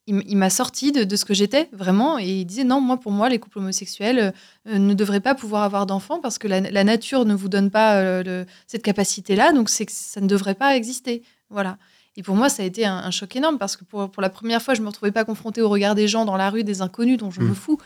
il 0.06 0.36
m'a 0.36 0.50
sorti 0.50 0.90
de, 0.90 1.04
de 1.04 1.14
ce 1.14 1.24
que 1.24 1.34
j'étais 1.34 1.68
vraiment 1.72 2.18
et 2.18 2.40
il 2.40 2.44
disait 2.44 2.64
non 2.64 2.80
moi 2.80 2.96
pour 2.96 3.12
moi 3.12 3.28
les 3.28 3.38
couples 3.38 3.58
homosexuels 3.58 4.32
euh, 4.66 4.78
ne 4.78 4.92
devraient 4.94 5.20
pas 5.20 5.36
pouvoir 5.36 5.62
avoir 5.62 5.86
d'enfants 5.86 6.18
parce 6.20 6.36
que 6.36 6.48
la, 6.48 6.58
la 6.60 6.82
nature 6.82 7.24
ne 7.26 7.34
vous 7.34 7.48
donne 7.48 7.70
pas 7.70 7.96
euh, 8.00 8.22
le- 8.24 8.46
cette 8.66 8.82
capacité 8.82 9.36
là 9.36 9.52
donc 9.52 9.68
c'est 9.68 9.86
que 9.86 9.92
ça 9.94 10.20
ne 10.20 10.26
devrait 10.26 10.56
pas 10.56 10.74
exister 10.74 11.22
voilà 11.48 11.78
et 12.16 12.24
pour 12.24 12.34
moi, 12.34 12.48
ça 12.48 12.64
a 12.64 12.66
été 12.66 12.84
un, 12.86 12.96
un 12.96 13.10
choc 13.12 13.36
énorme 13.36 13.56
parce 13.58 13.76
que 13.76 13.84
pour, 13.84 14.10
pour 14.10 14.20
la 14.20 14.30
première 14.30 14.60
fois, 14.60 14.74
je 14.74 14.80
ne 14.80 14.84
me 14.84 14.88
retrouvais 14.90 15.12
pas 15.12 15.24
confrontée 15.24 15.62
au 15.62 15.68
regard 15.68 15.94
des 15.94 16.08
gens 16.08 16.24
dans 16.24 16.36
la 16.36 16.50
rue, 16.50 16.64
des 16.64 16.82
inconnus 16.82 17.18
dont 17.18 17.30
je 17.30 17.40
Mm. 17.40 17.48
me 17.48 17.54
fous. 17.54 17.78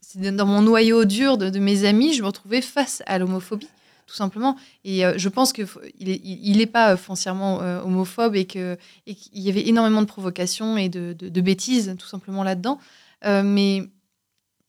C'est 0.00 0.34
Dans 0.34 0.46
mon 0.46 0.62
noyau 0.62 1.04
dur 1.04 1.38
de, 1.38 1.48
de 1.48 1.58
mes 1.60 1.84
amis, 1.84 2.12
je 2.12 2.22
me 2.22 2.26
retrouvais 2.26 2.60
face 2.60 3.04
à 3.06 3.18
l'homophobie. 3.20 3.68
Tout 4.08 4.16
simplement. 4.16 4.56
Et 4.84 5.04
euh, 5.04 5.14
je 5.16 5.28
pense 5.28 5.52
qu'il 5.52 5.66
n'est 6.00 6.20
il, 6.24 6.60
est 6.60 6.66
pas 6.66 6.96
foncièrement 6.96 7.60
euh, 7.60 7.82
homophobe 7.82 8.34
et 8.34 8.46
qu'il 8.46 8.78
et 9.06 9.16
y 9.34 9.50
avait 9.50 9.68
énormément 9.68 10.00
de 10.00 10.06
provocations 10.06 10.76
et 10.76 10.88
de, 10.88 11.12
de, 11.12 11.40
bêtises, 11.40 11.94
tout 11.98 12.08
simplement, 12.08 12.42
là-dedans. 12.42 12.78
Euh, 13.26 13.42
mais 13.44 13.84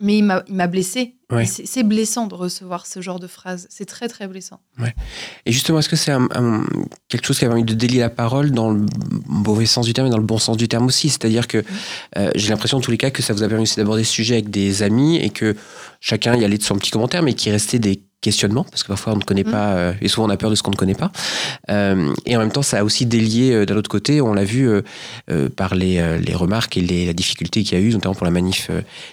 mais 0.01 0.19
il 0.19 0.23
m'a 0.23 0.67
blessé. 0.67 1.15
C'est 1.45 1.83
blessant 1.83 2.27
de 2.27 2.33
recevoir 2.33 2.85
ce 2.85 3.01
genre 3.01 3.19
de 3.19 3.27
phrases. 3.27 3.67
C'est 3.69 3.85
très, 3.85 4.07
très 4.07 4.27
blessant. 4.27 4.61
Ouais. 4.79 4.95
Et 5.45 5.51
justement, 5.51 5.79
est-ce 5.79 5.89
que 5.89 5.97
c'est 5.97 6.13
quelque 7.09 7.25
chose 7.25 7.37
qui 7.37 7.45
a 7.45 7.51
envie 7.51 7.63
de 7.63 7.73
délier 7.73 7.99
la 7.99 8.09
parole 8.09 8.51
dans 8.51 8.71
le 8.71 8.85
mauvais 9.27 9.65
sens 9.65 9.85
du 9.85 9.93
terme 9.93 10.07
et 10.07 10.09
dans 10.09 10.17
le 10.17 10.23
bon 10.23 10.37
sens 10.37 10.55
du 10.55 10.69
terme 10.69 10.85
aussi? 10.85 11.09
C'est-à-dire 11.09 11.47
que 11.47 11.63
euh, 12.17 12.31
j'ai 12.35 12.49
l'impression, 12.49 12.77
en 12.77 12.81
tous 12.81 12.91
les 12.91 12.97
cas, 12.97 13.11
que 13.11 13.21
ça 13.21 13.33
vous 13.33 13.43
a 13.43 13.49
permis 13.49 13.69
d'aborder 13.75 14.05
ce 14.05 14.11
sujet 14.13 14.35
avec 14.35 14.49
des 14.49 14.83
amis 14.83 15.17
et 15.17 15.29
que 15.29 15.55
chacun 15.99 16.35
y 16.35 16.45
allait 16.45 16.57
de 16.57 16.63
son 16.63 16.77
petit 16.77 16.91
commentaire, 16.91 17.21
mais 17.21 17.33
qu'il 17.33 17.51
restait 17.51 17.79
des 17.79 18.01
questionnement, 18.21 18.65
parce 18.65 18.83
que 18.83 18.89
parfois 18.89 19.13
on 19.13 19.17
ne 19.17 19.23
connaît 19.23 19.43
mm. 19.43 19.51
pas, 19.51 19.73
euh, 19.75 19.93
et 20.01 20.07
souvent 20.07 20.27
on 20.27 20.29
a 20.29 20.37
peur 20.37 20.49
de 20.49 20.55
ce 20.55 20.63
qu'on 20.63 20.71
ne 20.71 20.75
connaît 20.75 20.95
pas. 20.95 21.11
Euh, 21.69 22.13
et 22.25 22.35
en 22.35 22.39
même 22.39 22.51
temps, 22.51 22.61
ça 22.61 22.79
a 22.79 22.83
aussi 22.83 23.05
délié 23.05 23.53
euh, 23.53 23.65
d'un 23.65 23.77
autre 23.77 23.89
côté, 23.89 24.21
on 24.21 24.33
l'a 24.33 24.43
vu 24.43 24.69
par 25.55 25.75
les, 25.75 26.19
les, 26.19 26.35
remarques 26.35 26.77
et 26.77 26.81
les, 26.81 27.05
la 27.05 27.13
difficulté 27.13 27.63
qu'il 27.63 27.77
y 27.77 27.81
a 27.81 27.83
eu, 27.83 27.91
notamment 27.91 28.15
pour 28.15 28.25
la 28.25 28.31
manif, 28.31 28.69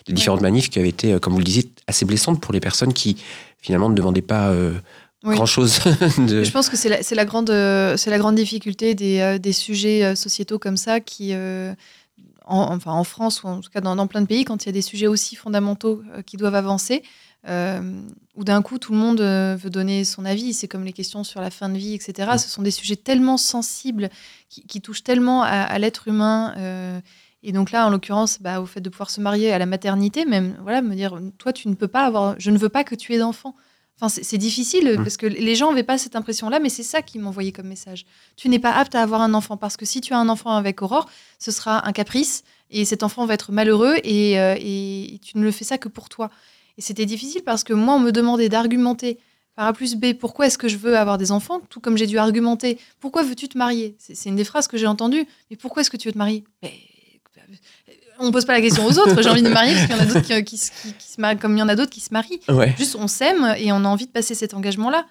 les 0.07 0.15
différentes 0.15 0.41
manifs 0.41 0.71
qui 0.71 0.79
avaient 0.79 0.89
été, 0.89 1.19
comme 1.21 1.33
vous 1.33 1.39
le 1.39 1.45
disiez, 1.45 1.71
assez 1.87 2.05
blessantes 2.05 2.41
pour 2.41 2.53
les 2.53 2.61
personnes 2.61 2.93
qui 2.93 3.17
finalement 3.61 3.89
ne 3.89 3.95
demandaient 3.95 4.23
pas 4.23 4.55
grand 5.25 5.47
chose. 5.47 5.81
Je 6.19 6.51
pense 6.51 6.69
que 6.69 6.77
c'est 6.77 6.89
la, 6.89 6.99
la, 7.11 7.25
grande, 7.25 7.49
c'est 7.97 8.11
la 8.11 8.19
grande 8.19 8.37
difficulté 8.37 8.95
des, 8.95 9.39
des, 9.39 9.53
sujets 9.53 10.17
sociétaux 10.17 10.59
comme 10.59 10.77
ça 10.77 11.01
qui. 11.01 11.35
En, 12.49 12.77
enfin, 12.77 12.93
en 12.93 13.03
France 13.03 13.43
ou 13.43 13.49
en 13.49 13.61
tout 13.61 13.71
cas 13.71 13.81
dans, 13.81 13.97
dans, 13.97 14.07
plein 14.07 14.21
de 14.21 14.27
pays, 14.27 14.45
quand 14.45 14.65
il 14.65 14.67
y 14.67 14.69
a 14.69 14.73
des 14.73 14.83
sujets 14.83 15.09
aussi 15.09 15.35
fondamentaux 15.35 16.03
qui 16.27 16.37
doivent 16.37 16.55
avancer, 16.55 17.03
euh, 17.49 18.03
où 18.35 18.45
d'un 18.45 18.61
coup 18.61 18.79
tout 18.79 18.93
le 18.93 18.99
monde 18.99 19.21
euh, 19.21 19.57
veut 19.57 19.71
donner 19.71 20.05
son 20.05 20.25
avis. 20.25 20.53
C'est 20.53 20.69
comme 20.69 20.85
les 20.85 20.93
questions 20.93 21.23
sur 21.23 21.41
la 21.41 21.51
fin 21.51 21.69
de 21.69 21.79
vie, 21.79 21.95
etc. 21.95 22.31
Mm. 22.35 22.39
Ce 22.39 22.49
sont 22.49 22.63
des 22.63 22.71
sujets 22.71 22.97
tellement 22.97 23.37
sensibles 23.37 24.11
qui, 24.49 24.81
touchent 24.81 25.05
tellement 25.05 25.43
à, 25.43 25.79
l'être 25.79 26.09
humain. 26.09 26.55
Euh, 26.59 27.01
et 27.43 27.53
donc 27.53 27.71
là, 27.71 27.87
en 27.87 27.91
l'occurrence, 27.91 28.41
bah, 28.41 28.61
au 28.61 28.67
fait 28.67 28.81
de 28.81 28.89
pouvoir 28.89 29.11
se 29.11 29.21
marier 29.21 29.53
à 29.53 29.59
la 29.59 29.67
maternité, 29.67 30.25
même, 30.25 30.57
voilà, 30.63 30.83
me 30.83 30.95
dire, 30.95 31.21
toi, 31.39 31.53
tu 31.53 31.69
ne 31.69 31.75
peux 31.75 31.89
pas 31.89 32.05
avoir, 32.05 32.35
je 32.39 32.51
ne 32.51 32.59
veux 32.59 32.69
pas 32.69 32.85
que 32.85 32.95
tu 32.95 33.15
aies 33.15 33.19
d'enfants. 33.19 33.55
Enfin, 33.99 34.09
c'est 34.09 34.39
difficile 34.39 34.95
mm. 34.99 35.05
parce 35.05 35.17
que 35.17 35.27
les 35.27 35.55
gens 35.55 35.71
n'avaient 35.71 35.83
pas 35.85 35.99
cette 35.99 36.17
impression-là, 36.17 36.59
mais 36.59 36.69
c'est 36.69 36.83
ça 36.83 37.01
qu'ils 37.03 37.21
m'envoyaient 37.21 37.53
comme 37.53 37.69
message. 37.69 38.07
Tu 38.37 38.49
n'es 38.49 38.59
pas 38.59 38.73
apte 38.73 38.95
à 38.95 39.03
avoir 39.03 39.21
un 39.21 39.35
enfant 39.35 39.57
parce 39.57 39.77
que 39.77 39.87
si 39.87 40.01
tu 40.01 40.13
as 40.13 40.19
un 40.19 40.29
enfant 40.29 40.57
avec 40.57 40.83
Aurore, 40.83 41.09
ce 41.39 41.51
sera 41.53 41.87
un 41.87 41.93
caprice 41.93 42.43
et 42.71 42.85
cet 42.85 43.05
enfant 43.05 43.25
va 43.25 43.35
être 43.35 43.53
malheureux 43.53 43.95
et, 44.03 44.33
et 44.33 45.19
tu 45.21 45.39
ne 45.39 45.45
le 45.45 45.53
fais 45.53 45.65
ça 45.65 45.79
que 45.79 45.89
pour 45.89 46.09
toi. 46.09 46.31
Et 46.79 46.83
c'était 46.83 47.07
difficile 47.07 47.43
parce 47.43 47.65
que 47.65 47.73
moi, 47.73 47.95
on 47.95 48.01
me 48.01 48.13
demandait 48.13 48.49
d'argumenter 48.49 49.19
par 49.55 49.67
A 49.67 49.73
plus 49.73 49.97
B 49.97 50.13
pourquoi 50.13 50.47
est-ce 50.47 50.59
que 50.59 50.69
je 50.69 50.77
veux 50.77 50.97
avoir 50.97 51.17
des 51.17 51.33
enfants, 51.33 51.61
tout 51.71 51.81
comme 51.81 51.97
j'ai 51.97 52.07
dû 52.07 52.19
argumenter 52.19 52.79
pourquoi 53.01 53.23
veux-tu 53.23 53.49
te 53.49 53.57
marier? 53.57 53.97
C'est 53.99 54.29
une 54.29 54.37
des 54.37 54.45
phrases 54.45 54.69
que 54.69 54.77
j'ai 54.77 54.87
entendues. 54.87 55.27
Mais 55.51 55.57
pourquoi 55.57 55.81
est-ce 55.81 55.91
que 55.91 55.97
tu 55.97 56.09
veux 56.09 56.13
te 56.13 56.19
marier? 56.19 56.45
Mais, 56.63 56.73
on 58.19 58.33
pose 58.33 58.45
pas 58.45 58.55
la 58.55 58.61
question 58.61 58.85
aux 58.87 58.99
autres. 58.99 59.21
J'ai 59.21 59.29
envie 59.29 59.43
de 59.43 59.49
me 59.49 59.55
marier 59.55 59.75
parce 59.75 59.87
qu'il 59.87 59.97
y 59.97 59.99
en 59.99 60.03
a 60.03 60.07
d'autres 60.07 60.41
qui, 60.41 60.59
se 60.59 61.21
marient, 61.21 61.39
comme 61.39 61.57
il 61.57 61.59
y 61.59 61.63
en 61.63 61.69
a 61.69 61.77
d'autres 61.77 61.91
qui 61.91 62.01
se 62.01 62.13
marient. 62.13 62.41
Juste, 62.79 62.97
on 62.99 63.09
s'aime 63.09 63.55
et 63.59 63.73
on 63.73 63.85
a 63.85 63.89
envie 63.89 64.07
de 64.07 64.11
passer 64.11 64.35
cet 64.35 64.55
engagement-là. 64.55 65.07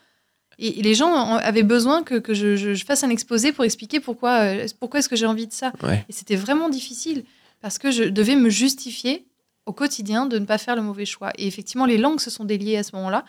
Et, 0.58 0.82
les 0.82 0.96
gens 0.96 1.36
avaient 1.36 1.64
besoin 1.64 2.04
que, 2.04 2.34
je, 2.34 2.84
fasse 2.86 3.04
un 3.04 3.10
exposé 3.10 3.52
pour 3.52 3.64
expliquer 3.66 4.00
pourquoi, 4.00 4.40
euh, 4.42 4.68
pourquoi 4.80 5.00
est-ce 5.00 5.10
que 5.10 5.16
j'ai 5.16 5.26
envie 5.26 5.48
de 5.48 5.54
ça. 5.54 5.72
Et 6.10 6.14
c'était 6.14 6.36
vraiment 6.36 6.70
difficile 6.70 7.24
parce 7.62 7.78
que 7.78 7.92
je 7.92 8.04
devais 8.04 8.36
me 8.36 8.50
justifier 8.50 9.26
au 9.66 9.74
quotidien 9.74 10.26
de 10.26 10.38
ne 10.38 10.46
pas 10.46 10.58
faire 10.58 10.76
le 10.76 10.82
mauvais 10.82 11.06
choix. 11.06 11.32
Et 11.38 11.48
effectivement, 11.48 11.86
les 11.86 11.98
langues 11.98 12.20
se 12.20 12.30
sont 12.30 12.46
déliées 12.46 12.78
à 12.78 12.84
ce 12.84 12.96
moment-là. 12.96 13.26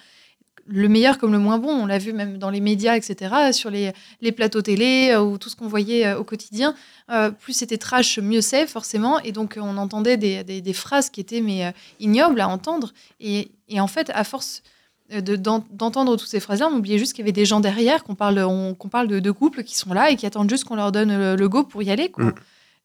Le 0.69 0.89
meilleur 0.89 1.19
comme 1.19 1.31
le 1.31 1.39
moins 1.39 1.59
bon, 1.59 1.71
on 1.71 1.87
l'a 1.87 1.99
vu 1.99 2.13
même 2.13 2.39
dans 2.39 2.51
les 2.51 2.61
médias, 2.61 2.97
etc., 2.97 3.53
sur 3.53 3.71
les, 3.71 3.93
plateaux 4.33 4.63
télé 4.63 5.11
euh, 5.13 5.23
ou 5.23 5.39
tout 5.39 5.49
ce 5.49 5.55
qu'on 5.55 5.69
voyait 5.69 6.07
euh, 6.07 6.19
au 6.19 6.25
quotidien. 6.25 6.75
Euh, 7.11 7.31
plus 7.31 7.53
c'était 7.53 7.79
trash, 7.79 8.19
mieux 8.19 8.41
c'est, 8.41 8.67
forcément. 8.67 9.21
Et 9.21 9.31
donc, 9.31 9.59
on 9.61 9.77
entendait 9.77 10.17
des, 10.17 10.73
phrases 10.73 11.09
qui 11.09 11.21
étaient 11.21 11.41
mais, 11.41 11.73
ignobles 12.01 12.41
à 12.41 12.49
entendre. 12.49 12.93
Et, 13.21 13.51
en 13.79 13.87
fait, 13.87 14.11
à 14.15 14.25
force 14.25 14.63
d'entendre 15.09 16.17
toutes 16.17 16.29
ces 16.29 16.41
phrases-là, 16.41 16.69
on 16.69 16.79
oubliait 16.79 16.99
juste 16.99 17.13
qu'il 17.13 17.25
y 17.25 17.27
avait 17.27 17.33
des 17.33 17.45
gens 17.45 17.61
derrière, 17.61 18.03
qu'on 18.03 18.17
parle, 18.17 18.45
parle 18.91 19.07
de, 19.07 19.31
couples 19.31 19.63
qui 19.63 19.77
sont 19.77 19.93
là 19.93 20.11
et 20.11 20.17
qui 20.17 20.27
attendent 20.27 20.51
juste 20.51 20.65
qu'on 20.65 20.75
leur 20.75 20.91
donne 20.91 21.37
le, 21.37 21.49
go 21.49 21.63
pour 21.63 21.85
y 21.85 21.93
aller. 21.93 22.11
Mm. 22.19 22.31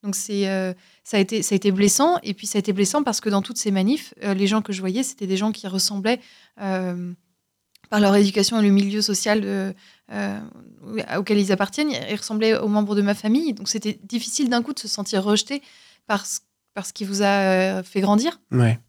Donc 0.03 0.15
c'est 0.15 0.47
euh, 0.47 0.73
ça 1.03 1.17
a 1.17 1.19
été 1.19 1.43
ça 1.43 1.53
a 1.53 1.55
été 1.55 1.71
blessant 1.71 2.17
et 2.23 2.33
puis 2.33 2.47
ça 2.47 2.57
a 2.57 2.59
été 2.59 2.73
blessant 2.73 3.03
parce 3.03 3.21
que 3.21 3.29
dans 3.29 3.41
toutes 3.41 3.57
ces 3.57 3.71
manifs, 3.71 4.13
euh, 4.23 4.33
les 4.33 4.47
gens 4.47 4.61
que 4.61 4.73
je 4.73 4.79
voyais, 4.79 5.03
c'était 5.03 5.27
des 5.27 5.37
gens 5.37 5.51
qui 5.51 5.67
ressemblaient 5.67 6.19
euh, 6.61 7.13
par 7.89 7.99
leur 7.99 8.15
éducation 8.15 8.59
et 8.59 8.63
le 8.63 8.71
milieu 8.71 9.01
social 9.01 9.75
auquel 11.17 11.37
ils 11.37 11.51
appartiennent, 11.51 11.91
ils 11.91 12.15
ressemblaient 12.15 12.57
aux 12.57 12.67
membres 12.67 12.95
de 12.95 13.01
ma 13.01 13.13
famille. 13.13 13.53
Donc 13.53 13.67
c'était 13.67 13.99
difficile 14.03 14.49
d'un 14.49 14.63
coup 14.63 14.73
de 14.73 14.79
se 14.79 14.87
sentir 14.87 15.23
rejeté 15.23 15.61
par 16.07 16.25
ce, 16.25 16.39
qui 16.93 17.03
vous 17.03 17.21
a 17.21 17.83
fait 17.83 17.99
grandir. 17.99 18.39
Ouais. 18.51 18.79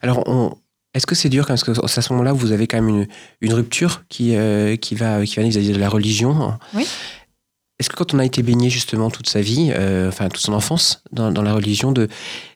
Alors 0.00 0.26
on, 0.26 0.56
est-ce 0.94 1.06
que 1.06 1.14
c'est 1.14 1.28
dur 1.28 1.46
parce 1.46 1.64
que 1.64 1.72
à 1.84 1.88
ce 1.88 2.12
moment-là, 2.14 2.32
vous 2.32 2.52
avez 2.52 2.66
quand 2.66 2.80
même 2.80 2.88
une, 2.88 3.06
une 3.42 3.52
rupture 3.52 4.04
qui, 4.08 4.34
qui 4.80 4.94
va 4.94 5.24
qui 5.26 5.36
va 5.36 5.42
vis-à-vis 5.42 5.72
de 5.72 5.78
la 5.78 5.90
religion. 5.90 6.58
Oui. 6.72 6.86
Est-ce 7.78 7.90
que 7.90 7.96
quand 7.96 8.14
on 8.14 8.18
a 8.18 8.24
été 8.24 8.42
baigné 8.42 8.70
justement 8.70 9.10
toute 9.10 9.28
sa 9.28 9.42
vie, 9.42 9.70
euh, 9.74 10.08
enfin 10.08 10.28
toute 10.28 10.40
son 10.40 10.54
enfance 10.54 11.02
dans, 11.12 11.30
la 11.30 11.52
religion, 11.52 11.92
de, 11.92 12.08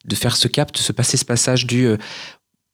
de 0.06 0.14
faire 0.14 0.37
ce 0.37 0.48
cap, 0.48 0.72
de 0.72 0.78
se 0.78 0.92
passer 0.92 1.18
ce 1.18 1.26
passage 1.26 1.66
du 1.66 1.87
euh, 1.87 1.98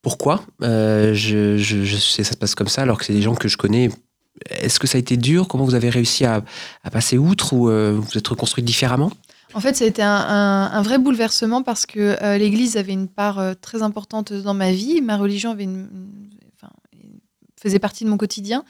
pourquoi 0.01 0.43
euh, 0.63 1.13
je, 1.13 1.57
je, 1.57 1.97
ça 1.97 2.23
se 2.23 2.37
passe 2.37 2.55
comme 2.55 2.69
ça 2.69 2.83
alors 2.83 2.97
que 2.97 3.05
c'est 3.05 3.13
des 3.13 3.21
gens 3.21 3.35
que 3.35 3.49
je 3.49 3.57
connais. 3.57 3.89
Est-ce 4.49 4.79
que 4.79 4.87
ça 4.87 4.97
a 4.97 4.99
été 4.99 5.17
dur? 5.17 5.49
Comment 5.49 5.65
vous 5.65 5.75
avez 5.75 5.89
réussi 5.89 6.23
à, 6.23 6.43
passer 6.91 7.17
outre 7.17 7.53
ou 7.53 7.65
vous 7.65 8.17
êtes 8.17 8.27
reconstruite 8.27 8.65
différemment? 8.65 9.11
En 9.55 9.59
fait, 9.59 9.75
ça 9.75 9.83
a 9.83 9.87
été 9.87 10.03
un, 10.03 10.81
vrai 10.83 10.99
bouleversement 10.99 11.63
parce 11.63 11.87
que 11.87 12.37
l'Église 12.37 12.77
avait 12.77 12.93
une 12.93 13.07
part 13.07 13.41
très 13.59 13.81
importante 13.81 14.31
dans 14.31 14.53
ma 14.53 14.71
vie. 14.71 15.01
Ma 15.01 15.17
religion 15.17 15.57
faisait 17.59 17.79
partie 17.79 18.03
de 18.05 18.09
mon 18.09 18.17
quotidien. 18.17 18.63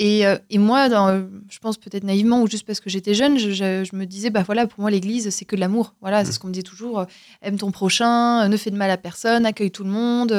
Euh, 0.00 0.38
et, 0.48 0.58
moi, 0.58 0.88
dans, 0.88 1.28
je 1.48 1.58
pense 1.58 1.76
peut-être 1.76 2.04
naïvement 2.04 2.42
ou 2.42 2.48
juste 2.48 2.66
parce 2.66 2.80
que 2.80 2.88
j'étais 2.88 3.14
jeune, 3.14 3.38
je, 3.38 3.96
me 3.96 4.04
disais, 4.04 4.30
bah 4.30 4.42
voilà, 4.44 4.66
pour 4.66 4.80
moi, 4.80 4.90
l'Église, 4.90 5.30
c'est 5.30 5.44
que 5.44 5.56
de 5.56 5.60
l'amour. 5.60 5.94
Voilà, 6.00 6.24
c'est 6.24 6.30
mm. 6.30 6.32
ce 6.32 6.38
qu'on 6.38 6.48
me 6.48 6.52
disait 6.52 6.62
toujours. 6.62 7.00
Euh, 7.00 7.04
aime 7.42 7.58
ton 7.58 7.70
prochain, 7.70 8.44
euh, 8.44 8.48
ne 8.48 8.56
fais 8.56 8.70
de 8.70 8.76
mal 8.76 8.90
à 8.90 8.96
personne, 8.96 9.44
accueille 9.44 9.70
tout 9.70 9.84
le 9.84 9.90
monde, 9.90 10.30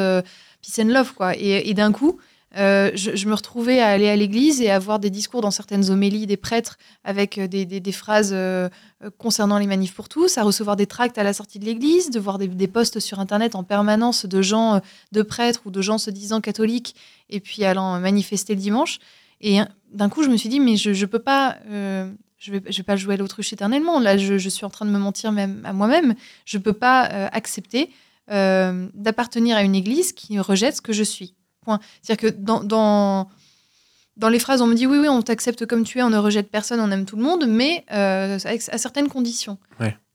peace 0.62 0.82
and 0.82 0.88
love, 0.88 1.14
quoi. 1.14 1.34
Et, 1.38 1.74
d'un 1.74 1.92
coup, 1.92 2.18
je, 2.56 3.28
me 3.28 3.34
retrouvais 3.34 3.80
à 3.80 3.88
aller 3.90 4.10
à 4.10 4.16
l'église 4.16 4.62
et 4.62 4.72
à 4.72 4.80
voir 4.80 5.00
des 5.00 5.10
discours 5.10 5.42
dans 5.42 5.52
certaines 5.52 5.90
homélies 5.90 6.26
des 6.26 6.38
prêtres 6.38 6.78
avec 7.04 7.40
des, 7.40 7.92
phrases 7.92 8.36
concernant 9.18 9.58
les 9.58 9.68
manifs 9.68 9.94
pour 9.94 10.10
tous, 10.10 10.38
à 10.38 10.44
recevoir 10.44 10.76
des 10.76 10.88
tracts 10.88 11.18
à 11.18 11.24
la 11.24 11.34
sortie 11.34 11.60
de 11.60 11.66
l'église, 11.66 12.10
de 12.10 12.20
voir 12.20 12.38
des, 12.38 12.48
des, 12.48 12.68
posts 12.68 13.00
sur 13.00 13.20
Internet 13.20 13.56
en 13.56 13.64
permanence 13.64 14.26
de 14.26 14.42
gens, 14.42 14.82
de 15.12 15.22
prêtres 15.22 15.62
ou 15.66 15.72
de 15.72 15.82
gens 15.82 15.98
se 15.98 16.10
disant 16.10 16.42
catholiques 16.42 16.96
et 17.30 17.40
puis 17.40 17.64
allant 17.64 18.00
manifester 18.00 18.56
le 18.56 18.62
dimanche. 18.62 19.00
Et 19.42 19.60
d'un 19.92 20.10
coup, 20.10 20.24
je 20.24 20.30
me 20.30 20.38
suis 20.38 20.50
dit, 20.50 20.60
mais 20.60 20.78
je 20.78 20.90
ne 20.90 21.06
peux 21.06 21.20
pas, 21.20 21.58
euh, 21.68 22.10
je 22.38 22.52
vais, 22.52 22.62
je 22.70 22.78
vais 22.78 22.84
pas 22.84 22.96
jouer 22.96 23.16
à 23.16 23.18
l'autruche 23.18 23.52
éternellement. 23.52 24.00
Là, 24.00 24.18
je, 24.18 24.38
je, 24.38 24.50
suis 24.50 24.66
en 24.66 24.70
train 24.70 24.86
de 24.86 24.92
me 24.92 25.00
mentir 25.00 25.32
même 25.32 25.62
à 25.66 25.74
moi-même. 25.74 26.16
Je 26.46 26.58
ne 26.58 26.64
peux 26.64 26.74
pas 26.74 27.10
euh, 27.12 27.28
accepter 27.32 27.90
euh, 28.32 28.88
d'appartenir 28.94 29.58
à 29.58 29.64
une 29.64 29.76
église 29.76 30.14
qui 30.14 30.40
rejette 30.40 30.78
ce 30.78 30.82
que 30.82 30.94
je 30.94 31.04
suis. 31.04 31.36
Point. 31.62 31.80
C'est-à-dire 32.02 32.32
que 32.32 32.36
dans, 32.36 32.64
dans, 32.64 33.30
dans, 34.18 34.30
les 34.30 34.40
phrases, 34.40 34.62
on 34.62 34.68
me 34.68 34.76
dit, 34.76 34.88
oui, 34.88 35.00
oui, 35.00 35.10
on 35.10 35.22
t'accepte 35.22 35.66
comme 35.66 35.84
tu 35.84 36.00
es, 36.00 36.04
on 36.04 36.10
ne 36.10 36.18
rejette 36.18 36.50
personne, 36.50 36.80
on 36.80 36.92
aime 36.92 37.06
tout 37.06 37.18
le 37.18 37.24
monde, 37.24 37.46
mais 37.48 37.84
avec, 37.88 38.62
à 38.70 38.78
certaines 38.78 39.10
conditions. 39.10 39.58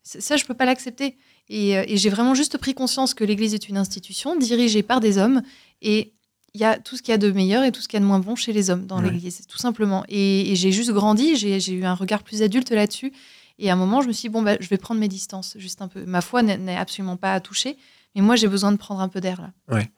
Ça, 0.02 0.36
je 0.36 0.44
ne 0.44 0.46
peux 0.46 0.54
pas 0.54 0.66
l'accepter. 0.66 1.16
Et, 1.48 1.72
et 1.72 1.96
j'ai 1.96 2.10
vraiment 2.10 2.34
juste 2.34 2.58
pris 2.58 2.74
conscience 2.74 3.12
que 3.12 3.24
l'Église 3.24 3.54
est 3.54 3.68
une 3.68 3.76
institution 3.76 4.36
dirigée 4.36 4.84
par 4.84 5.00
des 5.00 5.18
hommes. 5.18 5.42
Et 5.82 6.15
il 6.56 6.60
y 6.60 6.64
a 6.64 6.78
tout 6.78 6.96
ce 6.96 7.02
qu'il 7.02 7.12
y 7.12 7.14
a 7.14 7.18
de 7.18 7.30
meilleur 7.30 7.64
et 7.64 7.70
tout 7.70 7.82
ce 7.82 7.88
qu'il 7.88 7.98
y 7.98 8.00
a 8.00 8.00
de 8.00 8.06
moins 8.06 8.18
bon 8.18 8.34
chez 8.34 8.54
les 8.54 8.70
hommes 8.70 8.86
dans 8.86 8.98
l'Église, 8.98 9.42
tout 9.46 9.58
simplement. 9.58 10.04
Et, 10.08 10.54
j'ai 10.56 10.72
juste 10.72 10.90
grandi, 10.90 11.36
j'ai 11.36 11.72
eu 11.72 11.84
un 11.84 11.94
regard 11.94 12.22
plus 12.22 12.42
adulte 12.42 12.70
là-dessus. 12.70 13.12
Et 13.58 13.68
à 13.68 13.74
un 13.74 13.76
moment, 13.76 14.00
je 14.00 14.08
me 14.08 14.12
suis 14.12 14.28
dit, 14.28 14.32
bon, 14.32 14.42
bah, 14.42 14.56
je 14.58 14.68
vais 14.68 14.78
prendre 14.78 14.98
mes 14.98 15.08
distances, 15.08 15.54
juste 15.58 15.82
un 15.82 15.88
peu. 15.88 16.04
Ma 16.06 16.22
foi 16.22 16.42
n'est 16.42 16.76
absolument 16.76 17.16
pas 17.16 17.34
à 17.34 17.40
toucher. 17.40 17.76
Mais 18.14 18.22
moi, 18.22 18.36
j'ai 18.36 18.48
besoin 18.48 18.72
de 18.72 18.78
prendre 18.78 19.02
un 19.02 19.08
peu 19.08 19.20
d'air 19.20 19.42
là. 19.42 19.76
Ouais. 19.76 19.90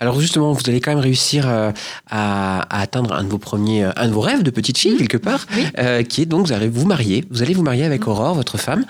Alors 0.00 0.20
justement, 0.20 0.52
vous 0.52 0.62
allez 0.66 0.80
quand 0.80 0.90
même 0.90 0.98
réussir 0.98 1.48
euh, 1.48 1.70
à, 2.10 2.80
atteindre 2.80 3.12
un 3.12 3.22
de 3.22 3.28
vos 3.28 3.38
premiers, 3.38 3.84
euh, 3.84 3.92
un 3.94 4.08
de 4.08 4.12
vos 4.12 4.20
rêves 4.20 4.42
de 4.42 4.50
petite 4.50 4.76
fille 4.76 4.94
mmh. 4.94 4.98
quelque 4.98 5.16
part, 5.16 5.46
euh, 5.78 6.02
qui 6.02 6.22
est 6.22 6.26
donc 6.26 6.48
vous 6.48 6.52
allez 6.52 6.68
vous 6.68 6.84
marier. 6.84 7.24
Vous 7.30 7.42
allez 7.42 7.54
vous 7.54 7.62
marier 7.62 7.84
avec 7.84 8.06
mmh. 8.06 8.10
Aurore, 8.10 8.34
votre 8.34 8.58
femme 8.58 8.84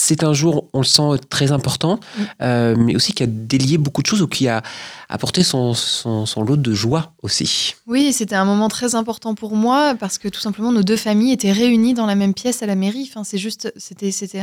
c'est 0.00 0.24
un 0.24 0.32
jour, 0.32 0.68
on 0.72 0.78
le 0.78 0.84
sent 0.84 1.02
très 1.28 1.52
important, 1.52 1.96
mm. 1.96 2.22
euh, 2.42 2.74
mais 2.78 2.96
aussi 2.96 3.12
qui 3.12 3.22
a 3.22 3.26
délié 3.26 3.76
beaucoup 3.78 4.02
de 4.02 4.06
choses 4.06 4.22
ou 4.22 4.26
qui 4.26 4.48
a 4.48 4.62
apporté 5.08 5.42
son, 5.42 5.74
son, 5.74 6.42
lot 6.42 6.56
de 6.56 6.72
joie 6.72 7.12
aussi. 7.22 7.74
Oui, 7.86 8.12
c'était 8.12 8.34
un 8.36 8.44
moment 8.44 8.68
très 8.68 8.94
important 8.94 9.34
pour 9.34 9.54
moi 9.56 9.94
parce 9.98 10.18
que 10.18 10.28
tout 10.28 10.40
simplement 10.40 10.72
nos 10.72 10.82
deux 10.82 10.96
familles 10.96 11.32
étaient 11.32 11.52
réunies 11.52 11.94
dans 11.94 12.06
la 12.06 12.14
même 12.14 12.32
pièce 12.34 12.62
à 12.62 12.66
la 12.66 12.76
mairie. 12.76 13.08
Enfin, 13.10 13.24
c'est 13.24 13.38
juste, 13.38 13.72
c'était, 13.76 14.10
c'était, 14.10 14.42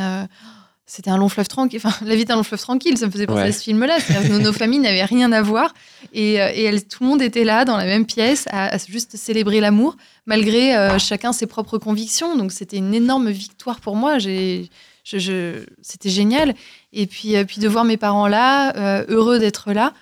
c'était 0.85 1.09
un 1.09 1.17
long 1.17 1.29
fleuve 1.29 1.47
tranquille. 1.47 1.81
Enfin, 1.83 2.05
la 2.05 2.15
vie 2.15 2.25
d'un 2.25 2.35
long 2.35 2.43
fleuve 2.43 2.61
tranquille, 2.61 2.97
ça 2.97 3.07
me 3.07 3.11
faisait 3.11 3.25
penser 3.27 3.41
Ouais. 3.41 3.47
à 3.49 3.51
ce 3.51 3.63
film-là. 3.63 3.97
Nos, 4.29 4.39
nos 4.39 4.53
familles 4.53 4.79
n'avaient 4.79 5.05
rien 5.05 5.31
à 5.31 5.41
voir. 5.41 5.73
Et, 6.13 6.41
euh, 6.41 6.49
et 6.53 6.63
elles- 6.63 6.87
tout 6.87 7.03
le 7.03 7.09
monde 7.09 7.21
était 7.21 7.43
là, 7.43 7.65
dans 7.65 7.77
la 7.77 7.85
même 7.85 8.05
pièce, 8.05 8.45
à, 8.51 8.73
à 8.73 8.77
juste 8.77 9.17
célébrer 9.17 9.59
l'amour, 9.59 9.97
malgré 10.25 10.75
euh, 10.75 10.97
chacun 10.99 11.33
ses 11.33 11.45
propres 11.45 11.77
convictions. 11.77 12.37
Donc, 12.37 12.51
c'était 12.51 12.77
une 12.77 12.93
énorme 12.93 13.29
victoire 13.29 13.79
pour 13.81 13.95
moi. 13.95 14.17
J'ai, 14.17 14.69
je, 15.07 15.17
je- 15.19 15.65
c'était 15.81 16.09
génial. 16.09 16.53
Et 16.93 17.05
puis, 17.07 17.35
euh, 17.35 17.45
puis 17.45 17.59
de 17.61 17.67
voir 17.67 17.85
mes 17.85 17.97
parents 17.97 18.27
là, 18.27 18.75
euh, 18.75 19.05
heureux 19.07 19.39
d'être 19.39 19.71
là, 19.73 19.93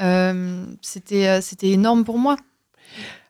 euh, 0.00 0.64
c'était, 0.82 1.40
c'était 1.40 1.70
énorme 1.70 2.04
pour 2.04 2.18
moi. 2.18 2.36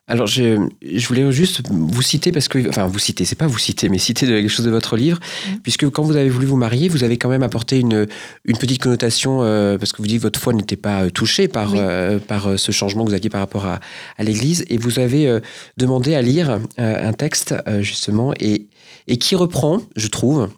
Alors, 0.07 0.27
je, 0.27 0.59
je 0.83 1.07
voulais 1.07 1.31
juste 1.31 1.63
vous 1.67 2.01
citer 2.03 2.31
parce 2.31 2.47
que, 2.47 2.69
enfin, 2.69 2.85
vous 2.85 2.99
citer, 2.99 3.25
c'est 3.25 3.35
pas 3.35 3.47
vous 3.47 3.57
citer, 3.57 3.89
mais 3.89 3.97
citer 3.97 4.27
quelque 4.27 4.49
chose 4.49 4.63
de 4.65 4.69
votre 4.69 4.97
livre, 4.97 5.19
Mhm. 5.49 5.59
puisque 5.63 5.89
quand 5.89 6.03
vous 6.03 6.15
avez 6.15 6.29
voulu 6.29 6.45
vous 6.45 6.57
marier, 6.57 6.89
vous 6.89 7.03
avez 7.03 7.17
quand 7.17 7.27
même 7.27 7.41
apporté 7.41 7.79
une, 7.79 8.05
une 8.45 8.57
petite 8.57 8.79
connotation, 8.79 9.41
euh, 9.41 9.79
parce 9.79 9.93
que 9.93 10.03
vous 10.03 10.07
dites 10.07 10.17
que 10.17 10.21
votre 10.23 10.39
foi 10.39 10.53
n'était 10.53 10.75
pas 10.75 11.09
touchée 11.09 11.47
par, 11.47 11.71
Oui. 11.73 11.79
euh, 11.81 12.19
par 12.19 12.59
ce 12.59 12.71
changement 12.71 13.03
que 13.03 13.09
vous 13.09 13.15
aviez 13.15 13.31
par 13.31 13.41
rapport 13.41 13.65
à, 13.65 13.79
à 14.19 14.23
l'Église, 14.23 14.63
et 14.69 14.77
vous 14.77 14.99
avez 14.99 15.27
euh, 15.27 15.39
demandé 15.77 16.13
à 16.13 16.21
lire 16.21 16.59
un 16.77 17.13
texte, 17.13 17.55
justement, 17.79 18.31
et, 18.39 18.67
et 19.07 19.17
qui 19.17 19.35
reprend, 19.35 19.81
je 19.95 20.07
trouve, 20.07 20.49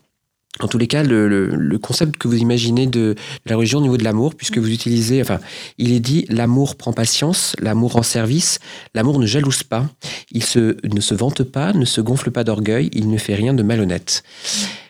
en 0.59 0.67
tous 0.67 0.77
les 0.77 0.87
cas, 0.87 1.03
le, 1.03 1.27
le- 1.27 1.47
le 1.55 1.77
concept 1.77 2.17
que 2.17 2.27
vous 2.27 2.37
imaginez 2.37 2.87
de, 2.87 3.15
la 3.45 3.55
religion 3.55 3.79
au 3.79 3.81
niveau 3.81 3.97
de 3.97 4.03
l'amour, 4.03 4.35
puisque 4.35 4.57
vous 4.57 4.71
utilisez, 4.71 5.21
enfin, 5.21 5.39
il 5.77 5.91
est 5.91 5.99
dit 5.99 6.25
l'amour 6.29 6.75
prend 6.75 6.93
patience, 6.93 7.55
l'amour 7.59 7.95
en 7.95 8.03
service, 8.03 8.59
l'amour 8.95 9.19
ne 9.19 9.25
jalouse 9.25 9.63
pas, 9.63 9.87
il 10.31 10.43
se, 10.43 10.77
ne 10.87 11.01
se 11.01 11.13
vante 11.15 11.43
pas, 11.43 11.73
ne 11.73 11.85
se 11.85 12.01
gonfle 12.01 12.31
pas 12.31 12.43
d'orgueil, 12.43 12.89
il 12.93 13.09
ne 13.09 13.17
fait 13.17 13.35
rien 13.35 13.53
de 13.53 13.63
malhonnête. 13.63 14.23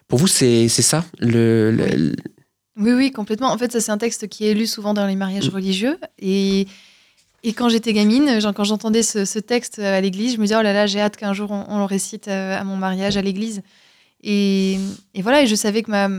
Pour 0.08 0.20
vous, 0.20 0.28
c'est 0.28 0.68
ça 0.70 1.04
le, 1.20 1.72
le- 1.72 2.16
Oui, 2.80 2.94
oui, 2.94 3.12
complètement. 3.12 3.52
En 3.52 3.58
fait, 3.58 3.72
ça, 3.72 3.82
c'est 3.82 3.92
un 3.92 3.98
texte 3.98 4.28
qui 4.28 4.48
est 4.48 4.54
lu 4.54 4.68
souvent 4.68 4.94
dans 4.94 5.06
les 5.06 5.16
mariages 5.16 5.50
Mm. 5.52 5.56
religieux. 5.56 5.98
Et, 6.20 6.66
et 7.44 7.54
quand 7.54 7.68
j'étais 7.70 7.92
gamine, 7.92 8.40
genre, 8.40 8.54
quand 8.54 8.64
j'entendais 8.64 9.04
ce, 9.04 9.26
ce 9.26 9.40
texte 9.40 9.80
à 9.80 10.00
l'église, 10.00 10.34
je 10.36 10.38
me 10.38 10.44
disais, 10.44 10.56
oh 10.58 10.62
là 10.62 10.72
là, 10.74 10.88
j'ai 10.88 11.02
hâte 11.02 11.18
qu'un 11.18 11.34
jour 11.34 11.52
on, 11.52 11.66
on 11.68 11.80
le 11.80 11.84
récite 11.86 12.28
euh, 12.30 12.58
à 12.58 12.64
mon 12.64 12.78
mariage 12.78 13.18
à 13.18 13.22
l'église. 13.22 13.62
Et, 14.24 14.78
et 15.14 15.22
voilà, 15.22 15.44
et 15.44 15.48
je 15.48 15.56
savais 15.56 15.84
que 15.84 15.92
ma, 15.92 16.10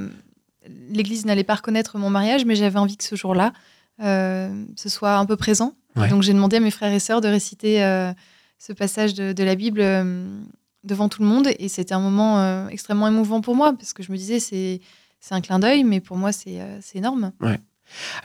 l'église 0.88 1.26
n'allait 1.26 1.44
pas 1.44 1.56
reconnaître 1.56 1.98
mon 1.98 2.10
mariage, 2.10 2.44
mais 2.44 2.54
j'avais 2.54 2.78
envie 2.78 2.96
que 2.96 3.04
ce 3.04 3.16
jour-là, 3.16 3.52
euh, 4.00 4.64
ce 4.76 4.88
soit 4.88 5.16
un 5.16 5.26
peu 5.26 5.36
présent. 5.36 5.74
Ouais. 5.96 6.08
Donc 6.08 6.22
j'ai 6.22 6.32
demandé 6.32 6.56
à 6.56 6.60
mes 6.60 6.70
frères 6.70 6.92
et 6.92 7.00
sœurs 7.00 7.20
de 7.20 7.28
réciter 7.28 7.82
euh, 7.82 8.12
ce 8.58 8.72
passage 8.72 9.14
de, 9.14 9.32
de 9.32 9.44
la 9.44 9.54
Bible 9.54 9.80
euh, 9.80 10.40
devant 10.84 11.08
tout 11.08 11.22
le 11.22 11.28
monde. 11.28 11.48
Et 11.58 11.68
c'était 11.68 11.94
un 11.94 12.00
moment 12.00 12.68
extrêmement 12.68 13.08
émouvant 13.08 13.40
pour 13.40 13.56
moi, 13.56 13.72
parce 13.72 13.92
que 13.92 14.02
je 14.02 14.12
me 14.12 14.16
disais, 14.16 14.38
c'est, 14.38 14.80
c'est 15.20 15.34
un 15.34 15.40
clin 15.40 15.58
d'œil, 15.58 15.84
mais 15.84 16.00
pour 16.00 16.16
moi, 16.16 16.32
c'est, 16.32 16.60
c'est 16.80 16.98
énorme. 16.98 17.32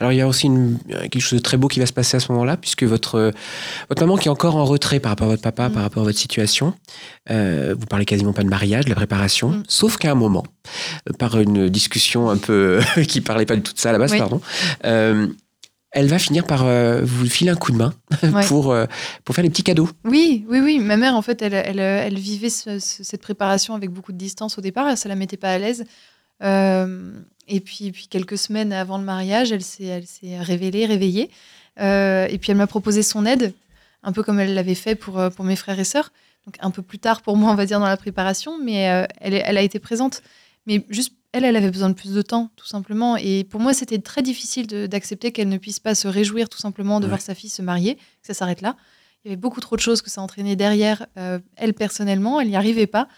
Alors 0.00 0.12
il 0.12 0.16
y 0.16 0.20
a 0.20 0.28
aussi 0.28 0.46
une- 0.46 0.78
quelque 0.88 1.20
chose 1.20 1.38
de 1.38 1.42
très 1.42 1.56
beau 1.56 1.68
qui 1.68 1.80
va 1.80 1.86
se 1.86 1.92
passer 1.92 2.16
à 2.16 2.20
ce 2.20 2.30
moment-là, 2.32 2.56
puisque 2.56 2.82
votre, 2.84 3.16
euh, 3.16 3.30
votre 3.88 4.02
maman 4.02 4.16
qui 4.16 4.28
est 4.28 4.30
encore 4.30 4.56
en 4.56 4.64
retrait 4.64 5.00
par 5.00 5.10
rapport 5.10 5.26
à 5.26 5.30
votre 5.30 5.42
papa, 5.42 5.68
Mm. 5.68 5.72
par 5.72 5.82
rapport 5.82 6.02
à 6.02 6.06
votre 6.06 6.18
situation, 6.18 6.74
euh, 7.30 7.74
vous 7.78 7.86
parlez 7.86 8.04
quasiment 8.04 8.32
pas 8.32 8.42
de 8.44 8.48
mariage, 8.48 8.84
de 8.84 8.90
la 8.90 8.96
préparation, 8.96 9.50
Mm. 9.50 9.62
sauf 9.68 9.96
qu'à 9.96 10.12
un 10.12 10.14
moment, 10.14 10.44
euh, 11.08 11.12
par 11.18 11.38
une 11.38 11.68
discussion 11.68 12.30
un 12.30 12.36
peu 12.36 12.80
qui 13.08 13.20
parlait 13.20 13.46
pas 13.46 13.56
du 13.56 13.62
tout 13.62 13.72
de 13.72 13.78
ça 13.78 13.90
à 13.90 13.92
la 13.92 13.98
base, 13.98 14.12
Oui. 14.12 14.18
pardon, 14.18 14.40
euh, 14.84 15.26
elle 15.96 16.08
va 16.08 16.18
finir 16.18 16.44
par 16.44 16.64
euh, 16.64 17.02
vous 17.04 17.26
filer 17.26 17.50
un 17.50 17.54
coup 17.56 17.70
de 17.70 17.76
main 17.76 17.94
Ouais. 18.22 18.44
pour, 18.46 18.72
euh, 18.72 18.86
pour 19.24 19.34
faire 19.34 19.44
des 19.44 19.50
petits 19.50 19.62
cadeaux. 19.62 19.88
Oui, 20.04 20.44
oui, 20.48 20.58
oui. 20.60 20.78
Ma 20.80 20.96
mère, 20.96 21.14
en 21.14 21.22
fait, 21.22 21.40
elle, 21.40 21.54
elle, 21.54 21.78
elle 21.78 22.18
vivait 22.18 22.50
ce- 22.50 22.80
ce- 22.80 23.04
cette 23.04 23.22
préparation 23.22 23.74
avec 23.74 23.90
beaucoup 23.90 24.10
de 24.12 24.18
distance 24.18 24.58
au 24.58 24.60
départ. 24.60 24.98
Ça 24.98 25.08
la 25.08 25.14
mettait 25.14 25.36
pas 25.36 25.50
à 25.52 25.58
l'aise. 25.58 25.84
Euh, 26.42 27.12
et 27.48 27.60
puis, 27.60 27.92
puis, 27.92 28.06
quelques 28.08 28.38
semaines 28.38 28.72
avant 28.72 28.98
le 28.98 29.04
mariage, 29.04 29.52
elle 29.52 29.62
s'est, 29.62 29.84
elle 29.84 30.06
s'est 30.06 30.38
révélée, 30.40 30.86
réveillée. 30.86 31.30
Euh, 31.80 32.26
et 32.30 32.38
puis, 32.38 32.50
elle 32.52 32.56
m'a 32.58 32.66
proposé 32.66 33.02
son 33.02 33.26
aide, 33.26 33.52
un 34.02 34.12
peu 34.12 34.22
comme 34.22 34.38
elle 34.40 34.54
l'avait 34.54 34.74
fait 34.74 34.94
pour, 34.94 35.18
euh, 35.18 35.30
pour 35.30 35.44
mes 35.44 35.56
frères 35.56 35.78
et 35.78 35.84
sœurs. 35.84 36.12
Donc, 36.46 36.56
un 36.60 36.70
peu 36.70 36.82
plus 36.82 36.98
tard 36.98 37.22
pour 37.22 37.36
moi, 37.36 37.50
on 37.50 37.54
va 37.54 37.66
dire, 37.66 37.80
dans 37.80 37.86
la 37.86 37.96
préparation. 37.96 38.58
Mais 38.62 38.90
euh, 38.90 39.06
elle, 39.20 39.34
elle 39.34 39.56
a 39.58 39.62
été 39.62 39.78
présente. 39.78 40.22
Mais 40.66 40.84
juste, 40.90 41.12
elle, 41.32 41.44
elle 41.44 41.56
avait 41.56 41.70
besoin 41.70 41.88
de 41.88 41.94
plus 41.94 42.12
de 42.14 42.22
temps, 42.22 42.50
tout 42.56 42.66
simplement. 42.66 43.16
Et 43.16 43.44
pour 43.44 43.60
moi, 43.60 43.72
c'était 43.74 43.98
très 43.98 44.22
difficile 44.22 44.66
de- 44.66 44.86
d'accepter 44.86 45.32
qu'elle 45.32 45.48
ne 45.48 45.58
puisse 45.58 45.80
pas 45.80 45.94
se 45.94 46.06
réjouir, 46.06 46.48
tout 46.48 46.58
simplement, 46.58 47.00
de 47.00 47.04
Ouais. 47.06 47.08
voir 47.10 47.20
sa 47.20 47.34
fille 47.34 47.50
se 47.50 47.60
marier, 47.62 47.96
que 47.96 48.00
ça 48.26 48.34
s'arrête 48.34 48.60
là. 48.60 48.76
Il 49.24 49.28
y 49.28 49.30
avait 49.32 49.40
beaucoup 49.40 49.60
trop 49.60 49.74
de 49.74 49.80
choses 49.80 50.00
que 50.02 50.10
ça 50.10 50.20
entraînait 50.20 50.54
derrière. 50.56 51.06
euh, 51.18 51.38
elle, 51.56 51.72
personnellement, 51.74 52.40
elle 52.40 52.48
n'y 52.48 52.56
arrivait 52.56 52.86
pas. 52.86 53.08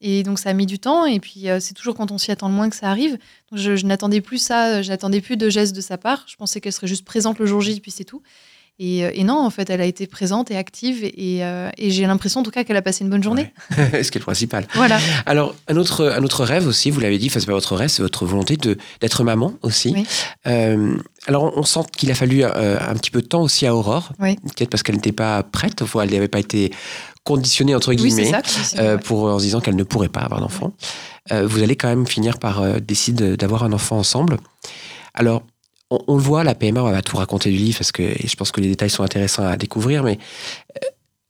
Et 0.00 0.22
donc, 0.22 0.38
ça 0.38 0.50
a 0.50 0.52
mis 0.52 0.66
du 0.66 0.78
temps. 0.78 1.06
Et 1.06 1.20
puis, 1.20 1.48
euh, 1.48 1.58
c'est 1.60 1.74
toujours 1.74 1.94
quand 1.94 2.10
on 2.10 2.18
s'y 2.18 2.30
attend 2.30 2.48
le 2.48 2.54
moins 2.54 2.68
que 2.68 2.76
ça 2.76 2.90
arrive. 2.90 3.12
Donc, 3.50 3.58
je, 3.60 3.76
je 3.76 3.86
n'attendais 3.86 4.20
plus 4.20 4.38
ça. 4.38 4.82
Je 4.82 4.88
n'attendais 4.90 5.20
plus 5.20 5.36
de 5.36 5.48
gestes 5.48 5.74
de 5.74 5.80
sa 5.80 5.96
part. 5.98 6.24
Je 6.26 6.36
pensais 6.36 6.60
qu'elle 6.60 6.72
serait 6.72 6.86
juste 6.86 7.04
présente 7.04 7.38
le 7.38 7.46
jour 7.46 7.60
J, 7.62 7.80
puis 7.80 7.90
c'est 7.90 8.04
tout. 8.04 8.22
Et, 8.78 9.06
euh, 9.06 9.10
et 9.14 9.24
non, 9.24 9.38
en 9.38 9.48
fait, 9.48 9.70
elle 9.70 9.80
a 9.80 9.86
été 9.86 10.06
présente 10.06 10.50
et 10.50 10.56
active. 10.58 11.02
Et, 11.02 11.42
euh, 11.42 11.70
et 11.78 11.90
j'ai 11.90 12.04
l'impression, 12.06 12.40
en 12.40 12.42
tout 12.42 12.50
cas, 12.50 12.62
qu'elle 12.62 12.76
a 12.76 12.82
passé 12.82 13.04
une 13.04 13.10
bonne 13.10 13.22
journée. 13.22 13.50
Ouais. 13.78 14.02
Ce 14.02 14.10
qui 14.10 14.18
est 14.18 14.20
le 14.20 14.24
principal. 14.26 14.66
Voilà. 14.74 14.98
Alors, 15.24 15.54
un 15.66 15.76
autre, 15.78 16.04
un 16.14 16.22
autre 16.22 16.44
rêve 16.44 16.66
aussi, 16.66 16.90
vous 16.90 17.00
l'avez 17.00 17.16
dit, 17.16 17.28
enfin, 17.30 17.40
c'est 17.40 17.46
pas 17.46 17.52
votre 17.54 17.74
rêve, 17.74 17.88
c'est 17.88 18.02
votre 18.02 18.26
volonté 18.26 18.58
de- 18.58 18.76
d'être 19.00 19.24
maman 19.24 19.54
aussi. 19.62 19.94
Oui. 19.96 20.06
Euh, 20.46 20.94
alors, 21.26 21.56
on, 21.56 21.62
sent 21.62 21.80
qu'il 21.96 22.10
a 22.10 22.14
fallu 22.14 22.44
euh, 22.44 22.76
un 22.78 22.94
petit 22.96 23.10
peu 23.10 23.22
de 23.22 23.26
temps 23.26 23.40
aussi 23.40 23.66
à 23.66 23.74
Aurore, 23.74 24.12
Oui. 24.18 24.36
peut-être 24.36 24.68
parce 24.68 24.82
qu'elle 24.82 24.96
n'était 24.96 25.10
pas 25.12 25.42
prête, 25.42 25.82
elle 26.02 26.10
n'avait 26.10 26.28
pas 26.28 26.38
été 26.40 26.70
conditionnée, 27.26 27.74
entre 27.74 27.90
Oui, 27.90 27.98
c'est 28.10 28.22
guillemets, 28.22 28.30
ça. 28.30 28.40
c'est- 28.44 28.78
euh, 28.80 28.96
pour, 28.98 29.24
en 29.24 29.38
se 29.38 29.44
disant 29.44 29.60
qu'elle 29.60 29.76
ne 29.76 29.82
pourrait 29.84 30.08
pas 30.08 30.20
avoir 30.20 30.40
d'enfant. 30.40 30.72
Euh, 31.32 31.46
vous 31.46 31.62
allez 31.62 31.76
quand 31.76 31.88
même 31.88 32.06
finir 32.06 32.38
par 32.38 32.62
euh, 32.62 32.78
décider 32.78 33.36
d'avoir 33.36 33.64
un 33.64 33.72
enfant 33.72 33.98
ensemble. 33.98 34.38
Alors, 35.12 35.42
on, 35.90 35.98
on 36.06 36.16
le 36.16 36.22
voit, 36.22 36.44
la 36.44 36.54
PMA, 36.54 36.82
on 36.82 36.90
va 36.90 37.02
tout 37.02 37.16
raconter 37.16 37.50
du 37.50 37.56
livre, 37.56 37.78
parce 37.78 37.92
que 37.92 38.02
et 38.02 38.26
je 38.28 38.36
pense 38.36 38.52
que 38.52 38.60
les 38.60 38.68
détails 38.68 38.90
sont 38.90 39.02
intéressants 39.02 39.44
à 39.44 39.56
découvrir, 39.56 40.02
mais 40.04 40.18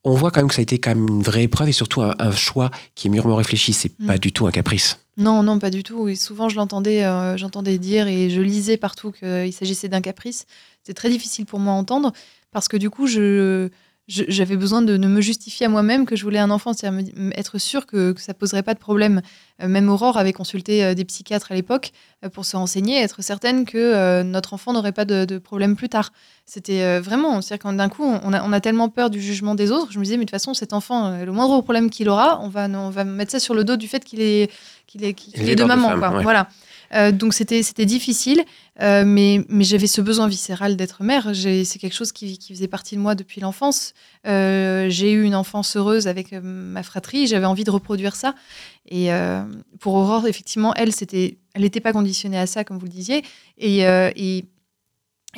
on 0.04 0.14
voit 0.14 0.30
quand 0.30 0.40
même 0.40 0.48
que 0.48 0.54
ça 0.54 0.60
a 0.60 0.62
été 0.62 0.78
quand 0.78 0.90
même 0.90 1.08
une 1.08 1.22
vraie 1.22 1.42
épreuve 1.44 1.68
et 1.68 1.72
surtout 1.72 2.00
un, 2.02 2.14
un 2.18 2.30
choix 2.30 2.70
qui 2.94 3.08
est 3.08 3.10
mûrement 3.10 3.34
réfléchi. 3.36 3.72
C'est 3.72 3.92
Mm. 3.98 4.06
pas 4.06 4.18
du 4.18 4.32
tout 4.32 4.46
un 4.46 4.50
caprice. 4.52 4.98
Non, 5.16 5.42
non, 5.42 5.58
pas 5.58 5.70
du 5.70 5.82
tout. 5.82 6.08
Et 6.08 6.14
souvent, 6.14 6.48
je 6.50 6.56
l'entendais, 6.56 7.02
euh, 7.04 7.36
j'entendais 7.38 7.78
dire 7.78 8.06
et 8.06 8.28
je 8.30 8.40
lisais 8.42 8.76
partout 8.76 9.10
qu'il 9.12 9.52
s'agissait 9.52 9.88
d'un 9.88 10.02
caprice. 10.02 10.44
C'était 10.82 10.94
très 10.94 11.08
difficile 11.10 11.46
pour 11.46 11.58
moi 11.58 11.72
à 11.72 11.76
entendre 11.76 12.12
parce 12.52 12.68
que 12.68 12.76
du 12.76 12.90
coup, 12.90 13.06
je- 13.06 13.68
j'avais 14.08 14.56
besoin 14.56 14.82
de, 14.82 14.96
de 14.96 15.08
me 15.08 15.20
justifier 15.20 15.66
à 15.66 15.68
moi-même 15.68 16.06
que 16.06 16.14
je 16.14 16.22
voulais 16.22 16.38
un 16.38 16.50
enfant, 16.50 16.72
c'est-à-dire 16.72 17.10
être 17.34 17.58
sûr 17.58 17.86
que, 17.86 18.12
que 18.12 18.20
ça 18.20 18.34
poserait 18.34 18.62
pas 18.62 18.74
de 18.74 18.78
problème. 18.78 19.20
Euh, 19.62 19.68
même 19.68 19.88
Aurore 19.88 20.16
avait 20.16 20.32
consulté 20.32 20.84
euh, 20.84 20.94
des 20.94 21.04
psychiatres 21.04 21.50
à 21.50 21.54
l'époque 21.54 21.92
euh, 22.24 22.28
pour 22.28 22.44
se 22.44 22.56
renseigner, 22.56 23.00
être 23.00 23.22
certaine 23.22 23.64
que 23.64 24.22
notre 24.22 24.54
enfant 24.54 24.72
n'aurait 24.72 24.92
pas 24.92 25.04
de, 25.04 25.24
de 25.24 25.38
problème 25.38 25.74
plus 25.74 25.88
tard. 25.88 26.12
C'était 26.44 27.00
vraiment, 27.00 27.40
c'est-à-dire 27.40 27.62
quand 27.64 27.72
d'un 27.72 27.88
coup, 27.88 28.04
on 28.04 28.32
a, 28.32 28.44
on 28.44 28.52
a 28.52 28.60
tellement 28.60 28.88
peur 28.88 29.10
du 29.10 29.20
jugement 29.20 29.56
des 29.56 29.72
autres. 29.72 29.90
Je 29.90 29.98
me 29.98 30.04
disais, 30.04 30.16
mais 30.16 30.24
de 30.24 30.30
toute 30.30 30.38
façon, 30.38 30.54
cet 30.54 30.72
enfant, 30.72 31.24
le 31.24 31.32
moindre 31.32 31.60
problème 31.62 31.90
qu'il 31.90 32.08
aura, 32.08 32.40
on 32.40 32.48
va, 32.48 32.66
on 32.66 32.90
va 32.90 33.02
mettre 33.02 33.32
ça 33.32 33.40
sur 33.40 33.54
le 33.54 33.64
dos 33.64 33.76
du 33.76 33.88
fait 33.88 34.04
qu'il 34.04 34.20
est, 34.20 34.52
qu'il 34.86 35.02
est, 35.04 35.56
de 35.56 35.64
maman. 35.64 35.88
femme, 35.88 35.98
quoi. 35.98 36.10
ouais. 36.10 36.22
Voilà. 36.22 36.48
Euh, 36.94 37.12
donc 37.12 37.34
c'était 37.34 37.86
difficile, 37.86 38.44
euh, 38.80 39.04
mais, 39.04 39.44
mais 39.48 39.64
j'avais 39.64 39.86
ce 39.86 40.00
besoin 40.00 40.28
viscéral 40.28 40.76
d'être 40.76 41.02
mère. 41.02 41.30
C'est 41.34 41.78
quelque 41.78 41.94
chose 41.94 42.12
qui, 42.12 42.38
faisait 42.48 42.68
partie 42.68 42.96
de 42.96 43.00
moi 43.00 43.14
depuis 43.14 43.40
l'enfance. 43.40 43.94
Euh, 44.26 44.88
J'ai 44.88 45.12
eu 45.12 45.22
une 45.22 45.34
enfance 45.34 45.76
heureuse 45.76 46.06
avec 46.08 46.32
ma 46.32 46.82
fratrie. 46.82 47.26
J'avais 47.26 47.46
envie 47.46 47.64
de 47.64 47.70
reproduire 47.70 48.14
ça. 48.14 48.34
Et 48.88 49.08
pour 49.80 49.94
Aurore, 49.94 50.26
effectivement, 50.26 50.74
elle, 50.74 50.92
c'était, 50.92 51.38
elle 51.54 51.62
n'était 51.62 51.80
pas 51.80 51.92
conditionnée 51.92 52.38
à 52.38 52.46
ça, 52.46 52.64
comme 52.64 52.78
vous 52.78 52.86
le 52.86 52.92
disiez, 52.92 53.24
et, 53.58 53.80
et 53.80 54.44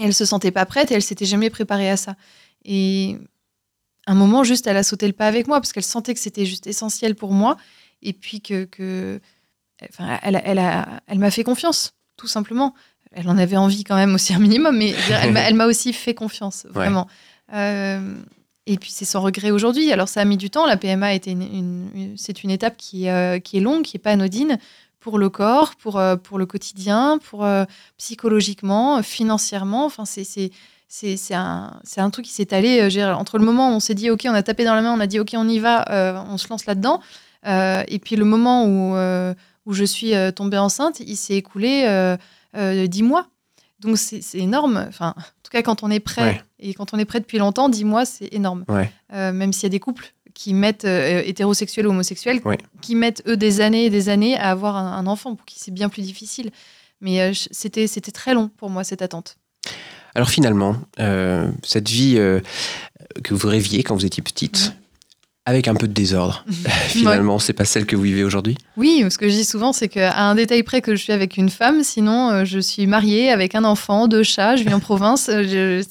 elle 0.00 0.14
se 0.14 0.24
sentait 0.24 0.50
pas 0.50 0.66
prête. 0.66 0.90
Et 0.90 0.94
elle 0.94 1.02
s'était 1.02 1.26
jamais 1.26 1.50
préparée 1.50 1.90
à 1.90 1.96
ça. 1.96 2.16
Et 2.64 3.16
un 4.06 4.14
moment, 4.14 4.44
juste, 4.44 4.66
elle 4.66 4.76
a 4.76 4.82
sauté 4.82 5.06
le 5.06 5.12
pas 5.12 5.26
avec 5.26 5.46
moi 5.46 5.60
parce 5.60 5.72
qu'elle 5.72 5.84
sentait 5.84 6.14
que 6.14 6.20
c'était 6.20 6.46
juste 6.46 6.66
essentiel 6.66 7.14
pour 7.14 7.32
moi. 7.32 7.56
Et 8.02 8.12
puis 8.12 8.40
que 8.40 9.20
enfin, 9.88 10.18
elle, 10.22 10.36
a- 10.36 10.42
elle, 10.44 10.58
a- 10.58 11.00
elle 11.06 11.18
m'a 11.18 11.30
fait 11.30 11.44
confiance, 11.44 11.92
tout 12.16 12.26
simplement. 12.26 12.74
Elle 13.12 13.28
en 13.28 13.38
avait 13.38 13.56
envie 13.56 13.84
quand 13.84 13.96
même 13.96 14.14
aussi 14.14 14.34
un 14.34 14.38
minimum, 14.38 14.76
mais 14.76 14.94
elle 15.46 15.54
m'a- 15.54 15.66
aussi 15.66 15.92
fait 15.92 16.14
confiance, 16.14 16.66
vraiment. 16.70 17.06
Euh, 17.54 18.14
et 18.66 18.76
puis 18.76 18.90
c'est 18.90 19.06
sans 19.06 19.22
regret 19.22 19.50
aujourd'hui. 19.50 19.90
Alors 19.92 20.08
ça 20.08 20.20
a 20.20 20.24
mis 20.26 20.36
du 20.36 20.50
temps. 20.50 20.66
La 20.66 20.76
PMA 20.76 21.14
était 21.14 21.30
une, 21.32 21.42
une- 21.42 21.90
une- 21.94 22.16
c'est 22.18 22.42
une 22.44 22.50
étape 22.50 22.76
qui, 22.76 23.08
euh, 23.08 23.38
qui 23.38 23.56
est 23.56 23.60
longue, 23.60 23.82
qui 23.82 23.96
est 23.96 24.00
pas 24.00 24.10
anodine 24.10 24.58
pour 25.00 25.18
le 25.18 25.30
corps, 25.30 25.74
pour, 25.76 25.98
euh, 25.98 26.16
pour 26.16 26.38
le 26.38 26.44
quotidien, 26.44 27.18
pour 27.18 27.46
psychologiquement, 27.96 29.02
financièrement. 29.02 29.84
Enfin 29.84 30.04
c'est 30.04 31.34
un, 31.34 32.10
truc 32.10 32.24
qui 32.24 32.32
s'est 32.32 32.54
allé 32.54 32.88
dire, 32.88 33.18
entre 33.18 33.38
le 33.38 33.44
moment 33.44 33.70
où 33.70 33.72
on 33.74 33.80
s'est 33.80 33.94
dit 33.94 34.10
ok 34.10 34.22
on 34.26 34.34
a 34.34 34.42
tapé 34.42 34.64
dans 34.64 34.74
la 34.74 34.80
main 34.82 34.92
on 34.94 35.00
a 35.00 35.06
dit 35.06 35.20
ok 35.20 35.32
on 35.34 35.46
y 35.48 35.58
va 35.58 35.84
euh, 35.90 36.18
on 36.30 36.38
se 36.38 36.48
lance 36.48 36.64
là-dedans 36.66 37.00
euh, 37.46 37.82
et 37.88 37.98
puis 37.98 38.16
le 38.16 38.24
moment 38.24 38.64
où, 38.64 38.96
euh, 38.96 39.34
où 39.68 39.72
je 39.74 39.84
suis 39.84 40.14
euh, 40.14 40.30
tombée 40.32 40.58
enceinte 40.58 40.98
il 41.00 41.16
s'est 41.16 41.34
écoulé 41.36 41.84
euh, 41.86 42.16
euh, 42.56 42.86
dix 42.88 43.02
mois 43.04 43.28
donc 43.80 43.96
c'est 43.98 44.22
énorme 44.34 44.84
enfin 44.88 45.14
en 45.16 45.22
tout 45.44 45.50
cas 45.52 45.62
quand 45.62 45.82
on 45.84 45.90
est 45.90 46.00
prêt 46.00 46.22
Ouais. 46.24 46.42
et 46.58 46.74
quand 46.74 46.94
on 46.94 46.98
est 46.98 47.04
prêt 47.04 47.20
depuis 47.20 47.38
longtemps 47.38 47.68
dix 47.68 47.84
mois 47.84 48.04
c'est 48.04 48.28
énorme 48.32 48.64
Ouais. 48.68 48.90
Euh, 49.12 49.32
même 49.32 49.52
s'il 49.52 49.64
y 49.64 49.66
a 49.66 49.74
des 49.78 49.78
couples 49.80 50.12
qui 50.34 50.54
mettent, 50.54 50.84
euh, 50.84 51.22
hétérosexuels 51.24 51.86
ou 51.86 51.90
homosexuels, 51.90 52.40
qui 52.80 52.94
mettent 52.94 53.22
eux 53.26 53.36
des 53.36 53.60
années 53.60 53.84
et 53.86 53.90
des 53.90 54.08
années 54.08 54.36
à 54.38 54.50
avoir 54.50 54.76
un, 54.76 54.92
un 54.92 55.06
enfant, 55.08 55.34
pour 55.34 55.44
qui 55.44 55.58
c'est 55.58 55.72
bien 55.72 55.88
plus 55.88 56.02
difficile. 56.02 56.50
Mais 57.00 57.20
euh, 57.20 57.32
c'était 57.50 57.86
c'était 57.88 58.12
très 58.12 58.34
long 58.34 58.48
pour 58.56 58.70
moi, 58.70 58.84
cette 58.84 59.02
attente. 59.02 59.36
Alors 60.14 60.30
finalement, 60.30 60.76
cette 61.64 61.88
vie 61.88 62.14
que 63.24 63.34
vous 63.34 63.48
rêviez 63.48 63.82
quand 63.82 63.94
vous 63.96 64.06
étiez 64.06 64.22
petite, 64.22 64.66
Mhm. 64.66 64.72
Avec 65.48 65.66
un 65.68 65.74
peu 65.74 65.88
de 65.88 65.92
désordre, 65.92 66.44
finalement, 66.88 67.38
c'est 67.38 67.52
pas 67.54 67.64
celle 67.64 67.86
que 67.86 67.96
vous 67.96 68.02
vivez 68.02 68.22
aujourd'hui 68.24 68.56
Oui, 68.76 69.04
ce 69.10 69.16
que 69.18 69.28
je 69.28 69.34
dis 69.34 69.44
souvent, 69.44 69.72
c'est 69.72 69.88
qu'à 69.88 70.16
un 70.18 70.34
détail 70.34 70.62
près 70.62 70.80
que 70.82 70.94
je 70.94 71.02
suis 71.02 71.12
avec 71.12 71.36
une 71.36 71.48
femme, 71.48 71.82
sinon 71.82 72.30
euh, 72.30 72.44
je 72.44 72.58
suis 72.58 72.86
mariée 72.86 73.30
avec 73.30 73.54
un 73.54 73.64
enfant, 73.64 74.08
deux 74.08 74.22
chats, 74.22 74.56
je 74.56 74.64
vis 74.64 74.74
en 74.74 74.80
province. 74.90 75.28
euh, 75.30 75.42
je- 75.44 75.84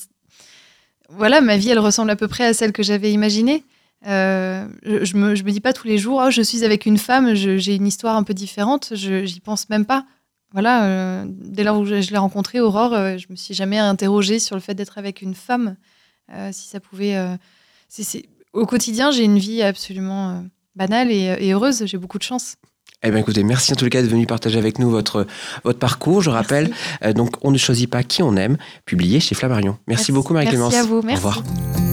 Voilà, 1.10 1.41
ma 1.41 1.58
vie, 1.58 1.70
elle 1.70 1.80
ressemble 1.80 2.12
à 2.12 2.16
peu 2.16 2.28
près 2.28 2.45
à 2.45 2.53
celle 2.53 2.72
que 2.72 2.84
j'avais 2.84 3.12
imaginée. 3.12 3.64
Euh, 4.05 4.68
je, 4.84 5.18
me, 5.18 5.34
je 5.36 5.43
me 5.43 5.51
dis 5.51 5.60
pas 5.60 5.74
tous 5.74 5.88
les 5.88 5.97
jours, 5.97 6.22
oh, 6.26 6.30
je 6.30 6.41
suis 6.41 6.64
avec 6.64 6.86
une 6.86 6.97
femme, 6.99 7.34
j'ai 7.34 7.74
une 7.76 7.88
histoire 7.88 8.16
un 8.16 8.24
peu 8.24 8.34
différente, 8.36 8.93
je 8.95 9.26
j'y 9.26 9.39
pense 9.39 9.70
même 9.70 9.86
pas. 9.86 10.05
Voilà, 10.53 10.86
euh, 10.86 11.26
dès 11.28 11.64
lors 11.64 11.80
où 11.80 11.86
je, 11.86 11.99
je 12.01 12.12
l'ai 12.12 12.18
rencontrée, 12.18 12.60
Aurore, 12.62 12.91
je 13.18 13.26
me 13.30 13.36
suis 13.36 13.53
jamais 13.55 13.80
interrogée 13.80 14.39
sur 14.39 14.55
le 14.55 14.62
fait 14.62 14.76
d'être 14.76 14.97
avec 14.97 15.22
une 15.22 15.34
femme, 15.36 15.76
si 16.51 16.68
ça 16.68 16.80
pouvait. 16.80 17.16
c'est- 17.89 18.26
Au 18.58 18.66
quotidien, 18.66 19.12
j'ai 19.12 19.24
une 19.24 19.38
vie 19.38 19.62
absolument 19.62 20.30
euh, 20.32 20.34
banale 20.76 21.12
et, 21.12 21.36
et 21.39 21.53
heureuse, 21.53 21.86
j'ai 21.86 21.97
beaucoup 21.97 22.18
de 22.18 22.24
chance. 22.24 22.55
Eh 23.03 23.12
bien 23.12 23.20
écoutez, 23.20 23.43
merci 23.43 23.72
en 23.72 23.76
tous 23.76 23.86
les 23.86 23.91
cas 23.91 24.01
d'être 24.01 24.10
venu 24.10 24.26
partager 24.26 24.58
avec 24.58 24.80
nous 24.80 24.89
votre, 24.89 25.28
votre 25.64 25.78
parcours. 25.78 26.24
Je 26.24 26.32
rappelle, 26.32 26.72
euh, 27.03 27.14
donc 27.14 27.36
On 27.43 27.51
ne 27.51 27.58
choisit 27.60 27.88
pas 27.88 28.01
qui 28.01 28.24
on 28.24 28.36
aime, 28.36 28.58
publié 28.86 29.20
chez 29.20 29.36
Flammarion. 29.36 29.78
Merci, 29.86 30.12
beaucoup 30.12 30.34
Marie-Clémence. 30.34 30.74
Merci 30.74 30.88
à 30.88 30.89
vous. 30.89 30.97
Au 30.97 31.03
Merci. 31.03 31.24
revoir. 31.24 31.86